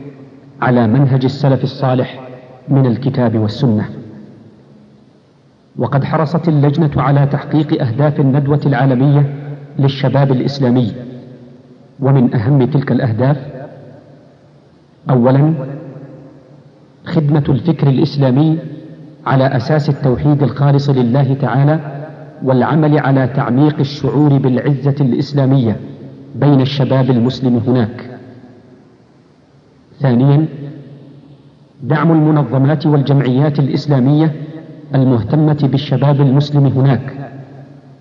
على 0.61 0.87
منهج 0.87 1.25
السلف 1.25 1.63
الصالح 1.63 2.19
من 2.69 2.85
الكتاب 2.85 3.37
والسنة. 3.37 3.89
وقد 5.77 6.03
حرصت 6.03 6.47
اللجنة 6.47 6.91
على 6.97 7.25
تحقيق 7.25 7.81
أهداف 7.81 8.19
الندوة 8.19 8.61
العالمية 8.65 9.33
للشباب 9.79 10.31
الإسلامي. 10.31 10.93
ومن 11.99 12.33
أهم 12.35 12.63
تلك 12.65 12.91
الأهداف 12.91 13.37
اولا 15.09 15.53
خدمة 17.05 17.43
الفكر 17.49 17.87
الإسلامي 17.87 18.57
على 19.25 19.47
أساس 19.47 19.89
التوحيد 19.89 20.43
الخالص 20.43 20.89
لله 20.89 21.33
تعالى 21.41 21.94
والعمل 22.43 22.99
على 22.99 23.27
تعميق 23.27 23.79
الشعور 23.79 24.37
بالعزة 24.37 24.95
الإسلامية 25.01 25.79
بين 26.35 26.61
الشباب 26.61 27.09
المسلم 27.09 27.61
هناك. 27.67 28.19
ثانيا 29.99 30.45
دعم 31.83 32.11
المنظمات 32.11 32.85
والجمعيات 32.85 33.59
الإسلامية 33.59 34.31
المهتمة 34.95 35.69
بالشباب 35.71 36.21
المسلم 36.21 36.65
هناك 36.65 37.31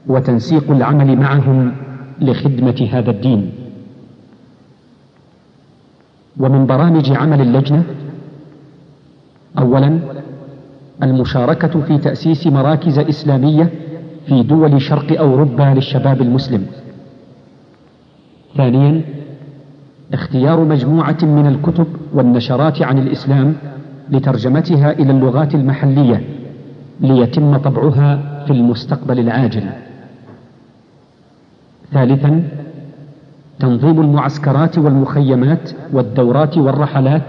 وتنسيق 0.07 0.71
العمل 0.71 1.17
معهم 1.17 1.73
لخدمة 2.21 2.89
هذا 2.93 3.11
الدين. 3.11 3.53
ومن 6.41 6.67
برامج 6.67 7.13
عمل 7.13 7.41
اللجنة 7.41 7.83
اولا 9.59 9.99
المشاركة 11.03 11.81
في 11.81 11.99
تأسيس 11.99 12.47
مراكز 12.47 12.99
إسلامية 12.99 13.71
في 14.27 14.43
دول 14.43 14.83
شرق 14.83 15.21
أوروبا 15.21 15.63
للشباب 15.63 16.23
المسلم. 16.23 16.67
ثانيا 18.57 19.03
اختيار 20.13 20.65
مجموعة 20.65 21.19
من 21.23 21.47
الكتب 21.47 21.87
والنشرات 22.13 22.83
عن 22.83 22.99
الإسلام 22.99 23.55
لترجمتها 24.11 24.91
إلى 24.93 25.13
اللغات 25.13 25.55
المحلية 25.55 26.23
ليتم 27.01 27.57
طبعها 27.57 28.45
في 28.47 28.53
المستقبل 28.53 29.19
العاجل. 29.19 29.65
ثالثا 31.93 32.43
تنظيم 33.61 34.01
المعسكرات 34.01 34.79
والمخيمات 34.79 35.71
والدورات 35.93 36.59
والرحلات 36.59 37.23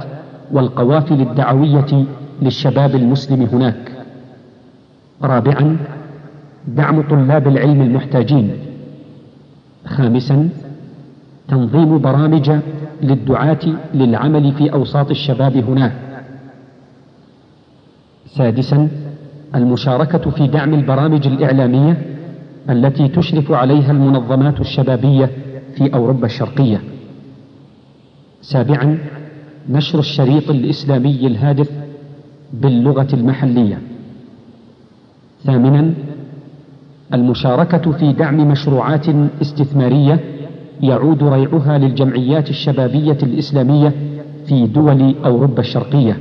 والقوافل 0.51 1.21
الدعوية 1.21 2.05
للشباب 2.41 2.95
المسلم 2.95 3.41
هناك. 3.53 3.91
رابعا 5.21 5.77
دعم 6.67 7.01
طلاب 7.01 7.47
العلم 7.47 7.81
المحتاجين. 7.81 8.51
خامسا 9.85 10.49
تنظيم 11.47 11.97
برامج 11.99 12.51
للدعاة 13.01 13.59
للعمل 13.93 14.51
في 14.51 14.73
أوساط 14.73 15.09
الشباب 15.09 15.57
هناك 15.57 15.93
سادسا 18.27 18.89
المشاركة 19.55 20.29
في 20.29 20.47
دعم 20.47 20.73
البرامج 20.73 21.27
الإعلامية 21.27 22.01
التي 22.69 23.07
تشرف 23.07 23.51
عليها 23.51 23.91
المنظمات 23.91 24.59
الشبابية 24.59 25.29
في 25.75 25.93
أوروبا 25.93 26.25
الشرقية. 26.25 26.81
سابعا 28.41 28.97
نشر 29.69 29.99
الشريط 29.99 30.49
الإسلامي 30.49 31.27
الهادف 31.27 31.69
باللغة 32.53 33.07
المحلية. 33.13 33.81
ثامنا 35.43 35.93
المشاركة 37.13 37.91
في 37.91 38.13
دعم 38.13 38.47
مشروعات 38.47 39.05
استثمارية 39.41 40.19
يعود 40.81 41.23
ريعها 41.23 41.77
للجمعيات 41.77 42.49
الشبابية 42.49 43.17
الإسلامية 43.23 43.93
في 44.47 44.67
دول 44.67 45.15
أوروبا 45.25 45.59
الشرقية. 45.59 46.19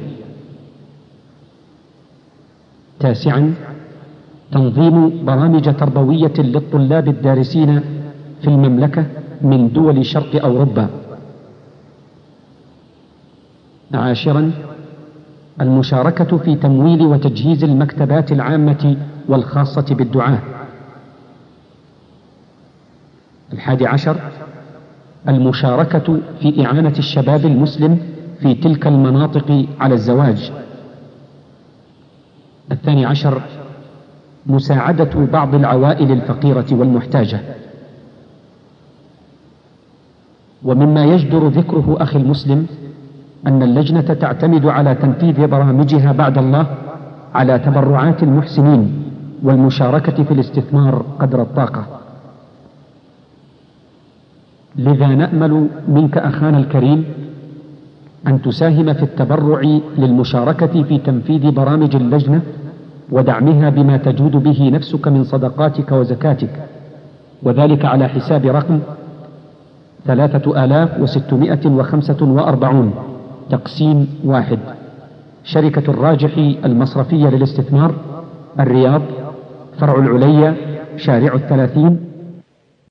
تاسعا 3.01 3.55
تنظيم 4.53 5.25
برامج 5.25 5.77
تربوية 5.77 6.33
للطلاب 6.39 7.09
الدارسين 7.09 7.81
في 8.43 8.49
المملكة 8.49 9.07
من 9.43 9.73
دول 9.73 10.07
شرق 10.07 10.45
أوروبا. 10.45 10.89
عاشرا 13.95 14.53
المشاركة 15.61 16.37
في 16.37 16.55
تمويل 16.55 17.03
وتجهيز 17.03 17.65
المكتبات 17.65 18.33
العامة 18.33 18.97
والخاصة 19.29 19.95
بالدعاة. 19.95 20.39
الحادي 23.55 23.87
عشر 23.87 24.17
المشاركة 25.29 26.19
في 26.41 26.67
إعانة 26.67 26.95
الشباب 26.99 27.45
المسلم 27.47 27.99
في 28.41 28.55
تلك 28.55 28.87
المناطق 28.87 29.67
على 29.81 29.95
الزواج. 29.95 30.53
الثاني 32.73 33.07
عشر 33.07 33.43
مساعدة 34.47 35.27
بعض 35.33 35.55
العوائل 35.55 36.13
الفقيرة 36.13 36.67
والمحتاجة. 36.73 37.41
ومما 40.65 41.05
يجدر 41.05 41.49
ذكره 41.49 41.97
أخي 42.01 42.19
المسلم 42.19 42.67
أن 43.47 43.63
اللجنة 43.63 44.15
تعتمد 44.15 44.67
على 44.67 44.95
تنفيذ 44.95 45.47
برامجها 45.47 46.13
بعد 46.13 46.39
الله 46.39 46.67
على 47.35 47.59
تبرعات 47.59 48.23
المحسنين 48.23 49.05
والمشاركة 49.43 50.25
في 50.25 50.31
الاستثمار 50.31 51.05
قدر 51.19 51.43
الطاقة. 51.43 51.87
لذا 54.77 55.07
نأمل 55.07 55.69
منك 55.89 56.19
أخانا 56.19 56.59
الكريم 56.59 57.05
أن 58.27 58.43
تساهم 58.43 58.93
في 58.93 59.03
التبرع 59.03 59.61
للمشاركة 59.99 60.83
في 60.83 60.99
تنفيذ 60.99 61.51
برامج 61.51 61.97
اللجنة 61.97 62.43
ودعمها 63.11 63.71
بما 63.71 63.97
تجود 63.97 64.33
به 64.33 64.71
نفسك 64.71 65.09
من 65.09 65.25
صدقاتك 65.25 65.93
وزكاتك 65.93 66.51
وذلك 67.43 67.85
على 67.85 68.09
حساب 68.09 68.47
رقم 68.47 68.81
ثلاثة 70.07 70.65
آلاف 70.65 71.01
وستمائة 71.01 71.67
وخمسة 71.67 72.17
وأربعون 72.21 72.95
تقسيم 73.51 74.09
واحد. 74.25 74.59
شركة 75.45 75.91
الراجحي 75.91 76.59
المصرفية 76.65 77.29
للاستثمار 77.29 77.95
الرياض 78.61 79.03
فرع 79.79 79.95
العليا 79.99 80.55
شارع 80.97 81.35
الثلاثين 81.35 82.01